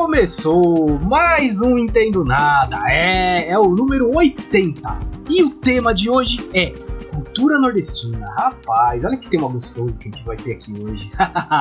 Começou 0.00 0.96
mais 1.00 1.60
um 1.60 1.76
Entendo 1.76 2.24
Nada, 2.24 2.84
é, 2.86 3.50
é 3.50 3.58
o 3.58 3.64
número 3.64 4.16
80. 4.16 4.80
E 5.28 5.42
o 5.42 5.50
tema 5.50 5.92
de 5.92 6.08
hoje 6.08 6.48
é 6.54 6.70
cultura 7.12 7.58
nordestina. 7.58 8.32
Rapaz, 8.36 9.04
olha 9.04 9.16
que 9.16 9.28
tema 9.28 9.48
gostoso 9.48 9.98
que 9.98 10.08
a 10.08 10.12
gente 10.12 10.24
vai 10.24 10.36
ter 10.36 10.52
aqui 10.52 10.72
hoje. 10.80 11.10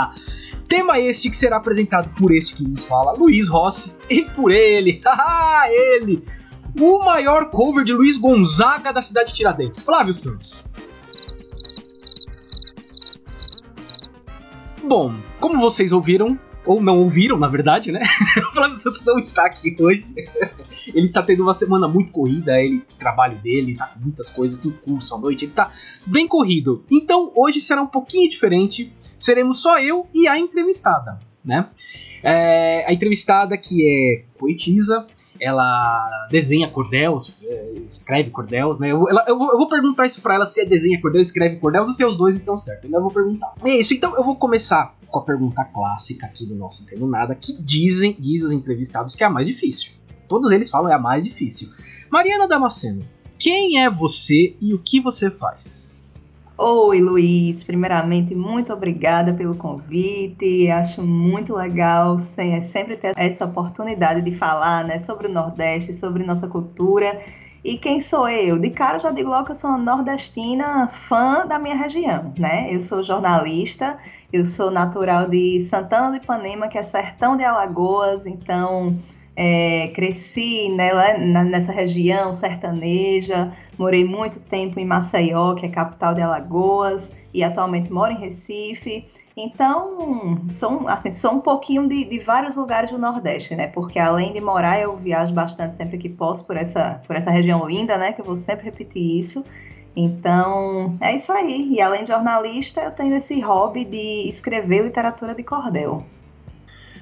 tema 0.69 0.99
este 0.99 1.31
que 1.31 1.35
será 1.35 1.57
apresentado 1.57 2.09
por 2.15 2.31
este 2.31 2.57
que 2.57 2.63
nos 2.63 2.83
fala, 2.83 3.13
Luiz 3.13 3.49
Rossi, 3.49 3.91
e 4.07 4.23
por 4.25 4.51
ele, 4.51 5.01
ele, 5.67 6.23
o 6.79 6.99
maior 6.99 7.49
cover 7.49 7.83
de 7.83 7.91
Luiz 7.91 8.17
Gonzaga 8.17 8.93
da 8.93 9.01
cidade 9.01 9.29
de 9.29 9.33
Tiradentes, 9.33 9.81
Flávio 9.81 10.13
Santos. 10.13 10.55
Bom, 14.83 15.15
como 15.39 15.59
vocês 15.59 15.91
ouviram, 15.91 16.39
ou 16.67 16.81
não 16.81 16.99
ouviram, 16.99 17.39
na 17.39 17.47
verdade, 17.47 17.91
né? 17.91 18.01
o 18.49 18.53
Flávio 18.53 18.77
Santos 18.77 19.03
não 19.05 19.17
está 19.17 19.45
aqui 19.45 19.75
hoje. 19.79 20.13
ele 20.87 21.05
está 21.05 21.23
tendo 21.23 21.43
uma 21.43 21.53
semana 21.53 21.87
muito 21.87 22.11
corrida, 22.11 22.59
ele 22.61 22.81
trabalho 22.99 23.37
dele, 23.39 23.75
tá 23.75 23.87
com 23.87 24.01
muitas 24.01 24.29
coisas, 24.29 24.57
tem 24.57 24.71
curso 24.71 25.15
à 25.15 25.17
noite, 25.17 25.45
ele 25.45 25.53
tá 25.53 25.71
bem 26.05 26.27
corrido. 26.27 26.83
Então 26.91 27.31
hoje 27.35 27.61
será 27.61 27.81
um 27.81 27.87
pouquinho 27.87 28.29
diferente. 28.29 28.91
Seremos 29.17 29.61
só 29.61 29.79
eu 29.79 30.05
e 30.13 30.27
a 30.27 30.37
entrevistada, 30.37 31.19
né? 31.43 31.69
É, 32.21 32.85
a 32.87 32.93
entrevistada 32.93 33.57
que 33.57 33.87
é 33.87 34.25
poetisa, 34.37 35.07
ela 35.39 36.27
desenha 36.29 36.69
cordéis, 36.69 37.33
é, 37.43 37.73
escreve 37.93 38.29
cordéis, 38.29 38.79
né? 38.79 38.91
Eu, 38.91 39.09
ela, 39.09 39.23
eu, 39.27 39.37
vou, 39.37 39.51
eu, 39.51 39.57
vou, 39.57 39.69
perguntar 39.69 40.05
isso 40.05 40.21
pra 40.21 40.35
ela 40.35 40.45
se 40.45 40.61
é 40.61 40.65
desenha 40.65 40.99
cordéis, 41.01 41.27
escreve 41.27 41.57
cordéis 41.57 41.87
ou 41.87 41.93
se 41.93 42.05
os 42.05 42.17
dois 42.17 42.35
estão 42.35 42.57
certos. 42.57 42.85
Ainda 42.85 42.99
vou 42.99 43.11
perguntar. 43.11 43.53
É 43.63 43.79
isso, 43.79 43.93
então 43.93 44.15
eu 44.15 44.23
vou 44.23 44.35
começar 44.35 44.95
com 45.07 45.19
a 45.19 45.23
pergunta 45.23 45.63
clássica 45.63 46.25
aqui 46.25 46.45
do 46.45 46.55
nosso 46.55 46.83
Entendo 46.83 47.07
Nada, 47.07 47.35
que 47.35 47.53
dizem, 47.61 48.15
diz 48.19 48.43
os 48.43 48.51
entrevistados 48.51 49.15
que 49.15 49.23
é 49.23 49.27
a 49.27 49.29
mais 49.29 49.47
difícil. 49.47 49.91
Todos 50.27 50.51
eles 50.51 50.69
falam 50.69 50.91
é 50.91 50.95
a 50.95 50.99
mais 50.99 51.23
difícil. 51.23 51.69
Mariana 52.11 52.47
Damasceno, 52.47 53.03
quem 53.39 53.81
é 53.81 53.89
você 53.89 54.55
e 54.59 54.73
o 54.73 54.79
que 54.79 54.99
você 54.99 55.29
faz? 55.29 55.86
Oi, 56.59 56.99
Luiz. 57.01 57.63
Primeiramente, 57.63 58.33
muito 58.33 58.73
obrigada 58.73 59.31
pelo 59.33 59.55
convite. 59.55 60.69
Acho 60.71 61.03
muito 61.03 61.53
legal 61.53 62.17
é 62.37 62.59
sempre 62.61 62.97
ter 62.97 63.13
essa 63.15 63.45
oportunidade 63.45 64.21
de 64.23 64.35
falar 64.35 64.83
né, 64.83 64.97
sobre 64.97 65.27
o 65.27 65.31
Nordeste, 65.31 65.93
sobre 65.93 66.23
nossa 66.23 66.47
cultura. 66.47 67.21
E 67.63 67.77
quem 67.77 68.01
sou 68.01 68.27
eu? 68.27 68.57
De 68.57 68.71
cara, 68.71 68.97
eu 68.97 69.01
já 69.01 69.11
digo 69.11 69.29
logo 69.29 69.45
que 69.45 69.51
eu 69.51 69.55
sou 69.55 69.77
nordestina 69.77 70.87
fã 70.87 71.45
da 71.45 71.59
minha 71.59 71.75
região, 71.75 72.33
né? 72.37 72.73
Eu 72.73 72.79
sou 72.79 73.03
jornalista, 73.03 73.97
eu 74.33 74.45
sou 74.45 74.71
natural 74.71 75.29
de 75.29 75.59
Santana 75.61 76.09
do 76.11 76.17
Ipanema, 76.17 76.67
que 76.69 76.77
é 76.77 76.83
sertão 76.83 77.37
de 77.37 77.43
Alagoas, 77.43 78.25
então 78.25 78.97
é, 79.39 79.89
cresci 79.89 80.67
nela, 80.69 81.15
nessa 81.15 81.71
região 81.71 82.33
sertaneja, 82.33 83.51
morei 83.77 84.03
muito 84.03 84.39
tempo 84.39 84.79
em 84.79 84.85
Maceió, 84.85 85.53
que 85.53 85.67
é 85.67 85.69
capital 85.69 86.15
de 86.15 86.21
Alagoas, 86.21 87.11
e 87.31 87.43
atualmente 87.43 87.93
moro 87.93 88.11
em 88.11 88.17
Recife. 88.17 89.05
Então, 89.37 90.41
sou, 90.49 90.87
assim, 90.87 91.11
sou 91.11 91.33
um 91.33 91.39
pouquinho 91.39 91.87
de, 91.87 92.03
de, 92.05 92.17
vários 92.17 92.55
lugares 92.55 92.89
do 92.89 92.97
Nordeste, 92.97 93.55
né? 93.55 93.67
Porque 93.67 93.99
além 93.99 94.33
de 94.33 94.41
morar, 94.41 94.81
eu 94.81 94.97
viajo 94.97 95.31
bastante 95.31 95.77
sempre 95.77 95.99
que 95.99 96.09
posso 96.09 96.43
por 96.47 96.57
essa, 96.57 97.03
por 97.05 97.15
essa 97.15 97.29
região 97.29 97.63
linda, 97.67 97.95
né? 97.99 98.13
Que 98.13 98.21
eu 98.21 98.25
vou 98.25 98.35
sempre 98.35 98.65
repetir 98.65 99.19
isso. 99.19 99.45
Então, 99.95 100.97
é 100.99 101.15
isso 101.15 101.31
aí. 101.31 101.71
E 101.71 101.79
além 101.79 102.03
de 102.03 102.11
jornalista, 102.11 102.81
eu 102.81 102.91
tenho 102.91 103.15
esse 103.15 103.39
hobby 103.39 103.85
de 103.85 104.27
escrever 104.27 104.81
literatura 104.81 105.35
de 105.35 105.43
cordel. 105.43 106.03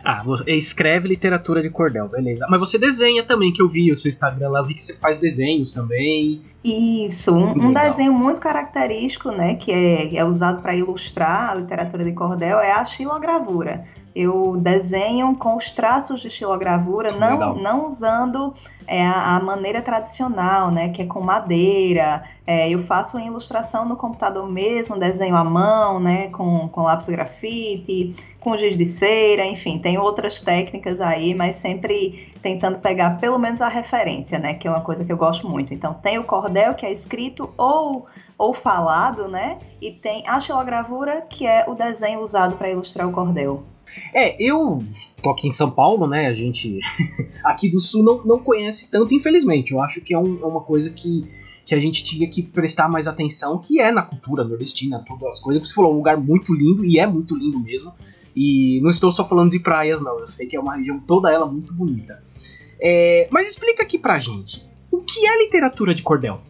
Ah, 0.05 0.21
você 0.23 0.51
escreve 0.51 1.07
literatura 1.07 1.63
de 1.63 1.69
cordel, 1.71 2.07
beleza. 2.07 2.45
Mas 2.47 2.59
você 2.59 2.77
desenha 2.77 3.23
também, 3.23 3.51
que 3.51 3.59
eu 3.59 3.67
vi 3.67 3.91
o 3.91 3.97
seu 3.97 4.09
Instagram 4.09 4.49
lá, 4.49 4.59
eu 4.59 4.65
vi 4.65 4.75
que 4.75 4.83
você 4.83 4.93
faz 4.93 5.17
desenhos 5.17 5.73
também. 5.73 6.43
Isso, 6.63 7.33
um, 7.33 7.69
um 7.69 7.73
desenho 7.73 8.13
muito 8.13 8.39
característico, 8.39 9.31
né, 9.31 9.55
que 9.55 9.71
é, 9.71 10.15
é 10.15 10.23
usado 10.23 10.61
para 10.61 10.75
ilustrar 10.75 11.49
a 11.49 11.55
literatura 11.55 12.03
de 12.03 12.11
cordel, 12.11 12.59
é 12.59 12.71
a 12.71 12.85
xilogravura 12.85 13.83
eu 14.15 14.55
desenho 14.55 15.35
com 15.35 15.57
os 15.57 15.69
traços 15.71 16.21
de 16.21 16.29
estilogravura, 16.29 17.11
não, 17.11 17.55
não 17.55 17.89
usando 17.89 18.53
é, 18.87 19.05
a, 19.05 19.35
a, 19.35 19.39
maneira 19.41 19.81
tradicional, 19.81 20.71
né, 20.71 20.87
que 20.89 21.01
é 21.01 21.05
com 21.05 21.19
madeira. 21.19 22.23
É, 22.47 22.69
eu 22.69 22.79
faço 22.79 23.19
ilustração 23.19 23.83
no 23.83 23.97
computador 23.97 24.49
mesmo, 24.49 24.97
desenho 24.97 25.35
à 25.35 25.43
mão, 25.43 25.99
né, 25.99 26.29
com, 26.29 26.69
com 26.69 26.83
lápis 26.83 27.07
grafite, 27.07 28.15
com 28.39 28.55
giz 28.55 28.77
de 28.77 28.85
cera, 28.85 29.45
enfim, 29.45 29.79
tem 29.79 29.97
outras 29.97 30.39
técnicas 30.39 31.01
aí, 31.01 31.33
mas 31.35 31.57
sempre 31.57 32.33
tentando 32.41 32.79
pegar 32.79 33.19
pelo 33.19 33.37
menos 33.37 33.61
a 33.61 33.67
referência, 33.67 34.39
né, 34.39 34.53
que 34.53 34.65
é 34.65 34.71
uma 34.71 34.81
coisa 34.81 35.03
que 35.03 35.11
eu 35.11 35.17
gosto 35.17 35.49
muito. 35.49 35.73
Então 35.73 35.93
tem 35.93 36.17
o 36.17 36.23
cordel, 36.23 36.73
que 36.73 36.85
é 36.85 36.91
escrito 36.91 37.49
ou, 37.57 38.05
ou 38.37 38.53
falado, 38.53 39.27
né, 39.27 39.57
e 39.81 39.91
tem 39.91 40.23
a 40.25 40.37
estilogravura, 40.37 41.21
que 41.21 41.45
é 41.45 41.65
o 41.67 41.75
desenho 41.75 42.21
usado 42.21 42.55
para 42.55 42.69
ilustrar 42.69 43.05
o 43.05 43.11
cordel. 43.11 43.74
É, 44.13 44.35
eu 44.41 44.79
tô 45.21 45.29
aqui 45.29 45.47
em 45.47 45.51
São 45.51 45.69
Paulo, 45.71 46.07
né? 46.07 46.27
A 46.27 46.33
gente 46.33 46.79
aqui 47.43 47.69
do 47.69 47.79
Sul 47.79 48.03
não, 48.03 48.23
não 48.23 48.39
conhece 48.39 48.89
tanto, 48.89 49.13
infelizmente. 49.13 49.71
Eu 49.71 49.81
acho 49.81 50.01
que 50.01 50.13
é, 50.13 50.17
um, 50.17 50.41
é 50.41 50.45
uma 50.45 50.61
coisa 50.61 50.89
que, 50.89 51.25
que 51.65 51.75
a 51.75 51.79
gente 51.79 52.03
tinha 52.03 52.29
que 52.29 52.41
prestar 52.41 52.89
mais 52.89 53.07
atenção, 53.07 53.57
que 53.57 53.79
é 53.79 53.91
na 53.91 54.01
cultura 54.01 54.43
nordestina, 54.43 55.03
todas 55.07 55.35
as 55.35 55.39
coisas. 55.39 55.67
Você 55.67 55.73
falou, 55.73 55.93
um 55.93 55.97
lugar 55.97 56.17
muito 56.17 56.53
lindo, 56.53 56.85
e 56.85 56.99
é 56.99 57.07
muito 57.07 57.35
lindo 57.35 57.59
mesmo. 57.59 57.93
E 58.35 58.79
não 58.81 58.89
estou 58.89 59.11
só 59.11 59.25
falando 59.25 59.51
de 59.51 59.59
praias, 59.59 60.01
não. 60.01 60.19
Eu 60.19 60.27
sei 60.27 60.47
que 60.47 60.55
é 60.55 60.59
uma 60.59 60.75
região 60.75 60.99
toda 60.99 61.31
ela 61.31 61.45
muito 61.45 61.73
bonita. 61.73 62.21
É, 62.79 63.27
mas 63.31 63.47
explica 63.47 63.83
aqui 63.83 63.97
pra 63.97 64.19
gente, 64.19 64.63
o 64.91 65.01
que 65.01 65.25
é 65.25 65.43
literatura 65.43 65.95
de 65.95 66.03
cordel? 66.03 66.41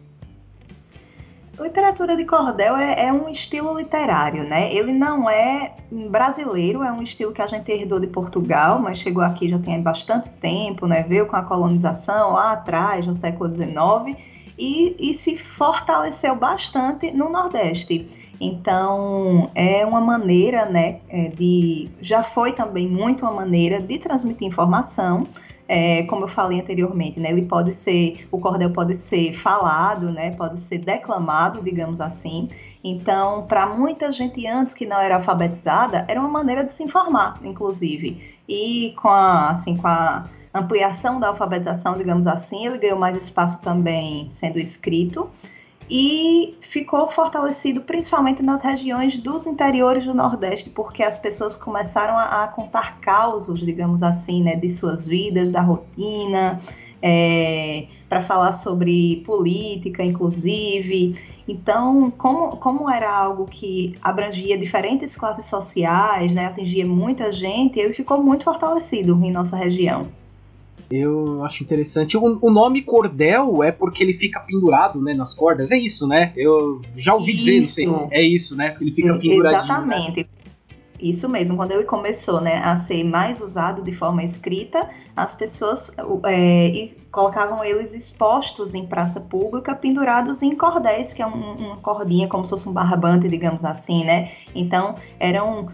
Literatura 1.58 2.16
de 2.16 2.24
cordel 2.26 2.76
é, 2.76 3.06
é, 3.06 3.12
um 3.12 3.28
estilo 3.28 3.78
literário, 3.78 4.44
né? 4.44 4.72
Ele 4.74 4.92
não 4.92 5.28
é 5.28 5.74
brasileiro, 6.10 6.82
é 6.82 6.92
um 6.92 7.02
estilo 7.02 7.32
que 7.32 7.40
a 7.40 7.46
gente 7.46 7.70
herdou 7.72 7.98
de 7.98 8.06
Portugal, 8.06 8.78
mas 8.78 8.98
chegou 8.98 9.22
aqui 9.22 9.48
já 9.48 9.58
tem 9.58 9.80
bastante 9.80 10.28
tempo, 10.28 10.86
né? 10.86 11.02
Veio 11.02 11.26
com 11.26 11.34
a 11.34 11.42
colonização 11.42 12.34
lá 12.34 12.52
atrás, 12.52 13.06
no 13.06 13.14
século 13.14 13.54
XIX, 13.54 14.18
e, 14.58 15.10
e 15.10 15.14
se 15.14 15.38
fortaleceu 15.38 16.36
bastante 16.36 17.10
no 17.10 17.30
Nordeste. 17.30 18.06
Então, 18.40 19.50
é 19.54 19.84
uma 19.86 20.00
maneira, 20.00 20.66
né, 20.66 21.00
é, 21.08 21.28
de. 21.28 21.88
Já 22.02 22.22
foi 22.22 22.52
também 22.52 22.86
muito 22.86 23.24
uma 23.24 23.32
maneira 23.32 23.80
de 23.80 23.98
transmitir 23.98 24.46
informação, 24.46 25.26
é, 25.68 26.04
como 26.04 26.24
eu 26.24 26.28
falei 26.28 26.60
anteriormente, 26.60 27.18
né, 27.18 27.30
ele 27.30 27.42
pode 27.42 27.72
ser, 27.72 28.26
o 28.30 28.38
cordel 28.38 28.70
pode 28.70 28.94
ser 28.94 29.32
falado, 29.32 30.10
né, 30.12 30.30
pode 30.32 30.60
ser 30.60 30.78
declamado, 30.78 31.62
digamos 31.62 32.00
assim. 32.00 32.48
Então, 32.82 33.46
para 33.46 33.66
muita 33.66 34.12
gente 34.12 34.46
antes 34.46 34.74
que 34.74 34.86
não 34.86 34.98
era 34.98 35.16
alfabetizada, 35.16 36.04
era 36.08 36.20
uma 36.20 36.28
maneira 36.28 36.64
de 36.64 36.72
se 36.72 36.82
informar, 36.82 37.40
inclusive. 37.42 38.36
E 38.48 38.94
com 38.96 39.08
a, 39.08 39.50
assim, 39.50 39.76
com 39.76 39.88
a 39.88 40.28
ampliação 40.54 41.18
da 41.18 41.28
alfabetização, 41.28 41.98
digamos 41.98 42.26
assim, 42.26 42.66
ele 42.66 42.78
ganhou 42.78 42.98
mais 42.98 43.16
espaço 43.16 43.60
também 43.60 44.28
sendo 44.30 44.58
escrito 44.58 45.28
e 45.88 46.56
ficou 46.60 47.08
fortalecido 47.10 47.80
principalmente 47.82 48.42
nas 48.42 48.62
regiões 48.62 49.16
dos 49.16 49.46
interiores 49.46 50.04
do 50.04 50.12
Nordeste, 50.12 50.68
porque 50.70 51.02
as 51.02 51.16
pessoas 51.16 51.56
começaram 51.56 52.18
a, 52.18 52.44
a 52.44 52.48
contar 52.48 52.98
causos, 53.00 53.60
digamos 53.60 54.02
assim, 54.02 54.42
né, 54.42 54.56
de 54.56 54.68
suas 54.70 55.06
vidas, 55.06 55.52
da 55.52 55.60
rotina, 55.60 56.60
é, 57.00 57.86
para 58.08 58.20
falar 58.20 58.52
sobre 58.52 59.22
política, 59.24 60.02
inclusive. 60.02 61.16
Então, 61.46 62.10
como, 62.10 62.56
como 62.56 62.90
era 62.90 63.12
algo 63.12 63.46
que 63.46 63.96
abrangia 64.02 64.58
diferentes 64.58 65.14
classes 65.14 65.46
sociais, 65.46 66.32
né, 66.34 66.46
atingia 66.46 66.86
muita 66.86 67.32
gente, 67.32 67.78
ele 67.78 67.92
ficou 67.92 68.22
muito 68.22 68.44
fortalecido 68.44 69.12
em 69.24 69.30
nossa 69.30 69.56
região. 69.56 70.08
Eu 70.90 71.44
acho 71.44 71.64
interessante. 71.64 72.16
O, 72.16 72.38
o, 72.40 72.50
nome 72.50 72.82
cordel 72.82 73.62
é 73.62 73.72
porque 73.72 74.02
ele 74.02 74.12
fica 74.12 74.40
pendurado, 74.40 75.00
né, 75.02 75.14
nas 75.14 75.34
cordas. 75.34 75.72
É 75.72 75.78
isso, 75.78 76.06
né? 76.06 76.32
Eu 76.36 76.80
já 76.94 77.14
ouvi 77.14 77.32
isso. 77.32 77.44
dizer, 77.44 77.86
não 77.86 78.08
sei. 78.08 78.18
É 78.18 78.22
isso, 78.22 78.56
né? 78.56 78.76
Ele 78.80 78.92
fica 78.92 79.18
penduradinho. 79.18 79.64
Exatamente. 79.64 80.20
Né? 80.20 80.26
Isso 81.00 81.28
mesmo, 81.28 81.56
quando 81.56 81.72
ele 81.72 81.84
começou 81.84 82.40
né, 82.40 82.56
a 82.58 82.76
ser 82.76 83.04
mais 83.04 83.40
usado 83.40 83.82
de 83.82 83.92
forma 83.92 84.24
escrita, 84.24 84.88
as 85.14 85.34
pessoas 85.34 85.92
é, 86.24 86.88
colocavam 87.10 87.62
eles 87.64 87.92
expostos 87.92 88.74
em 88.74 88.86
praça 88.86 89.20
pública, 89.20 89.74
pendurados 89.74 90.42
em 90.42 90.54
cordéis, 90.54 91.12
que 91.12 91.20
é 91.20 91.26
um, 91.26 91.52
uma 91.52 91.76
cordinha 91.76 92.28
como 92.28 92.44
se 92.44 92.50
fosse 92.50 92.68
um 92.68 92.72
barbante, 92.72 93.28
digamos 93.28 93.64
assim, 93.64 94.04
né? 94.04 94.30
Então, 94.54 94.94
eram, 95.18 95.68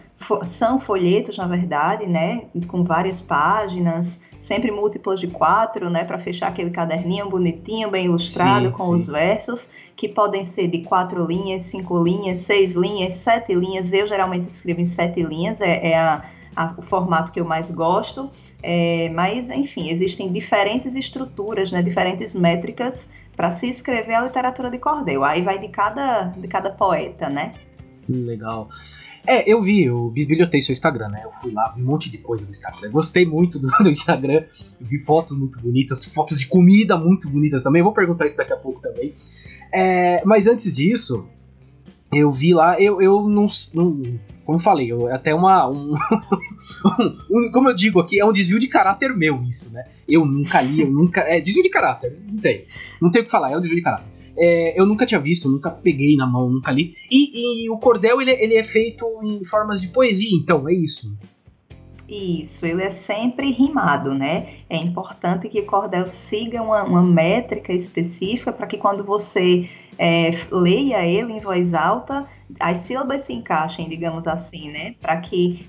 são 0.47 0.81
folhetos, 0.81 1.37
na 1.37 1.47
verdade, 1.47 2.07
né, 2.07 2.47
com 2.69 2.85
várias 2.85 3.21
páginas, 3.21 4.21
sempre 4.39 4.71
múltiplos 4.71 5.21
de 5.21 5.29
quatro, 5.29 5.89
né, 5.89 6.05
para 6.05 6.19
fechar 6.19 6.49
aquele 6.49 6.71
caderninho 6.71 7.29
bonitinho, 7.29 7.91
bem 7.91 8.07
ilustrado, 8.07 8.67
sim, 8.67 8.73
com 8.73 8.85
sim. 8.85 8.95
os 8.95 9.07
versos, 9.07 9.69
que 9.95 10.09
podem 10.09 10.45
ser 10.45 10.69
de 10.69 10.83
quatro 10.83 11.25
linhas, 11.25 11.63
cinco 11.63 12.03
linhas, 12.03 12.41
seis 12.41 12.75
linhas, 12.75 13.15
sete 13.15 13.55
linhas. 13.55 13.93
Eu 13.93 14.07
geralmente 14.07 14.49
escrevo 14.49 14.81
em 14.81 14.87
sete 14.87 15.23
linhas, 15.23 15.61
é, 15.61 15.91
é 15.91 15.99
a, 15.99 16.23
a, 16.57 16.75
o 16.77 16.83
formato 16.83 17.31
que 17.31 17.41
eu 17.41 17.45
mais 17.45 17.71
gosto. 17.71 18.31
É, 18.63 19.09
mas, 19.11 19.51
enfim, 19.51 19.91
existem 19.91 20.33
diferentes 20.33 20.95
estruturas, 20.95 21.73
né, 21.73 21.83
diferentes 21.83 22.35
métricas 22.35 23.11
para 23.37 23.51
se 23.51 23.69
escrever 23.69 24.15
a 24.15 24.23
literatura 24.23 24.71
de 24.71 24.79
cordel. 24.79 25.25
Aí 25.25 25.43
vai 25.43 25.59
de 25.59 25.69
cada, 25.69 26.27
de 26.27 26.47
cada 26.47 26.71
poeta, 26.71 27.29
né? 27.29 27.55
Legal. 28.09 28.69
É, 29.27 29.51
eu 29.51 29.63
vi, 29.63 29.85
eu 29.85 30.11
bisbilhotei 30.11 30.61
seu 30.61 30.73
Instagram, 30.73 31.09
né? 31.09 31.23
Eu 31.25 31.31
fui 31.31 31.53
lá, 31.53 31.73
vi 31.77 31.83
um 31.83 31.87
monte 31.87 32.11
de 32.11 32.19
coisa 32.19 32.45
no 32.45 32.51
Instagram. 32.51 32.91
Gostei 32.91 33.25
muito 33.25 33.59
do, 33.59 33.69
do 33.83 33.89
Instagram. 33.89 34.45
Vi 34.81 34.99
fotos 34.99 35.39
muito 35.39 35.61
bonitas, 35.61 36.05
fotos 36.05 36.39
de 36.41 36.47
comida 36.47 36.97
muito 36.97 37.29
bonitas 37.29 37.63
também. 37.63 37.83
Vou 37.83 37.93
perguntar 37.93 38.27
isso 38.27 38.37
daqui 38.37 38.53
a 38.53 38.57
pouco 38.57 38.81
também. 38.81 39.15
É, 39.73 40.25
mas 40.25 40.47
antes 40.47 40.73
disso, 40.73 41.27
eu 42.13 42.33
vi 42.33 42.53
lá, 42.53 42.81
eu, 42.81 43.01
eu 43.01 43.29
não, 43.29 43.47
não 43.73 44.19
como 44.45 44.59
falei, 44.59 44.91
eu, 44.91 45.09
é 45.09 45.15
até 45.15 45.35
uma. 45.35 45.71
Um, 46.85 47.47
um, 47.47 47.51
como 47.51 47.69
eu 47.69 47.75
digo 47.75 47.99
aqui, 47.99 48.21
é 48.21 48.25
um 48.25 48.33
desvio 48.33 48.59
de 48.59 48.69
caráter 48.69 49.15
meu 49.17 49.43
isso, 49.43 49.73
né? 49.73 49.85
Eu 50.09 50.25
nunca 50.25 50.61
li, 50.61 50.81
eu 50.81 50.91
nunca. 50.91 51.21
É 51.23 51.41
desvio 51.41 51.63
de 51.63 51.69
caráter, 51.69 52.17
não 52.25 52.39
tem. 52.39 52.65
Não 53.01 53.11
tem 53.11 53.23
o 53.23 53.25
que 53.25 53.31
falar, 53.31 53.51
é 53.51 53.57
um 53.57 53.61
desvio 53.61 53.77
de 53.77 53.83
caráter. 53.83 54.07
É, 54.37 54.79
eu 54.81 54.87
nunca 54.87 55.07
tinha 55.07 55.21
visto, 55.21 55.49
nunca 55.49 55.71
peguei 55.71 56.17
na 56.17 56.27
mão, 56.27 56.51
nunca 56.51 56.73
li. 56.73 56.95
E, 57.11 57.65
e 57.65 57.71
o 57.71 57.79
cordel 57.79 58.21
ele, 58.21 58.33
ele 58.33 58.55
é 58.55 58.65
feito 58.65 59.07
em 59.23 59.45
formas 59.45 59.81
de 59.81 59.89
poesia, 59.89 60.37
então, 60.37 60.69
é 60.69 60.75
isso. 60.75 61.13
Isso, 62.15 62.67
ele 62.67 62.83
é 62.83 62.91
sempre 62.91 63.51
rimado, 63.51 64.13
né? 64.13 64.57
É 64.69 64.77
importante 64.77 65.49
que 65.49 65.61
o 65.61 65.67
cordel 65.67 66.07
siga 66.07 66.61
uma, 66.63 66.83
uma 66.83 67.03
métrica 67.03 67.73
específica 67.73 68.53
para 68.53 68.67
que 68.67 68.77
quando 68.77 69.03
você 69.03 69.67
é, 69.99 70.31
leia 70.51 71.07
ele 71.07 71.33
em 71.33 71.41
voz 71.41 71.73
alta, 71.73 72.27
as 72.61 72.79
sílabas 72.79 73.23
se 73.23 73.33
encaixem, 73.33 73.89
digamos 73.89 74.27
assim, 74.27 74.71
né? 74.71 74.95
Para 75.01 75.17
que 75.23 75.67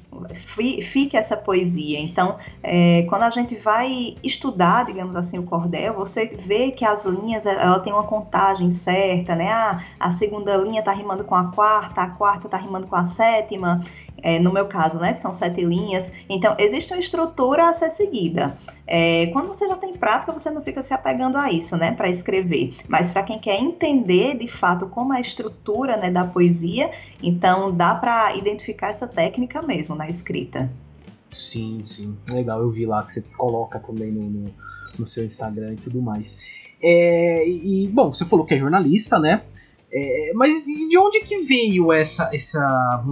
fique 0.81 1.15
essa 1.15 1.37
poesia. 1.37 1.97
Então, 1.99 2.37
é, 2.61 3.03
quando 3.03 3.23
a 3.23 3.29
gente 3.29 3.55
vai 3.55 4.17
estudar, 4.21 4.85
digamos 4.85 5.15
assim, 5.15 5.39
o 5.39 5.43
cordel, 5.43 5.93
você 5.93 6.25
vê 6.25 6.71
que 6.71 6.83
as 6.83 7.05
linhas, 7.05 7.45
ela 7.45 7.79
tem 7.79 7.93
uma 7.93 8.03
contagem 8.03 8.69
certa, 8.69 9.33
né? 9.33 9.49
Ah, 9.49 9.81
a 9.97 10.11
segunda 10.11 10.57
linha 10.57 10.79
está 10.79 10.91
rimando 10.91 11.23
com 11.23 11.35
a 11.35 11.45
quarta, 11.45 12.01
a 12.01 12.09
quarta 12.09 12.47
está 12.47 12.57
rimando 12.57 12.87
com 12.87 12.97
a 12.97 13.05
sétima 13.05 13.81
é, 14.23 14.39
no 14.39 14.53
meu 14.53 14.65
caso, 14.67 14.97
né, 14.97 15.13
que 15.13 15.19
são 15.19 15.33
sete 15.33 15.63
linhas. 15.63 16.11
Então, 16.29 16.55
existe 16.57 16.93
uma 16.93 16.99
estrutura 16.99 17.67
a 17.69 17.73
ser 17.73 17.91
seguida. 17.91 18.57
É, 18.87 19.27
quando 19.27 19.49
você 19.49 19.67
já 19.67 19.75
tem 19.75 19.93
prática, 19.93 20.31
você 20.31 20.49
não 20.49 20.61
fica 20.61 20.81
se 20.81 20.93
apegando 20.93 21.37
a 21.37 21.51
isso, 21.51 21.75
né, 21.75 21.91
para 21.91 22.09
escrever. 22.09 22.73
Mas 22.87 23.11
para 23.11 23.23
quem 23.23 23.37
quer 23.37 23.59
entender 23.59 24.37
de 24.37 24.47
fato 24.47 24.87
como 24.87 25.13
é 25.13 25.17
a 25.17 25.21
estrutura 25.21 25.97
né, 25.97 26.09
da 26.09 26.25
poesia, 26.25 26.89
então 27.21 27.75
dá 27.75 27.93
para 27.93 28.35
identificar 28.35 28.87
essa 28.87 29.07
técnica 29.07 29.61
mesmo 29.61 29.93
na 29.93 30.09
escrita. 30.09 30.71
Sim, 31.29 31.81
sim. 31.83 32.15
Legal, 32.31 32.61
eu 32.61 32.69
vi 32.69 32.85
lá 32.85 33.03
que 33.03 33.11
você 33.11 33.21
coloca 33.21 33.79
também 33.79 34.11
no, 34.11 34.21
no, 34.21 34.53
no 34.97 35.07
seu 35.07 35.25
Instagram 35.25 35.73
e 35.73 35.77
tudo 35.77 36.01
mais. 36.01 36.39
É, 36.81 37.47
e, 37.47 37.87
bom, 37.87 38.13
você 38.13 38.25
falou 38.25 38.45
que 38.45 38.53
é 38.53 38.57
jornalista, 38.57 39.19
né? 39.19 39.41
É, 39.91 40.31
mas 40.33 40.63
de 40.63 40.97
onde 40.97 41.21
que 41.21 41.39
veio 41.39 41.93
essa, 41.93 42.29
essa 42.33 43.03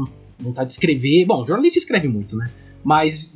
vontade 0.41 0.67
de 0.67 0.73
escrever. 0.73 1.25
Bom, 1.25 1.45
jornalista 1.45 1.79
escreve 1.79 2.07
muito, 2.07 2.35
né? 2.35 2.51
Mas 2.83 3.33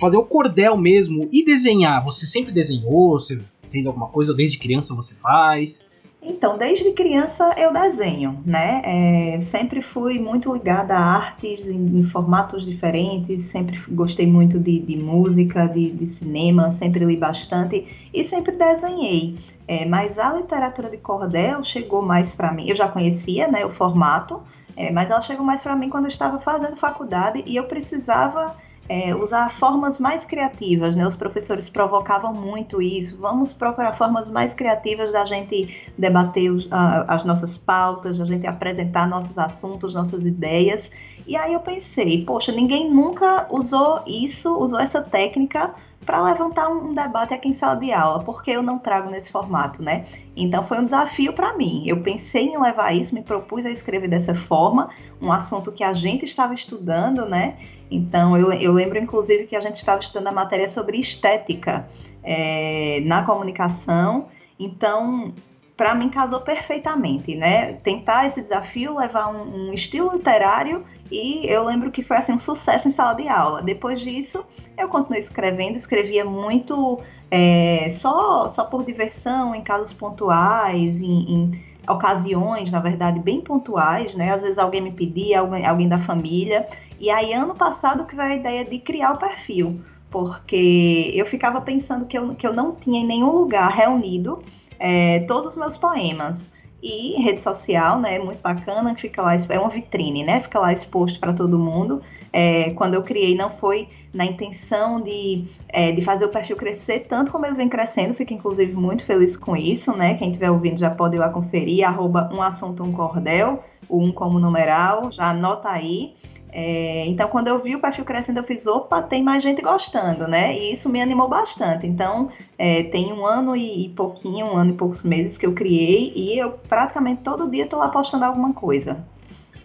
fazer 0.00 0.16
o 0.16 0.24
cordel 0.24 0.76
mesmo 0.76 1.28
e 1.32 1.44
desenhar, 1.44 2.04
você 2.04 2.26
sempre 2.26 2.52
desenhou? 2.52 3.12
Você 3.12 3.38
fez 3.68 3.86
alguma 3.86 4.08
coisa? 4.08 4.34
Desde 4.34 4.58
criança 4.58 4.94
você 4.94 5.14
faz? 5.14 5.90
Então, 6.22 6.58
desde 6.58 6.92
criança 6.92 7.54
eu 7.56 7.72
desenho, 7.72 8.42
né? 8.44 8.82
É, 8.84 9.40
sempre 9.40 9.80
fui 9.80 10.18
muito 10.18 10.52
ligada 10.52 10.94
a 10.94 11.00
artes 11.00 11.66
em, 11.66 12.00
em 12.00 12.04
formatos 12.04 12.66
diferentes, 12.66 13.44
sempre 13.44 13.80
gostei 13.88 14.26
muito 14.26 14.58
de, 14.58 14.80
de 14.80 14.98
música, 14.98 15.66
de, 15.66 15.90
de, 15.90 16.06
cinema, 16.06 16.70
sempre 16.70 17.06
li 17.06 17.16
bastante 17.16 17.86
e 18.12 18.22
sempre 18.22 18.54
desenhei. 18.54 19.38
É, 19.66 19.86
mas 19.86 20.18
a 20.18 20.34
literatura 20.34 20.90
de 20.90 20.98
cordel 20.98 21.64
chegou 21.64 22.02
mais 22.02 22.30
para 22.30 22.52
mim. 22.52 22.68
Eu 22.68 22.76
já 22.76 22.86
conhecia, 22.86 23.48
né, 23.48 23.64
o 23.64 23.70
formato, 23.70 24.42
é, 24.80 24.90
mas 24.90 25.10
ela 25.10 25.20
chegou 25.20 25.44
mais 25.44 25.60
para 25.60 25.76
mim 25.76 25.90
quando 25.90 26.06
eu 26.06 26.10
estava 26.10 26.40
fazendo 26.40 26.74
faculdade 26.74 27.44
e 27.46 27.54
eu 27.54 27.64
precisava 27.64 28.56
é, 28.88 29.14
usar 29.14 29.54
formas 29.58 29.98
mais 29.98 30.24
criativas, 30.24 30.96
né? 30.96 31.06
Os 31.06 31.14
professores 31.14 31.68
provocavam 31.68 32.32
muito 32.32 32.80
isso. 32.80 33.18
Vamos 33.18 33.52
procurar 33.52 33.92
formas 33.98 34.30
mais 34.30 34.54
criativas 34.54 35.12
da 35.12 35.26
gente 35.26 35.76
debater 35.98 36.50
os, 36.50 36.66
as 36.70 37.26
nossas 37.26 37.58
pautas, 37.58 38.16
da 38.16 38.24
gente 38.24 38.46
apresentar 38.46 39.06
nossos 39.06 39.36
assuntos, 39.36 39.92
nossas 39.92 40.24
ideias. 40.24 40.90
E 41.26 41.36
aí 41.36 41.52
eu 41.52 41.60
pensei, 41.60 42.24
poxa, 42.24 42.50
ninguém 42.50 42.90
nunca 42.90 43.46
usou 43.50 44.02
isso, 44.06 44.56
usou 44.56 44.80
essa 44.80 45.02
técnica 45.02 45.74
para 46.04 46.22
levantar 46.22 46.68
um 46.70 46.94
debate 46.94 47.34
aqui 47.34 47.48
em 47.48 47.52
sala 47.52 47.76
de 47.76 47.92
aula, 47.92 48.24
porque 48.24 48.50
eu 48.50 48.62
não 48.62 48.78
trago 48.78 49.10
nesse 49.10 49.30
formato, 49.30 49.82
né? 49.82 50.06
Então 50.34 50.64
foi 50.64 50.78
um 50.78 50.84
desafio 50.84 51.32
para 51.32 51.56
mim. 51.56 51.84
Eu 51.86 52.02
pensei 52.02 52.46
em 52.46 52.58
levar 52.58 52.94
isso, 52.94 53.14
me 53.14 53.22
propus 53.22 53.66
a 53.66 53.70
escrever 53.70 54.08
dessa 54.08 54.34
forma, 54.34 54.88
um 55.20 55.30
assunto 55.30 55.70
que 55.70 55.84
a 55.84 55.92
gente 55.92 56.24
estava 56.24 56.54
estudando, 56.54 57.26
né? 57.26 57.56
Então 57.90 58.36
eu, 58.36 58.52
eu 58.52 58.72
lembro 58.72 58.98
inclusive 58.98 59.46
que 59.46 59.54
a 59.54 59.60
gente 59.60 59.76
estava 59.76 60.00
estudando 60.00 60.28
a 60.28 60.32
matéria 60.32 60.68
sobre 60.68 60.98
estética 60.98 61.88
é, 62.22 63.00
na 63.04 63.22
comunicação. 63.24 64.28
Então 64.58 65.34
para 65.80 65.94
mim 65.94 66.10
casou 66.10 66.40
perfeitamente, 66.40 67.34
né? 67.34 67.72
Tentar 67.72 68.26
esse 68.26 68.42
desafio, 68.42 68.98
levar 68.98 69.28
um, 69.28 69.70
um, 69.70 69.72
estilo 69.72 70.12
literário 70.12 70.84
e 71.10 71.46
eu 71.50 71.64
lembro 71.64 71.90
que 71.90 72.02
foi 72.02 72.18
assim 72.18 72.34
um 72.34 72.38
sucesso 72.38 72.86
em 72.86 72.90
sala 72.90 73.14
de 73.14 73.26
aula. 73.26 73.62
Depois 73.62 73.98
disso, 73.98 74.44
eu 74.76 74.88
continuei 74.90 75.18
escrevendo, 75.18 75.76
escrevia 75.76 76.22
muito 76.22 77.00
é, 77.30 77.88
só 77.88 78.46
só 78.50 78.64
por 78.64 78.84
diversão, 78.84 79.54
em 79.54 79.62
casos 79.62 79.90
pontuais, 79.94 81.00
em, 81.00 81.32
em, 81.32 81.64
ocasiões, 81.88 82.70
na 82.70 82.78
verdade, 82.78 83.18
bem 83.18 83.40
pontuais, 83.40 84.14
né? 84.14 84.34
Às 84.34 84.42
vezes 84.42 84.58
alguém 84.58 84.82
me 84.82 84.92
pedia, 84.92 85.40
alguém, 85.40 85.64
alguém 85.64 85.88
da 85.88 85.98
família. 85.98 86.68
E 87.00 87.08
aí 87.08 87.32
ano 87.32 87.54
passado 87.54 88.04
que 88.04 88.14
veio 88.14 88.32
a 88.32 88.34
ideia 88.34 88.66
de 88.66 88.78
criar 88.80 89.12
o 89.12 89.18
perfil, 89.18 89.80
porque 90.10 91.10
eu 91.14 91.24
ficava 91.24 91.58
pensando 91.62 92.04
que 92.04 92.18
eu, 92.18 92.34
que 92.34 92.46
eu 92.46 92.52
não 92.52 92.74
tinha 92.74 93.00
em 93.00 93.06
nenhum 93.06 93.32
lugar 93.32 93.70
reunido 93.70 94.44
é, 94.80 95.20
todos 95.20 95.52
os 95.52 95.56
meus 95.56 95.76
poemas. 95.76 96.50
E 96.82 97.20
rede 97.20 97.42
social, 97.42 98.00
né, 98.00 98.18
muito 98.18 98.40
bacana, 98.40 98.94
fica 98.94 99.20
lá, 99.20 99.34
é 99.34 99.58
uma 99.58 99.68
vitrine, 99.68 100.24
né, 100.24 100.40
fica 100.40 100.58
lá 100.58 100.72
exposto 100.72 101.20
para 101.20 101.34
todo 101.34 101.58
mundo. 101.58 102.00
É, 102.32 102.70
quando 102.70 102.94
eu 102.94 103.02
criei, 103.02 103.34
não 103.34 103.50
foi 103.50 103.86
na 104.14 104.24
intenção 104.24 104.98
de, 104.98 105.44
é, 105.68 105.92
de 105.92 106.00
fazer 106.00 106.24
o 106.24 106.30
perfil 106.30 106.56
crescer 106.56 107.00
tanto 107.00 107.30
como 107.30 107.44
ele 107.44 107.54
vem 107.54 107.68
crescendo, 107.68 108.14
fico 108.14 108.32
inclusive 108.32 108.72
muito 108.72 109.04
feliz 109.04 109.36
com 109.36 109.54
isso, 109.54 109.94
né, 109.94 110.14
quem 110.14 110.28
estiver 110.28 110.50
ouvindo 110.50 110.78
já 110.78 110.88
pode 110.88 111.16
ir 111.16 111.18
lá 111.18 111.28
conferir, 111.28 111.86
arroba 111.86 112.30
um 112.32 112.40
assunto, 112.40 112.82
um 112.82 112.92
cordel, 112.92 113.62
o 113.86 114.02
um 114.02 114.10
como 114.10 114.38
numeral, 114.38 115.12
já 115.12 115.28
anota 115.28 115.68
aí. 115.68 116.14
É, 116.52 117.06
então, 117.06 117.28
quando 117.28 117.48
eu 117.48 117.58
vi 117.60 117.76
o 117.76 117.80
perfil 117.80 118.04
crescendo, 118.04 118.40
eu 118.40 118.44
fiz, 118.44 118.66
opa, 118.66 119.02
tem 119.02 119.22
mais 119.22 119.42
gente 119.42 119.62
gostando, 119.62 120.26
né? 120.26 120.56
E 120.56 120.72
isso 120.72 120.88
me 120.88 121.00
animou 121.00 121.28
bastante. 121.28 121.86
Então, 121.86 122.28
é, 122.58 122.82
tem 122.84 123.12
um 123.12 123.24
ano 123.24 123.54
e, 123.56 123.86
e, 123.86 123.88
pouquinho, 123.90 124.46
um 124.46 124.56
ano 124.56 124.72
e 124.72 124.76
poucos 124.76 125.02
meses 125.02 125.38
que 125.38 125.46
eu 125.46 125.52
criei 125.52 126.12
e 126.14 126.38
eu 126.38 126.52
praticamente 126.68 127.22
todo 127.22 127.50
dia 127.50 127.64
estou 127.64 127.78
lá 127.78 127.88
postando 127.88 128.24
alguma 128.24 128.52
coisa. 128.52 129.04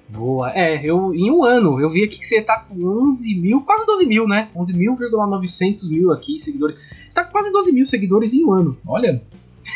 Boa. 0.08 0.52
É, 0.54 0.86
eu 0.86 1.14
em 1.14 1.32
um 1.32 1.44
ano, 1.44 1.80
eu 1.80 1.90
vi 1.90 2.04
aqui 2.04 2.20
que 2.20 2.28
você 2.28 2.42
tá 2.42 2.60
com 2.60 3.08
11 3.08 3.36
mil, 3.36 3.62
quase 3.62 3.86
12 3.86 4.06
mil, 4.06 4.28
né? 4.28 4.50
11 4.56 4.74
mil,900 4.74 5.90
mil 5.90 6.12
aqui 6.12 6.40
seguidores. 6.40 6.78
Você 7.10 7.16
tá 7.16 7.26
com 7.26 7.32
quase 7.32 7.52
12 7.52 7.72
mil 7.72 7.86
seguidores 7.86 8.34
em 8.34 8.46
um 8.46 8.54
ano. 8.54 8.78
Olha, 8.88 9.22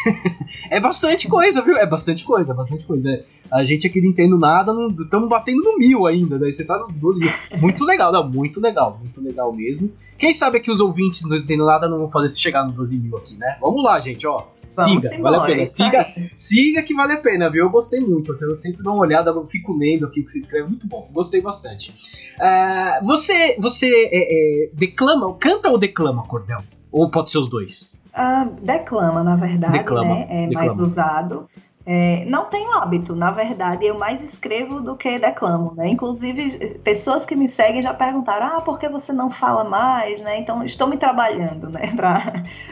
é 0.70 0.80
bastante 0.80 1.28
coisa, 1.28 1.62
viu? 1.62 1.78
É 1.78 1.86
bastante 1.86 2.24
coisa, 2.24 2.54
bastante 2.54 2.86
coisa. 2.86 3.26
A 3.52 3.64
gente 3.64 3.88
aqui 3.88 4.00
não 4.00 4.10
entendo 4.10 4.38
nada, 4.38 4.72
estamos 5.00 5.28
batendo 5.28 5.64
no 5.64 5.78
mil 5.78 6.06
ainda, 6.06 6.38
daí 6.38 6.50
né? 6.50 6.52
você 6.52 6.64
tá 6.64 6.78
no 6.78 6.88
12 6.92 7.20
mil. 7.20 7.32
Muito 7.60 7.84
legal, 7.84 8.12
não, 8.12 8.28
muito 8.30 8.62
legal, 8.62 9.00
muito 9.02 9.22
legal 9.22 9.52
mesmo. 9.52 9.92
Quem 10.18 10.34
sabe 10.34 10.58
aqui 10.58 10.70
os 10.70 10.80
ouvintes 10.80 11.24
não 11.28 11.36
entendendo 11.36 11.66
nada 11.66 11.88
não 11.88 11.98
vão 12.00 12.10
fazer 12.10 12.30
se 12.30 12.40
chegar 12.40 12.66
no 12.66 12.72
12 12.74 12.98
mil 12.98 13.18
aqui, 13.18 13.36
né? 13.36 13.58
Vamos 13.60 13.84
lá, 13.84 14.00
gente, 14.00 14.28
ó. 14.28 14.44
Vamos 14.76 15.04
siga, 15.04 15.16
embora, 15.16 15.40
vale 15.40 15.54
a 15.54 15.56
pena. 15.56 15.66
Siga, 15.66 16.06
siga 16.36 16.84
que 16.84 16.94
vale 16.94 17.14
a 17.14 17.18
pena, 17.18 17.50
viu? 17.50 17.66
Eu 17.66 17.70
gostei 17.70 18.00
muito. 18.00 18.38
Eu 18.40 18.56
sempre 18.56 18.84
dou 18.84 18.94
uma 18.94 19.02
olhada, 19.02 19.32
eu 19.32 19.48
fico 19.48 19.76
lendo 19.76 20.06
aqui 20.06 20.22
o 20.22 20.26
que 20.26 20.32
você 20.32 20.40
escreve, 20.40 20.68
muito 20.68 20.88
bom. 20.88 21.10
Gostei 21.12 21.42
bastante. 21.42 21.92
Uh, 22.38 23.06
você 23.06 23.56
você 23.60 23.88
é, 23.88 24.66
é, 24.66 24.70
declama, 24.74 25.34
canta 25.36 25.70
ou 25.70 25.78
declama, 25.78 26.24
Cordel? 26.24 26.60
Ou 26.92 27.10
pode 27.10 27.32
ser 27.32 27.40
os 27.40 27.50
dois? 27.50 27.94
Uh, 28.14 28.52
declama, 28.62 29.24
na 29.24 29.36
verdade, 29.36 29.78
declama, 29.78 30.14
né? 30.14 30.28
É 30.30 30.48
declama. 30.48 30.68
mais 30.68 30.80
usado. 30.80 31.48
É, 31.92 32.24
não 32.26 32.46
tenho 32.46 32.72
hábito, 32.74 33.16
na 33.16 33.32
verdade, 33.32 33.84
eu 33.84 33.98
mais 33.98 34.22
escrevo 34.22 34.80
do 34.80 34.96
que 34.96 35.18
declamo, 35.18 35.74
né? 35.74 35.90
Inclusive, 35.90 36.78
pessoas 36.84 37.26
que 37.26 37.36
me 37.36 37.50
seguem 37.50 37.82
já 37.82 37.92
perguntaram: 37.96 38.46
ah, 38.46 38.62
por 38.62 38.78
que 38.78 38.88
você 38.88 39.12
não 39.12 39.32
fala 39.32 39.64
mais, 39.64 40.22
né? 40.22 40.38
Então, 40.38 40.64
estou 40.64 40.88
me 40.88 40.98
trabalhando, 40.98 41.68
né, 41.68 41.92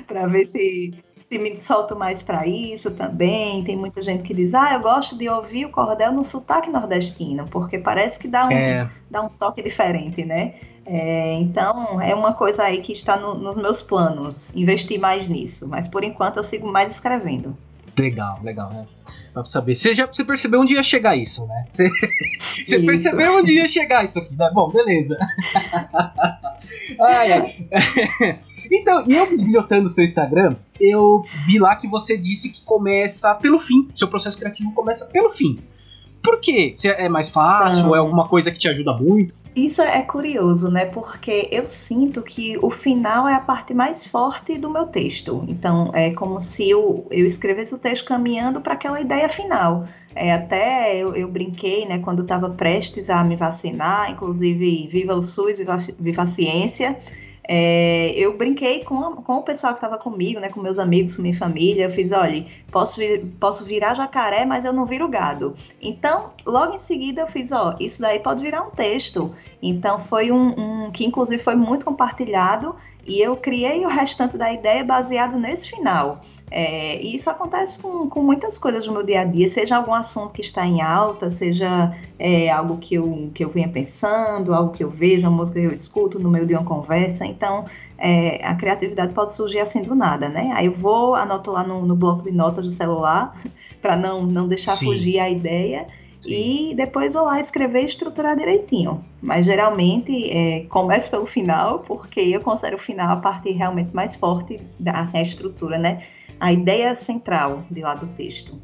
para 0.05 0.27
ver 0.27 0.45
se, 0.45 0.93
se 1.15 1.39
me 1.39 1.59
solto 1.59 1.95
mais 1.95 2.21
para 2.21 2.45
isso 2.45 2.91
também. 2.91 3.63
Tem 3.63 3.75
muita 3.75 4.03
gente 4.03 4.21
que 4.21 4.35
diz: 4.35 4.53
ah, 4.53 4.75
eu 4.75 4.81
gosto 4.81 5.17
de 5.17 5.27
ouvir 5.27 5.65
o 5.65 5.71
cordel 5.71 6.11
no 6.11 6.23
sotaque 6.23 6.69
nordestino, 6.69 7.47
porque 7.47 7.79
parece 7.79 8.19
que 8.19 8.27
dá 8.27 8.45
um, 8.45 8.51
é. 8.51 8.87
dá 9.09 9.23
um 9.23 9.29
toque 9.29 9.63
diferente, 9.63 10.23
né? 10.23 10.53
É, 10.85 11.33
então, 11.39 11.99
é 11.99 12.13
uma 12.13 12.35
coisa 12.35 12.61
aí 12.61 12.83
que 12.83 12.93
está 12.93 13.17
no, 13.17 13.33
nos 13.33 13.57
meus 13.57 13.81
planos, 13.81 14.55
investir 14.55 14.99
mais 14.99 15.27
nisso. 15.27 15.67
Mas 15.67 15.87
por 15.87 16.03
enquanto 16.03 16.37
eu 16.37 16.43
sigo 16.43 16.71
mais 16.71 16.93
escrevendo. 16.93 17.57
Legal, 17.99 18.39
legal, 18.43 18.69
né? 18.71 18.85
Pra 19.33 19.45
saber. 19.45 19.75
Você 19.75 19.93
já 19.93 20.05
você 20.05 20.23
percebeu 20.23 20.61
onde 20.61 20.73
ia 20.73 20.83
chegar 20.83 21.15
isso, 21.15 21.45
né? 21.47 21.65
Você, 21.71 21.89
você 22.65 22.79
percebeu 22.79 23.37
onde 23.37 23.53
ia 23.53 23.67
chegar 23.67 24.03
isso 24.03 24.19
aqui, 24.19 24.35
né? 24.35 24.49
Bom, 24.53 24.69
beleza. 24.69 25.17
ai, 26.99 27.31
ai. 27.33 27.55
Então, 28.69 29.01
e 29.07 29.13
eu 29.15 29.25
bisbilhotando 29.29 29.85
o 29.85 29.89
seu 29.89 30.03
Instagram, 30.03 30.55
eu 30.77 31.23
vi 31.45 31.57
lá 31.57 31.73
que 31.77 31.87
você 31.87 32.17
disse 32.17 32.49
que 32.49 32.61
começa 32.63 33.33
pelo 33.35 33.57
fim. 33.57 33.87
Seu 33.95 34.09
processo 34.09 34.37
criativo 34.37 34.73
começa 34.73 35.05
pelo 35.05 35.31
fim. 35.31 35.59
Por 36.21 36.41
quê? 36.41 36.73
Se 36.75 36.89
é 36.89 37.07
mais 37.07 37.29
fácil? 37.29 37.95
É 37.95 37.99
alguma 37.99 38.27
coisa 38.27 38.51
que 38.51 38.59
te 38.59 38.67
ajuda 38.67 38.91
muito? 38.93 39.33
Isso 39.57 39.81
é 39.81 40.03
curioso, 40.03 40.69
né? 40.69 40.85
Porque 40.85 41.49
eu 41.51 41.67
sinto 41.67 42.21
que 42.21 42.59
o 42.61 42.69
final 42.69 43.27
é 43.27 43.33
a 43.33 43.39
parte 43.39 43.73
mais 43.73 44.05
forte 44.05 44.55
do 44.55 44.69
meu 44.69 44.85
texto. 44.85 45.43
Então, 45.47 45.89
é 45.95 46.11
como 46.11 46.39
se 46.39 46.69
eu, 46.69 47.07
eu 47.09 47.25
escrevesse 47.25 47.73
o 47.73 47.77
texto 47.79 48.05
caminhando 48.05 48.61
para 48.61 48.75
aquela 48.75 49.01
ideia 49.01 49.27
final. 49.27 49.85
É, 50.13 50.31
até 50.31 50.95
eu, 50.95 51.15
eu 51.15 51.27
brinquei, 51.27 51.87
né, 51.87 51.97
quando 51.97 52.21
estava 52.21 52.51
prestes 52.51 53.09
a 53.09 53.23
me 53.23 53.35
vacinar, 53.35 54.11
inclusive 54.11 54.87
Viva 54.91 55.15
o 55.15 55.23
SUS, 55.23 55.57
Viva, 55.57 55.77
Viva 55.99 56.21
a 56.21 56.27
Ciência. 56.27 56.95
É, 57.47 58.11
eu 58.15 58.37
brinquei 58.37 58.83
com, 58.83 59.15
com 59.17 59.37
o 59.37 59.43
pessoal 59.43 59.73
que 59.73 59.77
estava 59.77 59.97
comigo, 59.97 60.39
né, 60.39 60.49
com 60.49 60.59
meus 60.59 60.77
amigos, 60.77 61.15
com 61.15 61.21
minha 61.21 61.37
família. 61.37 61.85
Eu 61.85 61.91
fiz, 61.91 62.11
olha, 62.11 62.45
posso, 62.71 62.97
vir, 62.97 63.25
posso 63.39 63.63
virar 63.63 63.95
jacaré, 63.95 64.45
mas 64.45 64.65
eu 64.65 64.73
não 64.73 64.85
viro 64.85 65.07
gado. 65.07 65.55
Então, 65.81 66.31
logo 66.45 66.75
em 66.75 66.79
seguida, 66.79 67.21
eu 67.21 67.27
fiz, 67.27 67.51
ó, 67.51 67.75
isso 67.79 68.01
daí 68.01 68.19
pode 68.19 68.41
virar 68.41 68.63
um 68.63 68.71
texto. 68.71 69.33
Então, 69.61 69.99
foi 69.99 70.31
um, 70.31 70.87
um 70.87 70.91
que, 70.91 71.05
inclusive, 71.05 71.41
foi 71.41 71.55
muito 71.55 71.85
compartilhado. 71.85 72.75
E 73.05 73.21
eu 73.21 73.37
criei 73.37 73.85
o 73.85 73.89
restante 73.89 74.37
da 74.37 74.51
ideia 74.51 74.83
baseado 74.83 75.39
nesse 75.39 75.69
final. 75.69 76.21
É, 76.49 77.01
e 77.01 77.15
isso 77.15 77.29
acontece 77.29 77.77
com, 77.77 78.09
com 78.09 78.21
muitas 78.21 78.57
coisas 78.57 78.87
no 78.87 78.93
meu 78.93 79.03
dia 79.03 79.21
a 79.21 79.23
dia, 79.25 79.49
seja 79.49 79.75
algum 79.75 79.93
assunto 79.93 80.33
que 80.33 80.41
está 80.41 80.65
em 80.65 80.81
alta, 80.81 81.29
seja 81.29 81.93
é, 82.17 82.49
algo 82.49 82.77
que 82.77 82.95
eu, 82.95 83.29
que 83.33 83.43
eu 83.43 83.49
venha 83.49 83.67
pensando, 83.67 84.53
algo 84.53 84.71
que 84.71 84.83
eu 84.83 84.89
vejo, 84.89 85.23
uma 85.23 85.31
música 85.31 85.59
que 85.59 85.65
eu 85.65 85.73
escuto 85.73 86.17
no 86.19 86.29
meio 86.29 86.45
de 86.45 86.53
uma 86.53 86.63
conversa. 86.63 87.25
Então, 87.25 87.65
é, 87.97 88.45
a 88.45 88.55
criatividade 88.55 89.13
pode 89.13 89.33
surgir 89.33 89.59
assim 89.59 89.81
do 89.81 89.93
nada, 89.93 90.29
né? 90.29 90.51
Aí 90.53 90.67
eu 90.67 90.73
vou, 90.73 91.15
anoto 91.15 91.51
lá 91.51 91.63
no, 91.63 91.85
no 91.85 91.95
bloco 91.95 92.23
de 92.23 92.31
notas 92.31 92.63
do 92.63 92.71
celular, 92.71 93.35
para 93.81 93.97
não, 93.97 94.25
não 94.25 94.47
deixar 94.47 94.77
Sim. 94.77 94.85
fugir 94.85 95.19
a 95.19 95.29
ideia. 95.29 95.87
Sim. 96.21 96.71
E 96.71 96.75
depois 96.75 97.13
vou 97.13 97.25
lá 97.25 97.39
escrever 97.41 97.83
e 97.83 97.85
estruturar 97.85 98.35
direitinho. 98.37 99.03
Mas 99.21 99.45
geralmente 99.45 100.31
é, 100.31 100.61
começo 100.61 101.09
pelo 101.09 101.25
final, 101.25 101.79
porque 101.79 102.21
eu 102.21 102.39
considero 102.41 102.77
o 102.77 102.79
final 102.79 103.11
a 103.11 103.17
parte 103.17 103.51
realmente 103.51 103.93
mais 103.93 104.15
forte 104.15 104.59
da 104.79 105.01
assim, 105.01 105.21
estrutura, 105.21 105.77
né? 105.77 106.03
A 106.39 106.53
ideia 106.53 106.93
central 106.95 107.65
de 107.69 107.81
lá 107.81 107.95
do 107.95 108.07
texto. 108.07 108.61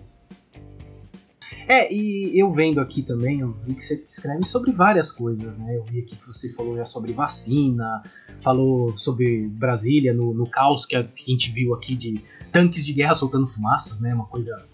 É, 1.67 1.91
e 1.93 2.37
eu 2.37 2.51
vendo 2.51 2.81
aqui 2.81 3.01
também, 3.01 3.39
eu 3.39 3.53
vi 3.65 3.75
que 3.75 3.83
você 3.83 3.95
escreve 4.05 4.43
sobre 4.43 4.71
várias 4.71 5.11
coisas, 5.11 5.57
né? 5.57 5.77
Eu 5.77 5.83
vi 5.85 5.99
aqui 5.99 6.15
que 6.15 6.27
você 6.27 6.51
falou 6.51 6.75
já 6.75 6.85
sobre 6.85 7.13
vacina, 7.13 8.03
falou 8.41 8.97
sobre 8.97 9.47
Brasília, 9.47 10.13
no, 10.13 10.33
no 10.33 10.45
caos 10.45 10.85
que 10.85 10.95
a, 10.95 11.03
que 11.03 11.23
a 11.23 11.31
gente 11.31 11.51
viu 11.51 11.73
aqui 11.73 11.95
de 11.95 12.21
tanques 12.51 12.85
de 12.85 12.93
guerra 12.93 13.13
soltando 13.13 13.47
fumaças, 13.47 13.99
né? 14.01 14.13
Uma 14.13 14.25
coisa. 14.25 14.65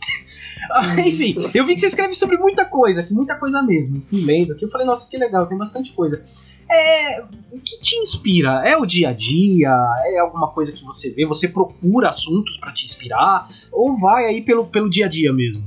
Enfim, 1.05 1.35
eu 1.53 1.65
vi 1.65 1.75
que 1.75 1.79
você 1.79 1.87
escreve 1.87 2.15
sobre 2.15 2.37
muita 2.37 2.65
coisa, 2.65 3.03
que 3.03 3.13
muita 3.13 3.35
coisa 3.35 3.61
mesmo. 3.61 4.01
Fui 4.09 4.21
lendo 4.21 4.53
aqui, 4.53 4.65
eu 4.65 4.69
falei, 4.69 4.87
nossa, 4.87 5.07
que 5.07 5.17
legal, 5.17 5.45
tem 5.45 5.57
bastante 5.57 5.93
coisa. 5.93 6.23
É, 6.71 7.21
o 7.51 7.59
que 7.59 7.81
te 7.81 7.95
inspira? 7.97 8.61
É 8.63 8.77
o 8.77 8.85
dia 8.85 9.09
a 9.09 9.13
dia? 9.13 9.75
É 10.05 10.19
alguma 10.19 10.49
coisa 10.49 10.71
que 10.71 10.83
você 10.83 11.09
vê? 11.09 11.25
Você 11.25 11.47
procura 11.47 12.09
assuntos 12.09 12.57
para 12.57 12.71
te 12.71 12.85
inspirar? 12.85 13.49
Ou 13.71 13.97
vai 13.97 14.25
aí 14.25 14.41
pelo, 14.41 14.65
pelo 14.65 14.89
dia 14.89 15.07
a 15.07 15.09
dia 15.09 15.33
mesmo? 15.33 15.63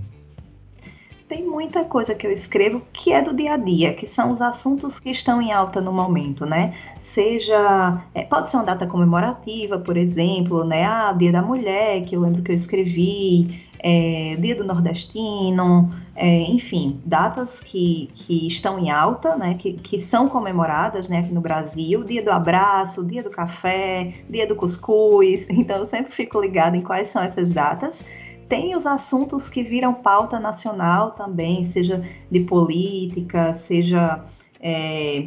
Tem 1.28 1.44
muita 1.44 1.82
coisa 1.85 2.14
que 2.14 2.26
eu 2.26 2.30
escrevo 2.30 2.82
que 2.92 3.11
é 3.11 3.23
do 3.23 3.35
dia 3.35 3.54
a 3.54 3.56
dia, 3.56 3.94
que 3.94 4.04
são 4.04 4.32
os 4.32 4.42
assuntos 4.42 5.00
que 5.00 5.11
estão 5.11 5.40
em 5.40 5.50
alta 5.50 5.80
no 5.80 5.90
momento, 5.90 6.44
né? 6.44 6.75
Seja, 7.00 8.04
é, 8.14 8.23
pode 8.23 8.50
ser 8.50 8.59
uma 8.59 8.64
data 8.64 8.87
comemorativa, 8.87 9.78
por 9.78 9.97
exemplo, 9.97 10.62
né? 10.62 10.85
Ah, 10.85 11.11
o 11.14 11.16
Dia 11.16 11.32
da 11.32 11.40
Mulher, 11.40 12.04
que 12.04 12.14
eu 12.14 12.21
lembro 12.21 12.42
que 12.42 12.52
eu 12.52 12.54
escrevi, 12.54 13.64
é, 13.78 14.37
Dia 14.38 14.54
do 14.54 14.62
Nordestino, 14.62 15.90
é, 16.14 16.42
enfim, 16.42 17.00
datas 17.07 17.59
que, 17.59 18.11
que 18.14 18.47
estão 18.47 18.78
em 18.78 18.90
alta, 18.90 19.37
né, 19.37 19.54
que, 19.54 19.75
que 19.75 19.99
são 19.99 20.28
comemoradas 20.28 21.09
né, 21.09 21.21
aqui 21.21 21.33
no 21.33 21.40
Brasil, 21.40 22.04
Dia 22.04 22.23
do 22.23 22.31
Abraço, 22.31 23.04
Dia 23.04 23.23
do 23.23 23.31
Café, 23.31 24.14
Dia 24.28 24.47
do 24.47 24.54
Cuscuz, 24.54 25.49
então 25.50 25.78
eu 25.78 25.87
sempre 25.87 26.12
fico 26.12 26.40
ligada 26.40 26.76
em 26.76 26.83
quais 26.83 27.09
são 27.09 27.23
essas 27.23 27.50
datas. 27.50 28.04
Tem 28.49 28.76
os 28.76 28.85
assuntos 28.85 29.49
que 29.49 29.62
viram 29.62 29.95
pauta 29.95 30.38
nacional 30.38 31.12
também, 31.12 31.64
seja 31.64 32.02
de 32.31 32.40
política, 32.40 33.54
seja 33.54 34.23
é, 34.61 35.25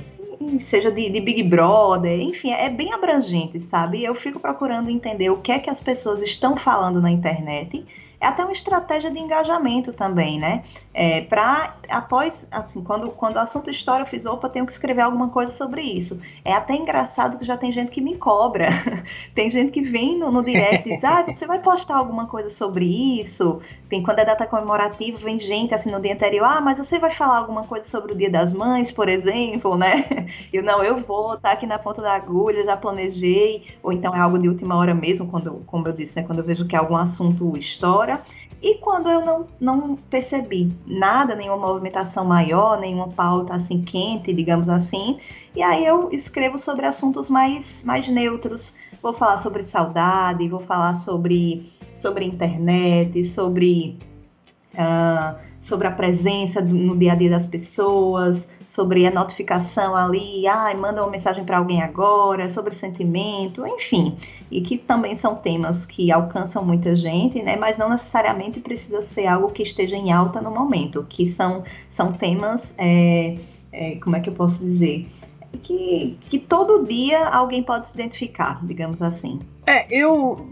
seja 0.61 0.91
de, 0.91 1.09
de, 1.09 1.19
Big 1.19 1.41
Brother, 1.43 2.19
enfim, 2.19 2.51
é 2.51 2.69
bem 2.69 2.93
abrangente, 2.93 3.59
sabe? 3.59 4.03
Eu 4.03 4.13
fico 4.13 4.39
procurando 4.39 4.89
entender 4.89 5.31
o 5.31 5.37
que 5.37 5.51
é 5.51 5.57
que 5.57 5.69
as 5.69 5.81
pessoas 5.81 6.21
estão 6.21 6.55
falando 6.55 7.01
na 7.01 7.09
internet 7.09 7.85
é 8.19 8.27
até 8.27 8.43
uma 8.43 8.53
estratégia 8.53 9.11
de 9.11 9.19
engajamento 9.19 9.93
também, 9.93 10.39
né? 10.39 10.63
É, 10.93 11.21
para 11.21 11.75
após, 11.89 12.47
assim, 12.51 12.83
quando, 12.83 13.09
quando 13.11 13.35
o 13.35 13.39
assunto 13.39 13.69
história, 13.69 14.03
eu 14.03 14.07
fiz, 14.07 14.25
opa, 14.25 14.49
tenho 14.49 14.65
que 14.65 14.71
escrever 14.71 15.01
alguma 15.01 15.29
coisa 15.29 15.51
sobre 15.51 15.81
isso. 15.81 16.19
É 16.43 16.53
até 16.53 16.75
engraçado 16.75 17.37
que 17.37 17.45
já 17.45 17.57
tem 17.57 17.71
gente 17.71 17.91
que 17.91 18.01
me 18.01 18.15
cobra. 18.17 18.69
tem 19.35 19.49
gente 19.51 19.71
que 19.71 19.81
vem 19.81 20.17
no, 20.17 20.31
no 20.31 20.43
direct 20.43 20.87
e 20.87 20.95
diz, 20.95 21.03
ah, 21.03 21.23
você 21.27 21.45
vai 21.45 21.59
postar 21.59 21.97
alguma 21.97 22.27
coisa 22.27 22.49
sobre 22.49 22.85
isso? 23.19 23.61
Tem 23.89 24.01
quando 24.01 24.19
é 24.19 24.25
data 24.25 24.47
comemorativa, 24.47 25.17
vem 25.17 25.39
gente 25.39 25.73
assim 25.73 25.91
no 25.91 26.01
dia 26.01 26.13
anterior, 26.13 26.45
ah, 26.45 26.61
mas 26.61 26.77
você 26.77 26.97
vai 26.97 27.11
falar 27.11 27.37
alguma 27.37 27.63
coisa 27.63 27.85
sobre 27.85 28.13
o 28.13 28.15
Dia 28.15 28.29
das 28.29 28.51
Mães, 28.51 28.91
por 28.91 29.09
exemplo, 29.09 29.75
né? 29.77 30.27
Eu 30.51 30.63
não, 30.63 30.83
eu 30.83 30.97
vou, 30.97 31.37
tá 31.37 31.51
aqui 31.51 31.65
na 31.65 31.77
ponta 31.77 32.01
da 32.01 32.13
agulha, 32.13 32.65
já 32.65 32.75
planejei, 32.75 33.63
ou 33.83 33.91
então 33.91 34.13
é 34.15 34.19
algo 34.19 34.39
de 34.39 34.49
última 34.49 34.75
hora 34.75 34.93
mesmo, 34.93 35.27
quando, 35.27 35.63
como 35.65 35.87
eu 35.87 35.93
disse, 35.93 36.15
né, 36.19 36.23
quando 36.25 36.39
eu 36.39 36.45
vejo 36.45 36.67
que 36.67 36.75
é 36.75 36.79
algum 36.79 36.95
assunto 36.95 37.55
história 38.05 38.21
e 38.61 38.75
quando 38.75 39.09
eu 39.09 39.23
não, 39.23 39.47
não 39.59 39.95
percebi 39.95 40.73
nada, 40.87 41.35
nenhuma 41.35 41.67
movimentação 41.67 42.23
maior, 42.25 42.79
nenhuma 42.79 43.09
pauta 43.09 43.53
assim 43.53 43.81
quente, 43.81 44.33
digamos 44.33 44.69
assim, 44.69 45.19
e 45.55 45.61
aí 45.61 45.85
eu 45.85 46.09
escrevo 46.11 46.57
sobre 46.57 46.85
assuntos 46.85 47.29
mais, 47.29 47.83
mais 47.83 48.07
neutros. 48.07 48.73
Vou 49.01 49.13
falar 49.13 49.37
sobre 49.37 49.61
saudade, 49.61 50.47
vou 50.47 50.61
falar 50.61 50.95
sobre, 50.95 51.71
sobre 51.99 52.25
internet, 52.25 53.23
sobre 53.25 53.99
uh, 54.75 55.35
sobre 55.61 55.87
a 55.87 55.91
presença 55.91 56.61
no 56.61 56.95
dia 56.95 57.13
a 57.13 57.15
dia 57.15 57.29
das 57.29 57.47
pessoas, 57.47 58.47
sobre 58.67 59.07
a 59.07 59.11
notificação 59.11 59.95
ali, 59.95 60.45
ai, 60.47 60.75
manda 60.75 61.01
uma 61.01 61.09
mensagem 61.09 61.43
para 61.43 61.57
alguém 61.57 61.81
agora, 61.81 62.47
sobre 62.49 62.75
sentimento, 62.75 63.65
enfim, 63.65 64.15
e 64.51 64.61
que 64.61 64.77
também 64.77 65.15
são 65.15 65.33
temas 65.35 65.83
que 65.83 66.11
alcançam 66.11 66.63
muita 66.63 66.95
gente, 66.95 67.41
né, 67.41 67.55
mas 67.55 67.79
não 67.79 67.89
necessariamente 67.89 68.59
precisa 68.59 69.01
ser 69.01 69.25
algo 69.25 69.49
que 69.51 69.63
esteja 69.63 69.95
em 69.95 70.11
alta 70.11 70.39
no 70.39 70.51
momento, 70.51 71.03
que 71.09 71.27
são, 71.27 71.63
são 71.89 72.13
temas, 72.13 72.75
é, 72.77 73.37
é, 73.71 73.95
como 73.95 74.15
é 74.15 74.19
que 74.19 74.29
eu 74.29 74.33
posso 74.33 74.63
dizer, 74.63 75.07
que, 75.57 76.17
que 76.29 76.39
todo 76.39 76.85
dia 76.85 77.27
alguém 77.27 77.63
pode 77.63 77.87
se 77.87 77.93
identificar, 77.93 78.65
digamos 78.65 79.01
assim. 79.01 79.39
É, 79.67 79.87
eu 79.89 80.47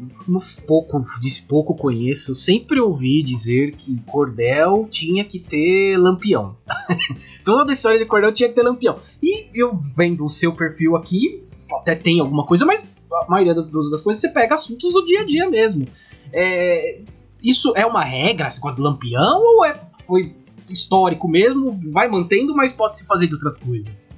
pouco, 0.66 1.06
disse 1.22 1.42
pouco 1.44 1.76
conheço, 1.76 2.34
sempre 2.34 2.80
ouvi 2.80 3.22
dizer 3.22 3.76
que 3.76 4.02
cordel 4.02 4.88
tinha 4.90 5.24
que 5.24 5.40
ter 5.40 5.98
lampião. 5.98 6.56
Toda 7.46 7.74
história 7.74 8.00
de 8.00 8.06
cordel 8.06 8.34
tinha 8.34 8.50
que 8.50 8.56
ter 8.56 8.64
lampião. 8.64 8.96
E 9.22 9.48
eu 9.54 9.80
vendo 9.96 10.26
o 10.26 10.30
seu 10.30 10.56
perfil 10.56 10.96
aqui, 10.96 11.44
até 11.80 11.96
tem 11.96 12.20
alguma 12.20 12.46
coisa, 12.46 12.66
mas 12.66 12.84
a 13.12 13.30
maioria 13.30 13.54
das, 13.54 13.66
das 13.66 14.02
coisas 14.02 14.20
você 14.20 14.30
pega 14.30 14.56
assuntos 14.56 14.92
do 14.92 15.06
dia 15.06 15.22
a 15.22 15.26
dia 15.26 15.50
mesmo. 15.50 15.88
É, 16.32 17.02
isso 17.44 17.74
é 17.76 17.86
uma 17.86 18.04
regra, 18.04 18.48
esse 18.48 18.58
negócio 18.58 18.84
lampião, 18.84 19.42
ou 19.42 19.66
é, 19.66 19.80
foi 20.08 20.36
histórico 20.70 21.28
mesmo, 21.28 21.78
vai 21.92 22.08
mantendo, 22.08 22.56
mas 22.56 22.72
pode 22.72 22.98
se 22.98 23.06
fazer 23.06 23.28
de 23.28 23.34
outras 23.34 23.58
coisas? 23.58 24.10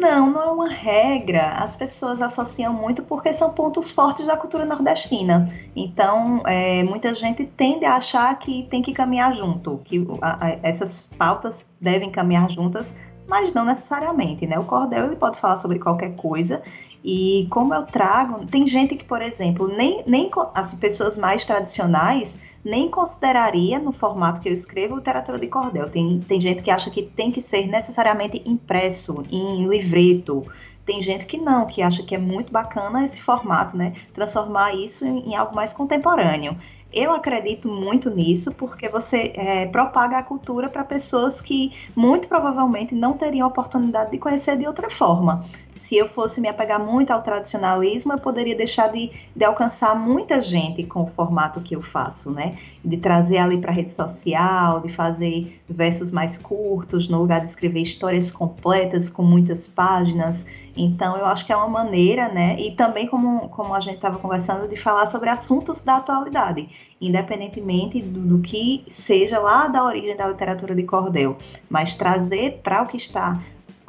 Não, 0.00 0.30
não 0.30 0.42
é 0.42 0.50
uma 0.50 0.68
regra. 0.70 1.50
As 1.50 1.76
pessoas 1.76 2.22
associam 2.22 2.72
muito 2.72 3.02
porque 3.02 3.34
são 3.34 3.52
pontos 3.52 3.90
fortes 3.90 4.26
da 4.26 4.34
cultura 4.34 4.64
nordestina. 4.64 5.52
Então, 5.76 6.42
é, 6.46 6.82
muita 6.82 7.14
gente 7.14 7.44
tende 7.44 7.84
a 7.84 7.96
achar 7.96 8.36
que 8.38 8.66
tem 8.70 8.80
que 8.80 8.94
caminhar 8.94 9.34
junto, 9.36 9.78
que 9.84 10.06
a, 10.22 10.46
a, 10.46 10.50
essas 10.62 11.02
pautas 11.18 11.66
devem 11.78 12.10
caminhar 12.10 12.50
juntas, 12.50 12.96
mas 13.28 13.52
não 13.52 13.66
necessariamente, 13.66 14.46
né? 14.46 14.58
O 14.58 14.64
cordel 14.64 15.04
ele 15.04 15.16
pode 15.16 15.38
falar 15.38 15.58
sobre 15.58 15.78
qualquer 15.78 16.16
coisa 16.16 16.62
E 17.02 17.46
como 17.50 17.74
eu 17.74 17.86
trago, 17.86 18.46
tem 18.46 18.66
gente 18.66 18.94
que, 18.94 19.04
por 19.04 19.22
exemplo, 19.22 19.68
nem, 19.68 20.02
nem 20.06 20.30
as 20.54 20.74
pessoas 20.74 21.16
mais 21.16 21.46
tradicionais 21.46 22.38
nem 22.64 22.90
consideraria 22.90 23.78
no 23.78 23.90
formato 23.90 24.40
que 24.40 24.48
eu 24.48 24.52
escrevo 24.52 24.96
literatura 24.96 25.38
de 25.38 25.46
cordel. 25.46 25.88
Tem, 25.88 26.20
tem 26.20 26.40
gente 26.40 26.62
que 26.62 26.70
acha 26.70 26.90
que 26.90 27.02
tem 27.02 27.30
que 27.30 27.40
ser 27.40 27.66
necessariamente 27.66 28.42
impresso 28.44 29.24
em 29.30 29.66
livreto. 29.66 30.46
Tem 30.84 31.02
gente 31.02 31.24
que 31.24 31.38
não, 31.38 31.66
que 31.66 31.82
acha 31.82 32.02
que 32.02 32.14
é 32.14 32.18
muito 32.18 32.52
bacana 32.52 33.04
esse 33.04 33.20
formato, 33.20 33.76
né? 33.76 33.92
Transformar 34.12 34.74
isso 34.74 35.06
em, 35.06 35.30
em 35.30 35.34
algo 35.34 35.54
mais 35.54 35.72
contemporâneo. 35.72 36.56
Eu 36.92 37.12
acredito 37.12 37.68
muito 37.68 38.10
nisso 38.10 38.52
porque 38.52 38.88
você 38.88 39.32
é, 39.36 39.66
propaga 39.66 40.18
a 40.18 40.22
cultura 40.22 40.68
para 40.68 40.82
pessoas 40.82 41.40
que 41.40 41.72
muito 41.94 42.26
provavelmente 42.26 42.94
não 42.94 43.12
teriam 43.12 43.46
oportunidade 43.46 44.10
de 44.10 44.18
conhecer 44.18 44.58
de 44.58 44.66
outra 44.66 44.90
forma. 44.90 45.44
Se 45.72 45.96
eu 45.96 46.08
fosse 46.08 46.40
me 46.40 46.48
apegar 46.48 46.84
muito 46.84 47.12
ao 47.12 47.22
tradicionalismo, 47.22 48.12
eu 48.12 48.18
poderia 48.18 48.56
deixar 48.56 48.88
de, 48.88 49.12
de 49.34 49.44
alcançar 49.44 49.94
muita 49.94 50.42
gente 50.42 50.82
com 50.84 51.04
o 51.04 51.06
formato 51.06 51.60
que 51.60 51.76
eu 51.76 51.80
faço, 51.80 52.30
né? 52.32 52.56
De 52.84 52.96
trazer 52.96 53.38
ali 53.38 53.56
para 53.56 53.70
a 53.70 53.74
rede 53.74 53.92
social, 53.92 54.80
de 54.80 54.92
fazer 54.92 55.60
versos 55.68 56.10
mais 56.10 56.36
curtos, 56.36 57.08
no 57.08 57.18
lugar 57.18 57.40
de 57.40 57.50
escrever 57.50 57.82
histórias 57.82 58.32
completas 58.32 59.08
com 59.08 59.22
muitas 59.22 59.68
páginas. 59.68 60.44
Então, 60.76 61.16
eu 61.16 61.26
acho 61.26 61.44
que 61.44 61.52
é 61.52 61.56
uma 61.56 61.68
maneira, 61.68 62.28
né? 62.28 62.58
E 62.58 62.72
também, 62.72 63.06
como, 63.06 63.48
como 63.48 63.74
a 63.74 63.80
gente 63.80 63.96
estava 63.96 64.18
conversando, 64.18 64.68
de 64.68 64.76
falar 64.76 65.06
sobre 65.06 65.28
assuntos 65.28 65.82
da 65.82 65.96
atualidade, 65.96 66.68
independentemente 67.00 68.00
do, 68.00 68.20
do, 68.20 68.38
que 68.40 68.84
seja 68.90 69.38
lá 69.38 69.66
da 69.68 69.84
origem 69.84 70.16
da 70.16 70.28
literatura 70.28 70.74
de 70.74 70.82
cordel, 70.84 71.36
mas 71.68 71.94
trazer 71.94 72.60
para 72.62 72.82
o 72.82 72.86
que 72.86 72.96
está 72.96 73.40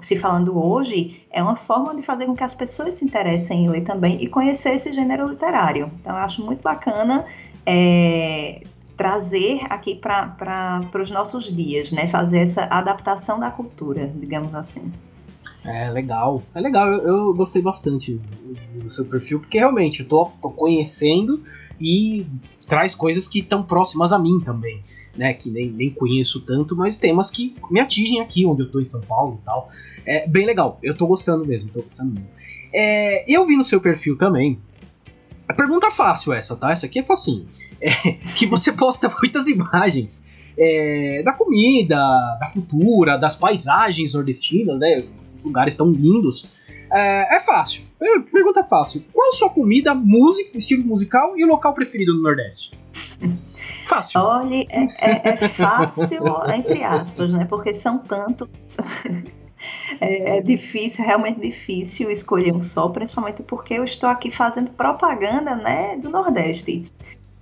se 0.02 0.18
falando 0.18 0.58
hoje 0.58 1.24
é 1.30 1.44
uma 1.44 1.56
forma 1.56 1.96
de 1.96 2.02
fazer 2.02 2.26
com 2.26 2.36
que 2.36 2.44
as 2.44 2.56
pessoas 2.56 2.96
se 2.96 3.06
interessem 3.06 3.66
em 3.66 3.70
ler 3.70 3.84
também 3.84 4.22
e 4.22 4.28
conhecer 4.28 4.76
esse 4.76 4.92
gênero 4.92 5.28
literário. 5.28 5.92
Então, 6.02 6.16
eu 6.16 6.24
acho 6.24 6.44
muito 6.44 6.62
bacana. 6.62 7.26
É, 7.64 8.64
trazer 8.98 9.62
aqui 9.68 9.96
para 9.96 10.88
os 11.02 11.10
nossos 11.10 11.46
dias, 11.46 11.92
né? 11.92 12.08
Fazer 12.08 12.40
essa 12.40 12.66
adaptação 12.66 13.40
da 13.40 13.50
cultura, 13.50 14.12
digamos 14.16 14.54
assim. 14.54 14.92
É 15.64 15.92
legal, 15.92 16.42
é 16.56 16.60
legal, 16.60 16.92
eu, 16.92 17.08
eu, 17.08 17.34
gostei 17.36 17.62
bastante 17.62 18.20
do 18.76 18.90
seu 18.90 19.06
perfil, 19.06 19.40
porque 19.40 19.60
realmente 19.60 20.00
eu 20.02 20.08
tô, 20.08 20.26
tô 20.42 20.50
conhecendo 20.50 21.44
e 21.80 22.26
traz 22.68 22.96
coisas 22.96 23.28
que 23.28 23.40
estão 23.40 23.62
próximas 23.62 24.12
a 24.12 24.18
mim 24.18 24.40
também, 24.40 24.84
né? 25.16 25.34
Que 25.36 25.52
nem, 25.52 25.70
nem 25.70 25.92
conheço 25.92 26.42
tanto, 26.42 26.76
mas 26.76 26.98
temas 26.98 27.30
que 27.30 27.56
me 27.70 27.80
atingem 27.80 28.22
aqui, 28.22 28.44
onde 28.44 28.64
eu 28.64 28.72
tô 28.72 28.80
em 28.80 28.86
São 28.86 29.02
Paulo 29.02 29.40
e 29.40 29.46
tal. 29.46 29.70
É 30.04 30.28
bem 30.28 30.48
legal, 30.48 30.80
eu 30.82 30.98
tô 30.98 31.06
gostando 31.06 31.46
mesmo, 31.46 31.70
tô 31.72 31.84
gostando 31.84 32.12
mesmo. 32.12 32.30
É, 32.74 33.32
eu 33.32 33.46
vi 33.46 33.56
no 33.56 33.64
seu 33.64 33.80
perfil 33.80 34.18
também. 34.18 34.58
A 35.48 35.54
pergunta 35.54 35.92
fácil 35.92 36.34
essa, 36.34 36.56
tá? 36.56 36.72
Essa 36.72 36.88
aqui 36.88 37.00
é 37.00 37.04
facinho. 37.04 37.46
É, 37.80 37.90
que 38.36 38.48
você 38.48 38.72
posta 38.72 39.14
muitas 39.22 39.46
imagens 39.50 40.28
é, 40.58 41.22
da 41.24 41.34
comida, 41.34 41.96
da 42.40 42.52
cultura, 42.54 43.18
das 43.18 43.36
paisagens 43.36 44.14
nordestinas, 44.14 44.80
né? 44.80 45.06
os 45.38 45.46
lugares 45.46 45.76
tão 45.76 45.92
lindos. 45.92 46.48
É, 46.92 47.38
é 47.38 47.40
fácil. 47.40 47.84
Pergunta 48.32 48.64
fácil. 48.64 49.04
Qual 49.14 49.30
a 49.30 49.36
sua 49.36 49.50
comida, 49.50 49.94
música, 49.94 50.58
estilo 50.58 50.84
musical 50.84 51.38
e 51.38 51.44
o 51.44 51.48
local 51.48 51.74
preferido 51.74 52.14
no 52.14 52.22
Nordeste? 52.22 52.78
Fácil. 53.88 54.22
Olha, 54.22 54.66
é, 54.70 54.84
é, 55.02 55.22
é 55.26 55.50
fácil, 55.50 56.24
entre 56.56 56.82
aspas, 56.82 57.34
né? 57.34 57.44
Porque 57.44 57.74
são 57.74 57.98
tantos. 57.98 58.78
É, 60.00 60.38
é, 60.38 60.42
difícil, 60.42 61.06
realmente 61.06 61.40
difícil 61.40 62.10
escolher 62.10 62.52
um 62.52 62.64
só, 62.64 62.90
principalmente 62.90 63.44
porque 63.44 63.76
eu 63.76 63.84
estou 63.84 64.10
aqui 64.10 64.32
fazendo 64.32 64.72
propaganda 64.72 65.56
né, 65.56 65.96
do 65.98 66.10
Nordeste. 66.10 66.92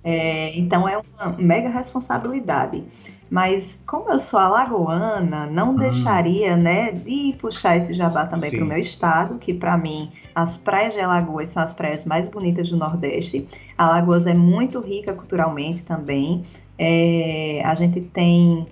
É, 0.02 0.58
então 0.58 0.88
é 0.88 0.98
uma 0.98 1.32
mega 1.38 1.68
responsabilidade. 1.68 2.84
Mas 3.30 3.80
como 3.86 4.10
eu 4.10 4.18
sou 4.18 4.40
alagoana, 4.40 5.46
não 5.46 5.70
hum. 5.70 5.76
deixaria, 5.76 6.56
né, 6.56 6.90
de 6.90 7.36
puxar 7.40 7.76
esse 7.76 7.94
jabá 7.94 8.26
também 8.26 8.50
para 8.50 8.64
o 8.64 8.66
meu 8.66 8.78
estado, 8.78 9.38
que 9.38 9.54
para 9.54 9.78
mim 9.78 10.10
as 10.34 10.56
praias 10.56 10.94
de 10.94 11.00
Alagoas 11.00 11.50
são 11.50 11.62
as 11.62 11.72
praias 11.72 12.04
mais 12.04 12.26
bonitas 12.26 12.68
do 12.68 12.76
Nordeste. 12.76 13.46
Alagoas 13.78 14.26
é 14.26 14.34
muito 14.34 14.80
rica 14.80 15.14
culturalmente 15.14 15.84
também. 15.84 16.44
É, 16.76 17.62
a 17.64 17.74
gente 17.76 18.00
tem 18.00 18.66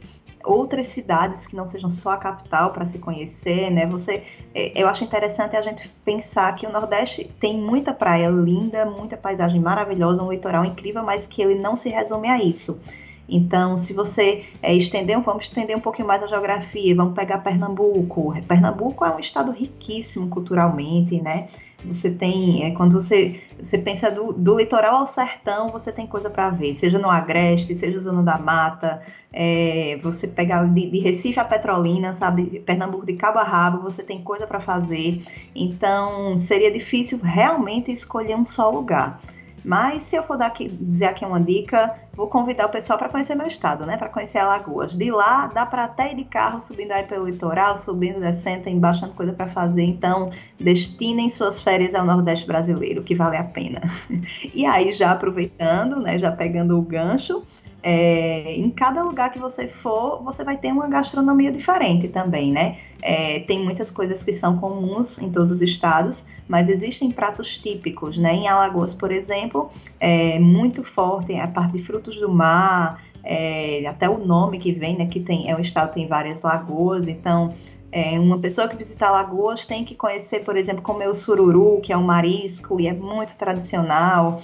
outras 0.44 0.88
cidades 0.88 1.46
que 1.46 1.56
não 1.56 1.66
sejam 1.66 1.90
só 1.90 2.10
a 2.10 2.16
capital 2.16 2.72
para 2.72 2.86
se 2.86 2.98
conhecer, 2.98 3.70
né? 3.70 3.86
Você, 3.86 4.22
é, 4.54 4.72
eu 4.80 4.88
acho 4.88 5.04
interessante 5.04 5.56
a 5.56 5.62
gente 5.62 5.88
pensar 6.04 6.54
que 6.54 6.66
o 6.66 6.72
Nordeste 6.72 7.30
tem 7.40 7.56
muita 7.58 7.92
praia 7.92 8.28
linda, 8.28 8.86
muita 8.86 9.16
paisagem 9.16 9.60
maravilhosa, 9.60 10.22
um 10.22 10.30
litoral 10.30 10.64
incrível, 10.64 11.02
mas 11.02 11.26
que 11.26 11.42
ele 11.42 11.56
não 11.56 11.76
se 11.76 11.88
resume 11.88 12.28
a 12.28 12.42
isso. 12.42 12.80
Então, 13.28 13.76
se 13.76 13.92
você 13.92 14.46
é, 14.62 14.74
estender, 14.74 15.20
vamos 15.20 15.44
estender 15.44 15.76
um 15.76 15.80
pouquinho 15.80 16.08
mais 16.08 16.22
a 16.22 16.28
geografia, 16.28 16.94
vamos 16.94 17.14
pegar 17.14 17.38
Pernambuco. 17.38 18.34
Pernambuco 18.46 19.04
é 19.04 19.14
um 19.14 19.18
estado 19.18 19.52
riquíssimo 19.52 20.28
culturalmente, 20.28 21.20
né? 21.20 21.48
Você 21.84 22.10
tem, 22.10 22.64
é, 22.64 22.72
quando 22.72 23.00
você, 23.00 23.40
você 23.62 23.78
pensa 23.78 24.10
do, 24.10 24.32
do 24.32 24.58
litoral 24.58 24.96
ao 24.96 25.06
sertão, 25.06 25.68
você 25.70 25.92
tem 25.92 26.08
coisa 26.08 26.28
para 26.28 26.50
ver, 26.50 26.74
seja 26.74 26.98
no 26.98 27.08
Agreste, 27.08 27.74
seja 27.74 28.00
Zona 28.00 28.20
da 28.20 28.36
Mata, 28.36 29.00
é, 29.32 29.96
você 30.02 30.26
pegar 30.26 30.64
de, 30.64 30.90
de, 30.90 30.98
Recife 30.98 31.38
a 31.38 31.44
Petrolina, 31.44 32.14
sabe, 32.14 32.60
Pernambuco 32.60 33.06
de 33.06 33.12
cabo 33.12 33.38
a 33.38 33.44
rabo, 33.44 33.80
você 33.80 34.02
tem 34.02 34.22
coisa 34.22 34.44
para 34.44 34.58
fazer. 34.58 35.22
Então, 35.54 36.36
seria 36.36 36.72
difícil 36.72 37.18
realmente 37.22 37.92
escolher 37.92 38.34
um 38.34 38.44
só 38.44 38.70
lugar. 38.70 39.20
Mas 39.64 40.02
se 40.02 40.16
eu 40.16 40.24
for 40.24 40.36
dar 40.36 40.52
dizer 40.58 41.06
aqui 41.06 41.24
uma 41.24 41.40
dica, 41.40 41.94
vou 42.18 42.26
convidar 42.26 42.66
o 42.66 42.68
pessoal 42.68 42.98
para 42.98 43.08
conhecer 43.08 43.36
meu 43.36 43.46
estado, 43.46 43.86
né? 43.86 43.96
Para 43.96 44.08
conhecer 44.08 44.38
Alagoas. 44.38 44.92
De 44.96 45.08
lá 45.08 45.46
dá 45.46 45.64
para 45.64 45.84
até 45.84 46.10
ir 46.10 46.16
de 46.16 46.24
carro 46.24 46.60
subindo 46.60 46.90
aí 46.90 47.04
pelo 47.04 47.26
litoral, 47.26 47.76
subindo, 47.76 48.18
descendo, 48.18 48.64
tem 48.64 48.76
bastante 48.76 49.14
coisa 49.14 49.32
para 49.32 49.46
fazer. 49.46 49.84
Então, 49.84 50.32
destinem 50.58 51.30
suas 51.30 51.62
férias 51.62 51.94
ao 51.94 52.04
Nordeste 52.04 52.44
brasileiro, 52.44 53.04
que 53.04 53.14
vale 53.14 53.36
a 53.36 53.44
pena. 53.44 53.82
E 54.52 54.66
aí, 54.66 54.90
já 54.90 55.12
aproveitando, 55.12 56.00
né? 56.00 56.18
Já 56.18 56.32
pegando 56.32 56.76
o 56.76 56.82
gancho, 56.82 57.44
é, 57.82 58.56
em 58.56 58.70
cada 58.70 59.02
lugar 59.02 59.30
que 59.30 59.38
você 59.38 59.68
for, 59.68 60.22
você 60.22 60.42
vai 60.42 60.56
ter 60.56 60.72
uma 60.72 60.88
gastronomia 60.88 61.52
diferente 61.52 62.08
também, 62.08 62.52
né? 62.52 62.78
É, 63.00 63.40
tem 63.40 63.62
muitas 63.62 63.90
coisas 63.90 64.24
que 64.24 64.32
são 64.32 64.58
comuns 64.58 65.18
em 65.18 65.30
todos 65.30 65.52
os 65.52 65.62
estados, 65.62 66.26
mas 66.48 66.68
existem 66.68 67.10
pratos 67.10 67.56
típicos, 67.56 68.18
né? 68.18 68.34
Em 68.34 68.48
Alagoas, 68.48 68.94
por 68.94 69.12
exemplo, 69.12 69.70
é 70.00 70.38
muito 70.40 70.82
forte 70.82 71.36
a 71.36 71.46
parte 71.46 71.74
de 71.74 71.84
frutos 71.84 72.18
do 72.18 72.28
mar, 72.28 73.02
é, 73.22 73.86
até 73.86 74.08
o 74.08 74.18
nome 74.18 74.58
que 74.58 74.72
vem, 74.72 74.96
né? 74.96 75.06
Que 75.06 75.20
tem, 75.20 75.48
é 75.48 75.54
um 75.54 75.60
estado 75.60 75.94
tem 75.94 76.08
várias 76.08 76.42
lagoas, 76.42 77.06
então 77.06 77.54
é, 77.92 78.18
uma 78.18 78.38
pessoa 78.38 78.68
que 78.68 78.76
visita 78.76 79.06
Alagoas 79.06 79.64
tem 79.64 79.84
que 79.84 79.94
conhecer, 79.94 80.44
por 80.44 80.56
exemplo, 80.56 80.82
comer 80.82 81.08
o 81.08 81.14
sururu, 81.14 81.80
que 81.80 81.92
é 81.92 81.96
um 81.96 82.02
marisco 82.02 82.80
e 82.80 82.88
é 82.88 82.92
muito 82.92 83.36
tradicional 83.36 84.42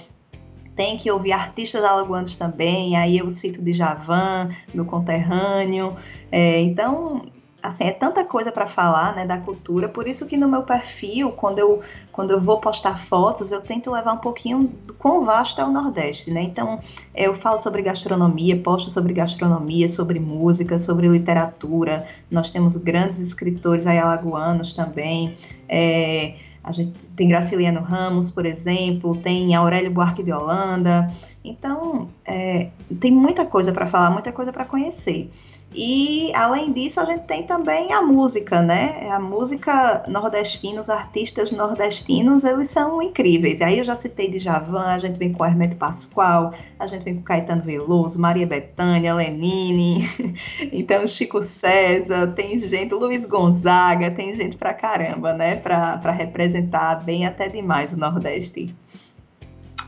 tem 0.75 0.97
que 0.97 1.09
ouvir 1.09 1.31
artistas 1.31 1.83
alagoanos 1.83 2.35
também, 2.35 2.97
aí 2.97 3.17
eu 3.17 3.31
cito 3.31 3.61
de 3.61 3.73
Javan, 3.73 4.49
meu 4.73 4.85
conterrâneo. 4.85 5.95
É, 6.31 6.59
então, 6.61 7.23
assim, 7.67 7.85
é 7.85 7.91
tanta 7.91 8.23
coisa 8.23 8.51
para 8.51 8.67
falar, 8.67 9.15
né, 9.15 9.25
da 9.25 9.37
cultura, 9.37 9.87
por 9.87 10.07
isso 10.07 10.25
que 10.25 10.37
no 10.37 10.47
meu 10.47 10.63
perfil, 10.63 11.31
quando 11.31 11.59
eu, 11.59 11.81
quando 12.11 12.31
eu 12.31 12.39
vou 12.39 12.59
postar 12.59 13.05
fotos, 13.05 13.51
eu 13.51 13.61
tento 13.61 13.91
levar 13.91 14.13
um 14.13 14.17
pouquinho 14.17 14.69
do 14.85 14.93
quão 14.93 15.23
vasto 15.23 15.59
é 15.59 15.65
o 15.65 15.71
Nordeste, 15.71 16.31
né? 16.31 16.41
Então, 16.41 16.79
eu 17.13 17.35
falo 17.35 17.59
sobre 17.59 17.81
gastronomia, 17.81 18.57
posto 18.57 18.91
sobre 18.91 19.13
gastronomia, 19.13 19.89
sobre 19.89 20.19
música, 20.19 20.77
sobre 20.77 21.07
literatura. 21.07 22.05
Nós 22.29 22.49
temos 22.49 22.77
grandes 22.77 23.19
escritores 23.19 23.87
aí 23.87 23.97
alagoanos 23.97 24.73
também. 24.73 25.35
É, 25.67 26.35
a 26.65 26.71
gente 26.71 26.97
tem 27.15 27.27
Graciliano 27.27 27.79
Ramos, 27.79 28.31
por 28.31 28.43
exemplo, 28.43 29.15
tem 29.17 29.53
Aurélio 29.53 29.91
Buarque 29.91 30.23
de 30.23 30.31
Holanda. 30.31 31.13
Então, 31.43 32.09
é, 32.25 32.69
tem 32.99 33.11
muita 33.11 33.45
coisa 33.45 33.71
para 33.71 33.85
falar, 33.85 34.09
muita 34.09 34.31
coisa 34.31 34.51
para 34.51 34.65
conhecer. 34.65 35.29
E 35.77 36.31
além 36.33 36.71
disso, 36.71 37.01
a 37.01 37.05
gente 37.05 37.25
tem 37.25 37.43
também 37.43 37.91
a 37.91 38.01
música, 38.01 38.61
né? 38.61 39.09
A 39.09 39.19
música 39.19 40.03
nordestina, 40.07 40.79
os 40.79 40.89
artistas 40.89 41.51
nordestinos, 41.51 42.45
eles 42.45 42.69
são 42.69 43.01
incríveis. 43.01 43.61
Aí 43.61 43.79
eu 43.79 43.83
já 43.83 43.97
citei 43.97 44.31
de 44.31 44.39
Javan, 44.39 44.85
a 44.85 44.99
gente 44.99 45.19
vem 45.19 45.33
com 45.33 45.45
Hermeto 45.45 45.75
Pascoal, 45.75 46.53
a 46.79 46.87
gente 46.87 47.03
vem 47.03 47.17
com 47.17 47.23
Caetano 47.23 47.61
Veloso, 47.61 48.17
Maria 48.17 48.47
Bethânia, 48.47 49.13
Lenine, 49.13 50.07
então 50.71 51.05
Chico 51.05 51.41
César, 51.41 52.27
tem 52.27 52.57
gente, 52.57 52.93
Luiz 52.93 53.25
Gonzaga, 53.25 54.09
tem 54.11 54.33
gente 54.33 54.55
pra 54.55 54.73
caramba, 54.73 55.33
né? 55.33 55.57
Pra, 55.57 55.97
pra 55.97 56.13
representar 56.13 57.03
bem 57.03 57.25
até 57.25 57.49
demais 57.49 57.91
o 57.91 57.97
Nordeste. 57.97 58.73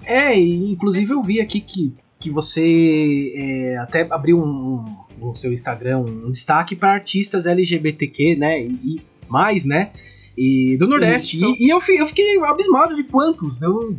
É, 0.04 0.38
inclusive 0.38 1.14
eu 1.14 1.24
vi 1.24 1.40
aqui 1.40 1.62
que, 1.62 1.94
que 2.20 2.30
você 2.30 3.34
é, 3.36 3.78
até 3.78 4.08
abriu 4.10 4.40
um 4.40 4.84
no 5.20 5.36
seu 5.36 5.52
Instagram 5.52 6.00
um 6.00 6.32
destaque 6.32 6.76
para 6.76 6.94
artistas 6.94 7.46
LGBTQ, 7.46 8.36
né? 8.36 8.62
E 8.62 9.02
mais, 9.28 9.66
né? 9.66 9.92
E 10.38 10.78
do 10.78 10.88
Nordeste. 10.88 11.44
E, 11.44 11.66
e, 11.66 11.70
eu, 11.70 11.80
eu 11.90 12.08
fiquei 12.08 12.38
abismado 12.44 12.96
de 12.96 13.04
quantos. 13.04 13.62
Eu, 13.64 13.96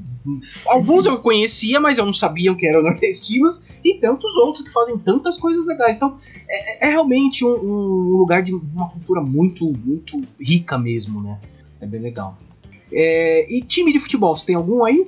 alguns 0.66 1.04
eu 1.04 1.18
conhecia, 1.18 1.80
mas 1.80 1.98
eu 1.98 2.06
não 2.06 2.12
sabia 2.12 2.54
que 2.54 2.66
eram 2.66 2.82
nordestinos. 2.84 3.64
E 3.84 3.94
tantos 3.94 4.36
outros 4.36 4.64
que 4.64 4.72
fazem 4.72 4.96
tantas 4.98 5.36
coisas 5.36 5.66
legais. 5.66 5.96
Então, 5.96 6.18
é, 6.48 6.86
é 6.86 6.90
realmente 6.90 7.44
um, 7.44 7.50
um, 7.50 8.16
lugar 8.16 8.42
de 8.42 8.54
uma 8.54 8.88
cultura 8.88 9.20
muito, 9.20 9.64
muito 9.84 10.22
rica 10.40 10.78
mesmo, 10.78 11.20
né? 11.20 11.40
É 11.80 11.86
bem 11.86 12.00
legal. 12.00 12.38
É, 12.92 13.52
e 13.52 13.60
time 13.60 13.92
de 13.92 13.98
futebol, 13.98 14.36
você 14.36 14.46
tem 14.46 14.54
algum 14.54 14.84
aí? 14.84 15.06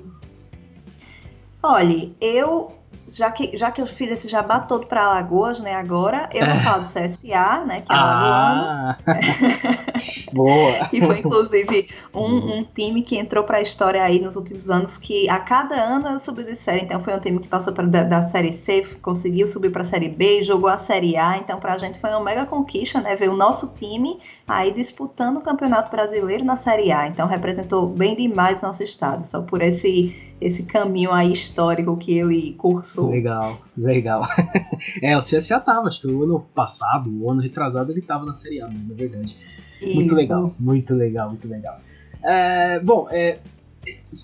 Olha, 1.63 2.11
eu 2.21 2.73
já 3.11 3.31
que, 3.31 3.57
já 3.57 3.71
que 3.71 3.83
eu 3.83 3.87
fiz 3.87 4.11
esse 4.11 4.29
jabá 4.29 4.61
todo 4.61 4.87
para 4.87 5.05
Alagoas, 5.05 5.61
né, 5.61 5.75
agora, 5.75 6.29
eu 6.33 6.47
vou 6.47 6.55
é. 6.55 6.61
falar 6.61 6.79
do 6.79 6.85
CSA, 6.85 7.65
né, 7.67 7.83
que 7.83 7.93
é 7.93 7.97
ah, 7.97 8.97
Boa! 10.33 10.89
e 10.93 11.05
foi, 11.05 11.19
inclusive, 11.19 11.89
um, 12.15 12.59
um 12.59 12.65
time 12.65 13.03
que 13.03 13.17
entrou 13.17 13.45
para 13.45 13.59
a 13.59 13.63
história 13.63 14.03
aí 14.03 14.21
nos 14.21 14.37
últimos 14.37 14.71
anos, 14.71 14.97
que 14.97 15.29
a 15.29 15.41
cada 15.41 15.75
ano 15.75 16.21
subiu 16.21 16.45
de 16.45 16.55
série, 16.55 16.83
então 16.83 17.01
foi 17.01 17.15
um 17.15 17.19
time 17.19 17.41
que 17.41 17.49
passou 17.49 17.73
pra, 17.73 17.85
da, 17.85 18.05
da 18.05 18.23
Série 18.23 18.55
C, 18.55 18.87
conseguiu 19.03 19.47
subir 19.47 19.71
para 19.71 19.83
a 19.83 19.85
Série 19.85 20.09
B, 20.09 20.45
jogou 20.45 20.71
a 20.71 20.79
Série 20.79 21.17
A, 21.17 21.37
então 21.37 21.59
para 21.59 21.75
a 21.75 21.79
gente 21.79 22.01
foi 22.01 22.11
uma 22.11 22.21
mega 22.21 22.47
conquista, 22.47 23.01
né, 23.01 23.17
ver 23.17 23.29
o 23.29 23.37
nosso 23.37 23.75
time 23.75 24.21
aí 24.47 24.73
disputando 24.73 25.39
o 25.39 25.43
Campeonato 25.43 25.91
Brasileiro 25.91 26.45
na 26.45 26.57
Série 26.57 26.93
A, 26.93 27.09
então 27.09 27.27
representou 27.27 27.87
bem 27.87 28.15
demais 28.15 28.63
o 28.63 28.67
nosso 28.67 28.83
estado, 28.83 29.27
só 29.27 29.43
por 29.43 29.63
esse 29.63 30.30
esse 30.41 30.63
caminho 30.63 31.13
aí 31.13 31.33
histórico 31.33 31.97
que 31.97 32.19
ele 32.19 32.55
cursou. 32.55 33.11
Legal, 33.11 33.61
legal. 33.77 34.23
é, 35.03 35.17
o 35.17 35.21
CSA 35.21 35.61
tava, 35.61 35.89
acho 35.89 36.01
que 36.01 36.07
o 36.07 36.23
ano 36.23 36.41
passado, 36.55 37.11
o 37.11 37.31
ano 37.31 37.43
retrasado, 37.43 37.93
ele 37.93 38.01
tava 38.01 38.25
na 38.25 38.35
Série 38.35 38.63
A, 38.63 38.67
na 38.67 38.95
verdade. 38.95 39.37
Isso. 39.81 39.95
Muito 39.95 40.15
legal, 40.15 40.55
muito 40.59 40.95
legal, 40.95 41.29
muito 41.29 41.47
legal. 41.47 41.79
É, 42.23 42.81
bom, 42.81 43.07
é, 43.11 43.39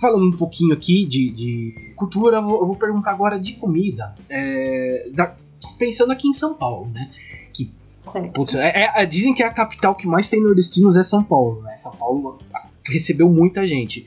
falando 0.01 0.27
um 0.27 0.37
pouquinho 0.37 0.73
aqui 0.73 1.05
de, 1.05 1.31
de 1.31 1.93
cultura, 1.97 2.39
eu 2.39 2.43
vou, 2.43 2.61
eu 2.61 2.67
vou, 2.67 2.77
perguntar 2.77 3.11
agora 3.11 3.39
de 3.39 3.55
comida. 3.55 4.15
É, 4.29 5.09
da, 5.13 5.35
pensando 5.79 6.13
aqui 6.13 6.29
em 6.29 6.33
São 6.33 6.55
Paulo, 6.55 6.89
né? 6.91 7.11
Que, 7.53 7.71
putz, 8.35 8.55
é, 8.55 8.91
é, 8.95 9.07
dizem 9.07 9.35
que 9.35 9.43
é 9.43 9.47
a 9.47 9.53
capital 9.53 9.95
que 9.95 10.07
mais 10.07 10.29
tem 10.29 10.43
nordestinos 10.43 10.97
é 10.97 11.03
São 11.03 11.23
Paulo, 11.23 11.63
né? 11.63 11.77
São 11.77 11.93
Paulo 11.93 12.39
recebeu 12.87 13.29
muita 13.29 13.67
gente. 13.67 14.07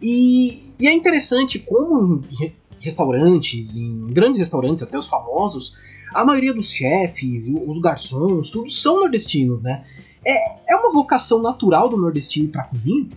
E, 0.00 0.67
e 0.78 0.86
é 0.86 0.92
interessante 0.92 1.58
como 1.58 2.22
em 2.30 2.52
restaurantes, 2.80 3.74
em 3.74 4.06
grandes 4.08 4.38
restaurantes, 4.38 4.82
até 4.82 4.98
os 4.98 5.08
famosos, 5.08 5.76
a 6.14 6.24
maioria 6.24 6.54
dos 6.54 6.70
chefes, 6.70 7.48
os 7.48 7.80
garçons, 7.80 8.50
tudo 8.50 8.70
são 8.70 9.00
nordestinos, 9.00 9.62
né? 9.62 9.84
É, 10.24 10.72
é 10.72 10.76
uma 10.76 10.92
vocação 10.92 11.40
natural 11.40 11.88
do 11.88 11.96
nordestino 11.96 12.48
para 12.48 12.64
cozinha? 12.64 13.08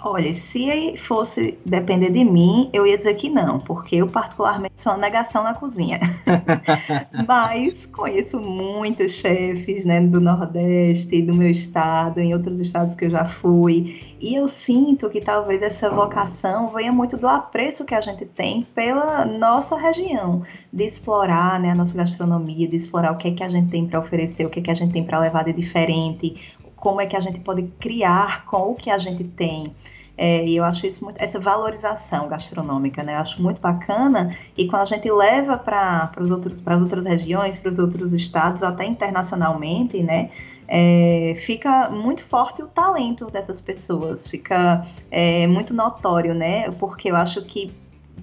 Olha, 0.00 0.32
se 0.32 0.96
fosse 0.96 1.58
depender 1.66 2.10
de 2.10 2.24
mim, 2.24 2.70
eu 2.72 2.86
ia 2.86 2.96
dizer 2.96 3.14
que 3.14 3.28
não, 3.28 3.58
porque 3.58 3.96
eu 3.96 4.06
particularmente 4.06 4.74
sou 4.76 4.92
uma 4.92 4.98
negação 4.98 5.42
na 5.42 5.54
cozinha. 5.54 5.98
Mas 7.26 7.84
conheço 7.84 8.38
muitos 8.38 9.10
chefes 9.12 9.84
né, 9.84 10.00
do 10.00 10.20
Nordeste, 10.20 11.20
do 11.22 11.34
meu 11.34 11.50
estado, 11.50 12.20
em 12.20 12.32
outros 12.32 12.60
estados 12.60 12.94
que 12.94 13.06
eu 13.06 13.10
já 13.10 13.24
fui, 13.24 14.16
e 14.20 14.36
eu 14.36 14.46
sinto 14.46 15.10
que 15.10 15.20
talvez 15.20 15.62
essa 15.62 15.90
vocação 15.90 16.68
venha 16.68 16.92
muito 16.92 17.16
do 17.16 17.26
apreço 17.26 17.84
que 17.84 17.94
a 17.94 18.00
gente 18.00 18.24
tem 18.24 18.62
pela 18.62 19.24
nossa 19.24 19.76
região, 19.76 20.42
de 20.72 20.84
explorar 20.84 21.58
né, 21.58 21.70
a 21.70 21.74
nossa 21.74 21.96
gastronomia, 21.96 22.68
de 22.68 22.76
explorar 22.76 23.12
o 23.12 23.16
que 23.16 23.28
é 23.28 23.32
que 23.32 23.42
a 23.42 23.48
gente 23.48 23.68
tem 23.70 23.84
para 23.86 23.98
oferecer, 23.98 24.46
o 24.46 24.50
que 24.50 24.60
é 24.60 24.62
que 24.62 24.70
a 24.70 24.74
gente 24.74 24.92
tem 24.92 25.02
para 25.02 25.18
levar 25.18 25.44
de 25.44 25.52
diferente, 25.52 26.36
como 26.80 27.00
é 27.00 27.06
que 27.06 27.16
a 27.16 27.20
gente 27.20 27.40
pode 27.40 27.62
criar 27.78 28.44
com 28.46 28.70
o 28.70 28.74
que 28.74 28.90
a 28.90 28.98
gente 28.98 29.24
tem. 29.24 29.74
É, 30.20 30.44
e 30.44 30.56
eu 30.56 30.64
acho 30.64 30.84
isso 30.84 31.04
muito, 31.04 31.16
essa 31.20 31.38
valorização 31.38 32.28
gastronômica, 32.28 33.04
né? 33.04 33.14
Eu 33.14 33.18
acho 33.18 33.40
muito 33.40 33.60
bacana. 33.60 34.36
E 34.56 34.66
quando 34.66 34.82
a 34.82 34.84
gente 34.84 35.08
leva 35.08 35.56
para 35.56 36.10
outros, 36.28 36.60
as 36.66 36.80
outras 36.80 37.04
regiões, 37.04 37.56
para 37.56 37.70
os 37.70 37.78
outros 37.78 38.12
estados, 38.12 38.64
até 38.64 38.84
internacionalmente, 38.84 40.02
né? 40.02 40.30
É, 40.66 41.34
fica 41.46 41.88
muito 41.88 42.24
forte 42.24 42.62
o 42.62 42.66
talento 42.66 43.26
dessas 43.26 43.60
pessoas, 43.60 44.26
fica 44.26 44.84
é, 45.08 45.46
muito 45.46 45.72
notório, 45.72 46.34
né? 46.34 46.68
Porque 46.72 47.10
eu 47.12 47.16
acho 47.16 47.40
que 47.44 47.72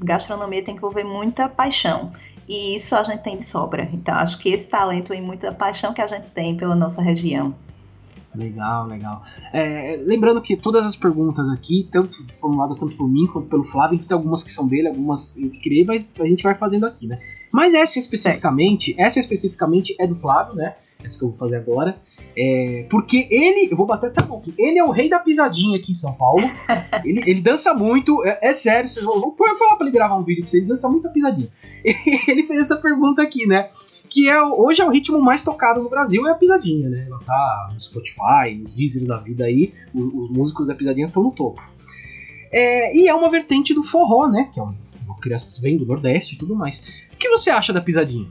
gastronomia 0.04 0.64
tem 0.64 0.76
que 0.76 0.80
envolver 0.80 1.06
muita 1.06 1.48
paixão. 1.48 2.12
E 2.48 2.76
isso 2.76 2.94
a 2.94 3.04
gente 3.04 3.22
tem 3.22 3.38
de 3.38 3.46
sobra. 3.46 3.90
Então, 3.94 4.14
acho 4.16 4.38
que 4.38 4.50
esse 4.50 4.68
talento 4.68 5.14
e 5.14 5.22
muita 5.22 5.52
paixão 5.54 5.94
que 5.94 6.02
a 6.02 6.08
gente 6.08 6.28
tem 6.32 6.58
pela 6.58 6.76
nossa 6.76 7.02
região. 7.02 7.56
Legal, 8.36 8.88
legal. 8.88 9.24
É, 9.54 9.98
lembrando 10.04 10.42
que 10.42 10.56
todas 10.56 10.86
as 10.86 10.96
perguntas 10.96 11.48
aqui, 11.50 11.88
tanto 11.92 12.26
formuladas 12.40 12.78
tanto 12.78 12.96
por 12.96 13.10
mim 13.10 13.28
quanto 13.28 13.48
pelo 13.48 13.64
Flávio, 13.64 13.96
então 13.96 14.08
tem 14.08 14.18
algumas 14.18 14.44
que 14.44 14.52
são 14.52 14.68
dele, 14.68 14.90
algumas 14.90 15.36
eu 15.38 15.50
que 15.50 15.62
criei, 15.62 15.86
mas 15.86 16.06
a 16.20 16.26
gente 16.26 16.44
vai 16.44 16.56
fazendo 16.56 16.86
aqui, 16.86 17.08
né? 17.08 17.20
Mas 17.52 17.74
essa 17.74 18.00
especificamente, 18.00 18.96
essa 18.98 19.20
especificamente 19.20 19.96
é 20.00 20.06
do 20.06 20.16
Flávio, 20.16 20.56
né? 20.56 20.76
Essa 21.06 21.18
que 21.18 21.24
eu 21.24 21.30
vou 21.30 21.38
fazer 21.38 21.58
agora. 21.58 21.96
É, 22.38 22.86
porque 22.90 23.28
ele, 23.32 23.72
eu 23.72 23.78
vou 23.78 23.86
bater 23.86 24.08
até 24.08 24.22
aqui, 24.22 24.54
ele 24.58 24.78
é 24.78 24.84
o 24.84 24.92
rei 24.92 25.08
da 25.08 25.20
pisadinha 25.20 25.78
aqui 25.78 25.94
em 25.94 25.96
São 25.96 26.12
Paulo. 26.14 26.44
ele, 27.06 27.24
ele 27.26 27.42
dança 27.42 27.74
muito, 27.74 28.26
é, 28.26 28.50
é 28.50 28.54
sério, 28.54 28.90
vocês 28.90 29.06
vão, 29.06 29.22
vou 29.22 29.36
falar 29.58 29.78
pra 29.78 29.88
ele 29.88 29.96
gravar 29.96 30.18
um 30.18 30.24
vídeo 30.24 30.42
pra 30.42 30.50
você, 30.50 30.58
ele 30.58 30.66
dança 30.66 30.90
muito 30.90 31.08
a 31.08 31.12
pisadinha. 31.12 31.48
ele 32.28 32.44
fez 32.44 32.60
essa 32.60 32.76
pergunta 32.76 33.22
aqui, 33.22 33.46
né? 33.46 33.70
que 34.10 34.30
é 34.30 34.42
hoje 34.42 34.82
é 34.82 34.86
o 34.86 34.90
ritmo 34.90 35.20
mais 35.20 35.44
tocado 35.44 35.82
no 35.82 35.90
Brasil, 35.90 36.26
é 36.26 36.32
a 36.32 36.36
pisadinha, 36.36 36.90
né? 36.90 37.06
Ela 37.06 37.20
tá 37.20 37.70
no 37.74 37.80
Spotify, 37.80 38.56
nos 38.58 38.74
Deezers 38.74 39.06
da 39.06 39.18
vida 39.18 39.44
aí, 39.44 39.74
os, 39.94 40.14
os 40.14 40.30
músicos 40.30 40.68
da 40.68 40.76
pisadinha 40.76 41.04
estão 41.04 41.22
no 41.22 41.32
topo. 41.32 41.62
É, 42.50 42.96
e 42.96 43.10
é 43.10 43.14
uma 43.14 43.30
vertente 43.30 43.74
do 43.74 43.84
forró, 43.84 44.28
né? 44.30 44.50
Que 44.54 44.60
é 44.60 44.64
uma, 44.64 44.76
uma 45.06 45.18
criação 45.18 45.62
vem 45.62 45.78
do 45.78 45.86
Nordeste 45.86 46.36
e 46.36 46.38
tudo 46.38 46.56
mais. 46.56 46.82
O 47.12 47.18
que 47.18 47.30
você 47.30 47.50
acha 47.50 47.74
da 47.74 47.82
pisadinha? 47.82 48.30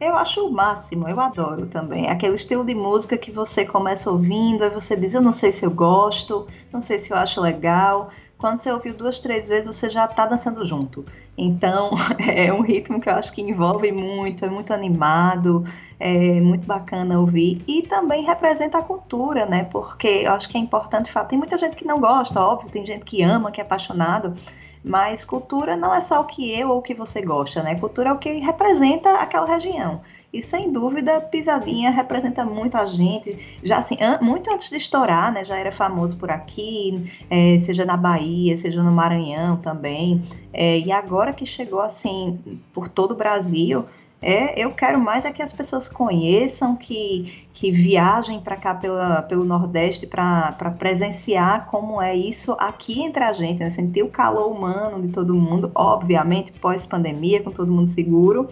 Eu 0.00 0.16
acho 0.16 0.46
o 0.46 0.50
máximo, 0.50 1.06
eu 1.06 1.20
adoro 1.20 1.66
também. 1.66 2.08
Aquele 2.08 2.34
estilo 2.34 2.64
de 2.64 2.74
música 2.74 3.18
que 3.18 3.30
você 3.30 3.66
começa 3.66 4.10
ouvindo, 4.10 4.64
aí 4.64 4.70
você 4.70 4.96
diz, 4.96 5.12
eu 5.12 5.20
não 5.20 5.30
sei 5.30 5.52
se 5.52 5.62
eu 5.66 5.70
gosto, 5.70 6.48
não 6.72 6.80
sei 6.80 6.98
se 6.98 7.10
eu 7.10 7.16
acho 7.18 7.38
legal. 7.38 8.08
Quando 8.38 8.56
você 8.56 8.72
ouviu 8.72 8.94
duas, 8.94 9.20
três 9.20 9.46
vezes, 9.46 9.66
você 9.66 9.90
já 9.90 10.06
está 10.06 10.24
dançando 10.24 10.64
junto. 10.66 11.04
Então, 11.36 11.90
é 12.18 12.50
um 12.50 12.62
ritmo 12.62 12.98
que 12.98 13.10
eu 13.10 13.12
acho 13.12 13.30
que 13.30 13.42
envolve 13.42 13.92
muito, 13.92 14.42
é 14.42 14.48
muito 14.48 14.72
animado, 14.72 15.66
é 15.98 16.40
muito 16.40 16.66
bacana 16.66 17.20
ouvir. 17.20 17.62
E 17.68 17.82
também 17.82 18.24
representa 18.24 18.78
a 18.78 18.82
cultura, 18.82 19.44
né? 19.44 19.64
Porque 19.64 20.08
eu 20.08 20.32
acho 20.32 20.48
que 20.48 20.56
é 20.56 20.60
importante 20.60 21.12
falar. 21.12 21.26
Tem 21.26 21.38
muita 21.38 21.58
gente 21.58 21.76
que 21.76 21.84
não 21.84 22.00
gosta, 22.00 22.40
óbvio, 22.40 22.70
tem 22.70 22.86
gente 22.86 23.04
que 23.04 23.22
ama, 23.22 23.52
que 23.52 23.60
é 23.60 23.64
apaixonado. 23.64 24.34
Mas 24.82 25.24
cultura 25.24 25.76
não 25.76 25.94
é 25.94 26.00
só 26.00 26.20
o 26.20 26.24
que 26.24 26.50
eu 26.52 26.70
ou 26.70 26.78
o 26.78 26.82
que 26.82 26.94
você 26.94 27.20
gosta, 27.20 27.62
né? 27.62 27.74
Cultura 27.74 28.10
é 28.10 28.12
o 28.12 28.18
que 28.18 28.38
representa 28.38 29.14
aquela 29.14 29.46
região. 29.46 30.00
E 30.32 30.42
sem 30.42 30.70
dúvida, 30.72 31.20
Pisadinha 31.20 31.90
representa 31.90 32.44
muito 32.44 32.76
a 32.76 32.86
gente, 32.86 33.58
já 33.64 33.78
assim, 33.78 33.96
an 34.00 34.20
muito 34.22 34.48
antes 34.52 34.70
de 34.70 34.76
estourar, 34.76 35.32
né? 35.32 35.44
Já 35.44 35.56
era 35.56 35.72
famoso 35.72 36.16
por 36.16 36.30
aqui, 36.30 37.10
é, 37.28 37.58
seja 37.58 37.84
na 37.84 37.96
Bahia, 37.96 38.56
seja 38.56 38.80
no 38.82 38.92
Maranhão 38.92 39.56
também. 39.56 40.22
É, 40.52 40.78
e 40.78 40.92
agora 40.92 41.32
que 41.32 41.44
chegou 41.44 41.80
assim 41.80 42.38
por 42.72 42.88
todo 42.88 43.12
o 43.12 43.16
Brasil, 43.16 43.84
é, 44.22 44.62
eu 44.62 44.70
quero 44.72 45.00
mais 45.00 45.24
é 45.24 45.32
que 45.32 45.42
as 45.42 45.52
pessoas 45.52 45.88
conheçam, 45.88 46.76
que, 46.76 47.46
que 47.54 47.72
viajem 47.72 48.40
para 48.40 48.56
cá 48.56 48.74
pela, 48.74 49.22
pelo 49.22 49.44
Nordeste 49.44 50.06
para 50.06 50.52
presenciar 50.78 51.66
como 51.66 52.02
é 52.02 52.14
isso 52.14 52.54
aqui 52.58 53.02
entre 53.02 53.24
a 53.24 53.32
gente, 53.32 53.60
né? 53.60 53.70
sentir 53.70 54.02
o 54.02 54.08
calor 54.08 54.52
humano 54.52 55.00
de 55.00 55.08
todo 55.08 55.34
mundo, 55.34 55.70
obviamente 55.74 56.52
pós-pandemia, 56.52 57.42
com 57.42 57.50
todo 57.50 57.72
mundo 57.72 57.88
seguro, 57.88 58.48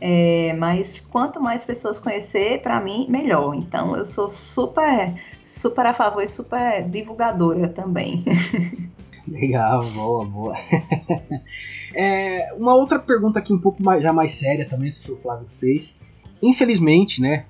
é, 0.00 0.52
mas 0.54 0.98
quanto 0.98 1.40
mais 1.40 1.62
pessoas 1.62 2.00
conhecer, 2.00 2.60
para 2.60 2.80
mim, 2.80 3.06
melhor. 3.08 3.54
Então, 3.54 3.96
eu 3.96 4.04
sou 4.04 4.28
super, 4.28 5.14
super 5.44 5.86
a 5.86 5.94
favor 5.94 6.24
e 6.24 6.26
super 6.26 6.82
divulgadora 6.82 7.68
também. 7.68 8.24
Legal, 9.28 9.84
boa, 9.90 10.24
boa. 10.24 10.54
é, 11.94 12.52
uma 12.54 12.74
outra 12.74 12.98
pergunta 12.98 13.38
aqui 13.38 13.52
um 13.52 13.58
pouco 13.58 13.82
mais, 13.82 14.02
já 14.02 14.12
mais 14.12 14.34
séria 14.34 14.68
também, 14.68 14.90
se 14.90 15.10
o 15.10 15.16
Flávio 15.16 15.46
fez. 15.58 16.00
Infelizmente, 16.42 17.20
né, 17.20 17.46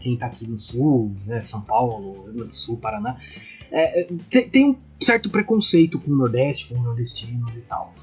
quem 0.00 0.14
está 0.14 0.26
aqui 0.26 0.46
no 0.46 0.58
Sul, 0.58 1.16
né, 1.26 1.40
São 1.40 1.62
Paulo, 1.62 2.30
Rio 2.30 2.44
do 2.44 2.52
Sul, 2.52 2.76
Paraná, 2.76 3.16
é, 3.70 4.06
tem, 4.28 4.48
tem 4.48 4.68
um 4.70 4.76
certo 5.02 5.30
preconceito 5.30 5.98
com 5.98 6.10
o 6.10 6.16
Nordeste, 6.16 6.68
com 6.68 6.78
o 6.78 6.82
nordestino 6.82 7.48
e 7.56 7.60
tal. 7.62 7.94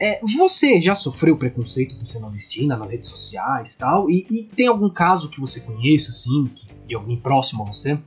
É, 0.00 0.20
você 0.38 0.78
já 0.78 0.94
sofreu 0.94 1.36
preconceito 1.36 1.96
por 1.96 2.06
ser 2.06 2.20
nordestina 2.20 2.76
nas 2.76 2.90
redes 2.90 3.08
sociais 3.08 3.76
tal? 3.76 4.08
E, 4.08 4.26
e 4.30 4.44
tem 4.44 4.68
algum 4.68 4.88
caso 4.88 5.28
que 5.28 5.40
você 5.40 5.60
conheça, 5.60 6.10
assim, 6.10 6.44
que, 6.54 6.68
de 6.86 6.94
alguém 6.94 7.16
próximo 7.18 7.64
a 7.64 7.66
você? 7.66 7.98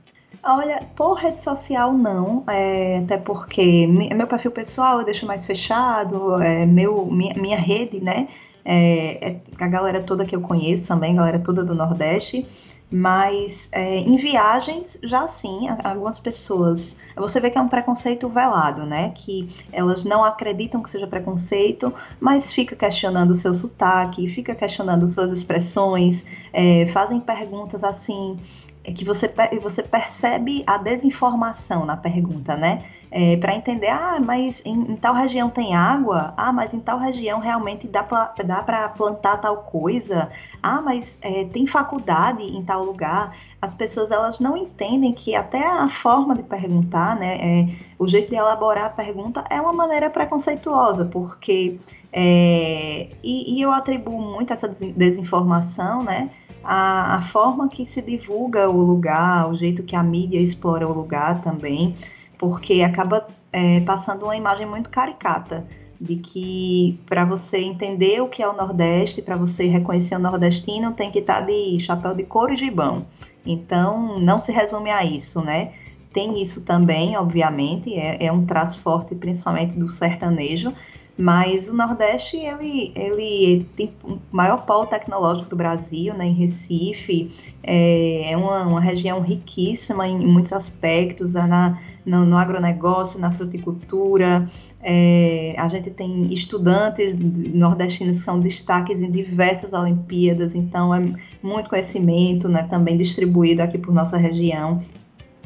Olha, 0.44 0.88
por 0.96 1.14
rede 1.14 1.40
social 1.40 1.92
não, 1.92 2.42
é, 2.48 2.98
até 2.98 3.16
porque 3.16 3.86
meu 3.86 4.26
perfil 4.26 4.50
pessoal 4.50 4.98
eu 4.98 5.04
deixo 5.04 5.24
mais 5.24 5.46
fechado, 5.46 6.42
é, 6.42 6.66
meu, 6.66 7.06
minha, 7.06 7.34
minha 7.34 7.56
rede, 7.56 8.00
né? 8.00 8.28
É, 8.64 9.30
é, 9.30 9.40
a 9.60 9.68
galera 9.68 10.02
toda 10.02 10.24
que 10.24 10.34
eu 10.34 10.40
conheço 10.40 10.88
também, 10.88 11.14
galera 11.14 11.38
toda 11.38 11.64
do 11.64 11.74
Nordeste. 11.74 12.46
Mas 12.94 13.70
é, 13.72 13.98
em 14.00 14.16
viagens, 14.16 14.98
já 15.02 15.26
sim, 15.26 15.66
algumas 15.82 16.18
pessoas. 16.18 16.98
Você 17.16 17.40
vê 17.40 17.48
que 17.48 17.56
é 17.56 17.60
um 17.60 17.68
preconceito 17.68 18.28
velado, 18.28 18.84
né? 18.84 19.10
Que 19.14 19.48
elas 19.72 20.04
não 20.04 20.22
acreditam 20.22 20.82
que 20.82 20.90
seja 20.90 21.06
preconceito, 21.06 21.94
mas 22.20 22.52
fica 22.52 22.76
questionando 22.76 23.30
o 23.30 23.34
seu 23.34 23.54
sotaque, 23.54 24.28
fica 24.28 24.54
questionando 24.54 25.08
suas 25.08 25.32
expressões, 25.32 26.26
é, 26.52 26.84
fazem 26.88 27.18
perguntas 27.18 27.82
assim 27.82 28.36
é 28.84 28.92
que 28.92 29.04
você, 29.04 29.32
você 29.62 29.82
percebe 29.82 30.64
a 30.66 30.76
desinformação 30.76 31.86
na 31.86 31.96
pergunta, 31.96 32.56
né? 32.56 32.84
É, 33.10 33.36
para 33.36 33.54
entender, 33.54 33.88
ah, 33.88 34.18
mas 34.20 34.62
em, 34.64 34.92
em, 34.92 34.96
tal 34.96 35.14
região 35.14 35.50
tem 35.50 35.74
água? 35.74 36.32
Ah, 36.36 36.52
mas 36.52 36.72
em 36.72 36.80
tal 36.80 36.98
região 36.98 37.38
realmente 37.38 37.86
dá 37.86 38.02
para 38.02 38.88
plantar 38.88 39.36
tal 39.36 39.58
coisa? 39.58 40.30
Ah, 40.62 40.80
mas 40.80 41.18
é, 41.20 41.44
tem 41.44 41.66
faculdade 41.66 42.42
em 42.42 42.64
tal 42.64 42.82
lugar? 42.82 43.36
As 43.60 43.74
pessoas 43.74 44.10
elas 44.10 44.40
não 44.40 44.56
entendem 44.56 45.12
que 45.12 45.36
até 45.36 45.64
a 45.64 45.88
forma 45.88 46.34
de 46.34 46.42
perguntar, 46.42 47.14
né, 47.14 47.36
é, 47.36 47.68
o 47.98 48.08
jeito 48.08 48.30
de 48.30 48.36
elaborar 48.36 48.86
a 48.86 48.90
pergunta 48.90 49.44
é 49.48 49.60
uma 49.60 49.72
maneira 49.72 50.10
preconceituosa, 50.10 51.04
porque 51.04 51.78
é, 52.12 53.08
e, 53.22 53.56
e 53.56 53.62
eu 53.62 53.72
atribuo 53.72 54.20
muito 54.20 54.52
essa 54.52 54.68
desinformação, 54.68 56.02
né? 56.02 56.30
A, 56.64 57.16
a 57.16 57.22
forma 57.22 57.68
que 57.68 57.86
se 57.86 58.00
divulga 58.02 58.68
o 58.68 58.80
lugar, 58.80 59.50
o 59.50 59.56
jeito 59.56 59.82
que 59.82 59.96
a 59.96 60.02
mídia 60.02 60.40
explora 60.40 60.86
o 60.86 60.92
lugar 60.92 61.42
também, 61.42 61.96
porque 62.38 62.82
acaba 62.82 63.26
é, 63.52 63.80
passando 63.80 64.24
uma 64.24 64.36
imagem 64.36 64.66
muito 64.66 64.90
caricata 64.90 65.66
de 66.00 66.16
que 66.16 66.98
para 67.06 67.24
você 67.24 67.58
entender 67.58 68.20
o 68.20 68.28
que 68.28 68.42
é 68.42 68.48
o 68.48 68.52
Nordeste, 68.56 69.22
para 69.22 69.36
você 69.36 69.68
reconhecer 69.68 70.16
o 70.16 70.18
nordestino, 70.18 70.92
tem 70.92 71.12
que 71.12 71.20
estar 71.20 71.40
tá 71.40 71.46
de 71.46 71.78
chapéu 71.78 72.12
de 72.12 72.24
couro 72.24 72.52
e 72.52 72.56
gibão. 72.56 73.06
Então, 73.46 74.18
não 74.18 74.40
se 74.40 74.50
resume 74.50 74.90
a 74.90 75.04
isso, 75.04 75.40
né? 75.40 75.72
Tem 76.12 76.42
isso 76.42 76.62
também, 76.62 77.16
obviamente, 77.16 77.94
é, 77.94 78.26
é 78.26 78.32
um 78.32 78.44
traço 78.44 78.80
forte, 78.80 79.14
principalmente 79.14 79.78
do 79.78 79.90
sertanejo, 79.90 80.72
mas 81.16 81.68
o 81.68 81.74
Nordeste, 81.74 82.36
ele, 82.36 82.92
ele 82.96 83.66
tem 83.76 83.92
o 84.02 84.18
maior 84.30 84.64
polo 84.64 84.86
tecnológico 84.86 85.50
do 85.50 85.56
Brasil, 85.56 86.14
né, 86.14 86.26
em 86.26 86.32
Recife, 86.32 87.30
é, 87.62 88.32
é 88.32 88.36
uma, 88.36 88.66
uma 88.66 88.80
região 88.80 89.20
riquíssima 89.20 90.08
em, 90.08 90.18
muitos 90.18 90.52
aspectos, 90.52 91.34
na, 91.34 91.78
no, 92.04 92.24
no 92.24 92.36
agronegócio, 92.36 93.20
na 93.20 93.30
fruticultura, 93.30 94.50
é, 94.82 95.54
a 95.56 95.68
gente 95.68 95.90
tem 95.90 96.32
estudantes 96.32 97.14
nordestinos 97.16 98.18
que 98.18 98.24
são 98.24 98.40
destaques 98.40 99.00
em 99.00 99.10
diversas 99.10 99.72
Olimpíadas, 99.72 100.54
então 100.54 100.94
é 100.94 101.00
muito 101.42 101.68
conhecimento 101.68 102.48
né, 102.48 102.64
também 102.64 102.96
distribuído 102.96 103.62
aqui 103.62 103.78
por 103.78 103.94
nossa 103.94 104.16
região. 104.16 104.82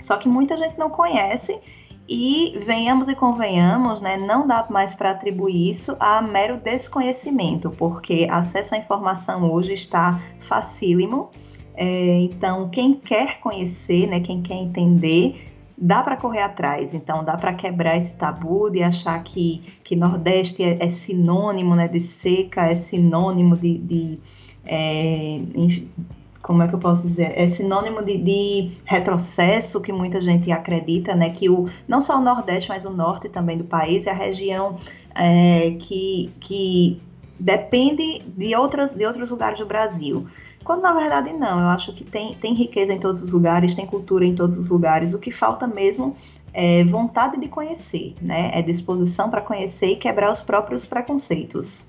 Só 0.01 0.17
que 0.17 0.29
muita 0.29 0.57
gente 0.57 0.79
não 0.79 0.89
conhece 0.89 1.59
e 2.09 2.59
venhamos 2.65 3.09
e 3.09 3.15
convenhamos, 3.15 4.01
né, 4.01 4.17
não 4.17 4.47
dá 4.47 4.67
mais 4.71 4.95
para 4.95 5.11
atribuir 5.11 5.71
isso 5.71 5.97
a 5.99 6.23
mero 6.23 6.57
desconhecimento, 6.57 7.71
porque 7.71 8.27
acesso 8.31 8.75
à 8.75 8.79
informação 8.79 9.51
hoje 9.51 9.75
está 9.75 10.21
facílimo. 10.41 11.31
É, 11.75 12.21
então, 12.21 12.69
quem 12.71 12.95
quer 12.95 13.41
conhecer, 13.41 14.07
né, 14.07 14.21
quem 14.21 14.41
quer 14.41 14.55
entender, 14.55 15.53
dá 15.77 16.03
para 16.03 16.17
correr 16.17 16.41
atrás. 16.41 16.95
Então, 16.95 17.25
dá 17.25 17.37
para 17.37 17.53
quebrar 17.53 17.97
esse 17.97 18.15
tabu 18.15 18.71
de 18.71 18.83
achar 18.83 19.23
que, 19.23 19.63
que 19.85 19.95
Nordeste 19.95 20.63
é, 20.63 20.79
é 20.81 20.89
sinônimo 20.89 21.75
né, 21.75 21.89
de 21.89 22.01
seca, 22.01 22.67
é 22.67 22.75
sinônimo 22.75 23.57
de, 23.57 23.79
de 23.79 24.19
é, 24.65 25.41
como 26.47 26.63
é 26.63 26.69
que 26.69 26.77
eu 26.77 26.79
posso 26.79 27.03
dizer, 27.03 27.33
é 27.35 27.49
sinônimo 27.49 28.05
de, 28.05 28.17
de, 28.19 28.71
retrocesso 28.85 29.81
que 29.81 29.93
muita 29.93 30.23
gente 30.23 30.53
acredita, 30.53 31.13
né, 31.13 31.31
que 31.31 31.51
o, 31.51 31.69
não 31.89 32.01
só 32.01 32.19
o 32.19 32.21
Nordeste, 32.21 32.69
mas 32.69 32.85
o 32.85 32.91
Norte 32.91 33.29
também 33.29 33.59
do 33.59 33.65
país 33.65 34.07
é 34.07 34.13
a 34.13 34.15
região 34.15 34.77
é, 35.13 35.73
que, 35.81 36.31
que 36.39 37.03
depende 37.37 38.23
de, 38.25 38.55
outras, 38.55 38.93
de 38.93 39.05
outros 39.05 39.33
lugares 39.33 39.59
do 39.59 39.67
Brasil. 39.67 40.25
Quando 40.63 40.83
na 40.83 40.95
verdade 40.95 41.33
não, 41.33 41.59
eu 41.59 41.67
acho 41.67 41.93
que 41.93 42.05
tem, 42.05 42.35
tem 42.35 42.55
riqueza 42.55 42.93
em 42.93 43.01
todos 43.01 43.21
os 43.25 43.33
lugares, 43.33 43.75
tem 43.75 43.85
cultura 43.85 44.25
em 44.25 44.37
todos 44.37 44.57
os 44.57 44.69
lugares, 44.69 45.15
o 45.15 45.19
que 45.19 45.33
falta 45.33 45.67
mesmo 45.67 46.15
é 46.53 46.85
vontade 46.85 47.41
de 47.41 47.49
conhecer, 47.49 48.15
né, 48.23 48.53
é 48.55 48.63
disposição 48.63 49.31
para 49.31 49.41
conhecer 49.41 49.89
e 49.89 49.97
quebrar 49.97 50.31
os 50.31 50.43
próprios 50.43 50.87
preconceitos. 50.87 51.89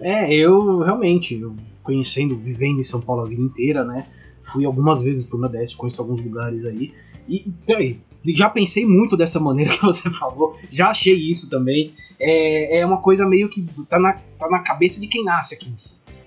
É, 0.00 0.32
eu 0.32 0.78
realmente, 0.78 1.34
eu 1.34 1.56
conhecendo, 1.82 2.36
vivendo 2.36 2.80
em 2.80 2.82
São 2.82 3.00
Paulo 3.00 3.22
a 3.22 3.26
vida 3.26 3.42
inteira, 3.42 3.84
né? 3.84 4.06
Fui 4.42 4.64
algumas 4.64 5.00
vezes 5.02 5.24
pro 5.24 5.38
Nordeste, 5.38 5.76
conheço 5.76 6.02
alguns 6.02 6.20
lugares 6.20 6.64
aí. 6.64 6.92
E, 7.28 7.50
peraí, 7.66 8.00
já 8.34 8.48
pensei 8.48 8.86
muito 8.86 9.16
dessa 9.16 9.40
maneira 9.40 9.70
que 9.76 9.82
você 9.82 10.10
falou, 10.10 10.56
já 10.70 10.88
achei 10.88 11.14
isso 11.14 11.48
também. 11.48 11.92
É, 12.20 12.80
é 12.80 12.86
uma 12.86 12.98
coisa 12.98 13.26
meio 13.26 13.48
que 13.48 13.66
tá 13.88 13.98
na, 13.98 14.14
tá 14.38 14.48
na 14.48 14.60
cabeça 14.60 15.00
de 15.00 15.08
quem 15.08 15.24
nasce 15.24 15.54
aqui, 15.54 15.72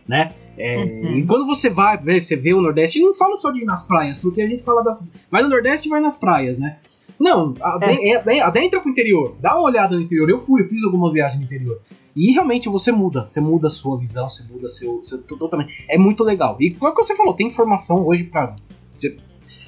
né? 0.08 0.34
É, 0.58 0.78
uhum. 0.78 1.18
E 1.18 1.26
quando 1.26 1.46
você 1.46 1.70
vai, 1.70 1.98
você 1.98 2.36
vê 2.36 2.54
o 2.54 2.62
Nordeste, 2.62 3.00
e 3.00 3.02
não 3.02 3.14
falo 3.14 3.38
só 3.38 3.52
de 3.52 3.62
ir 3.62 3.66
nas 3.66 3.84
praias, 3.84 4.18
porque 4.18 4.42
a 4.42 4.48
gente 4.48 4.64
fala 4.64 4.84
das. 4.84 5.06
Vai 5.30 5.42
no 5.42 5.50
Nordeste 5.50 5.88
e 5.88 5.92
vai 5.92 6.02
nas 6.02 6.16
praias, 6.16 6.58
né? 6.58 6.78
Não, 7.20 7.54
é. 7.82 8.42
adentra 8.42 8.82
pro 8.82 8.90
interior, 8.90 9.36
dá 9.40 9.56
uma 9.56 9.64
olhada 9.64 9.96
no 9.96 10.02
interior. 10.02 10.30
Eu 10.30 10.38
fui, 10.38 10.62
eu 10.62 10.66
fiz 10.66 10.84
algumas 10.84 11.14
viagens 11.14 11.40
no 11.40 11.46
interior. 11.46 11.80
E 12.16 12.32
realmente 12.32 12.70
você 12.70 12.92
muda, 12.92 13.28
você 13.28 13.42
muda 13.42 13.68
a 13.68 13.70
sua 13.70 13.98
visão, 13.98 14.30
você 14.30 14.44
muda 14.50 14.70
seu, 14.70 15.04
seu 15.04 15.22
totalmente. 15.24 15.86
É 15.90 15.98
muito 15.98 16.24
legal. 16.24 16.56
E 16.60 16.72
como 16.72 16.90
é 16.90 16.96
que 16.96 17.04
você 17.04 17.16
falou, 17.16 17.34
tem 17.34 17.48
informação 17.48 18.06
hoje 18.06 18.24
pra. 18.24 18.56
Você 18.98 19.18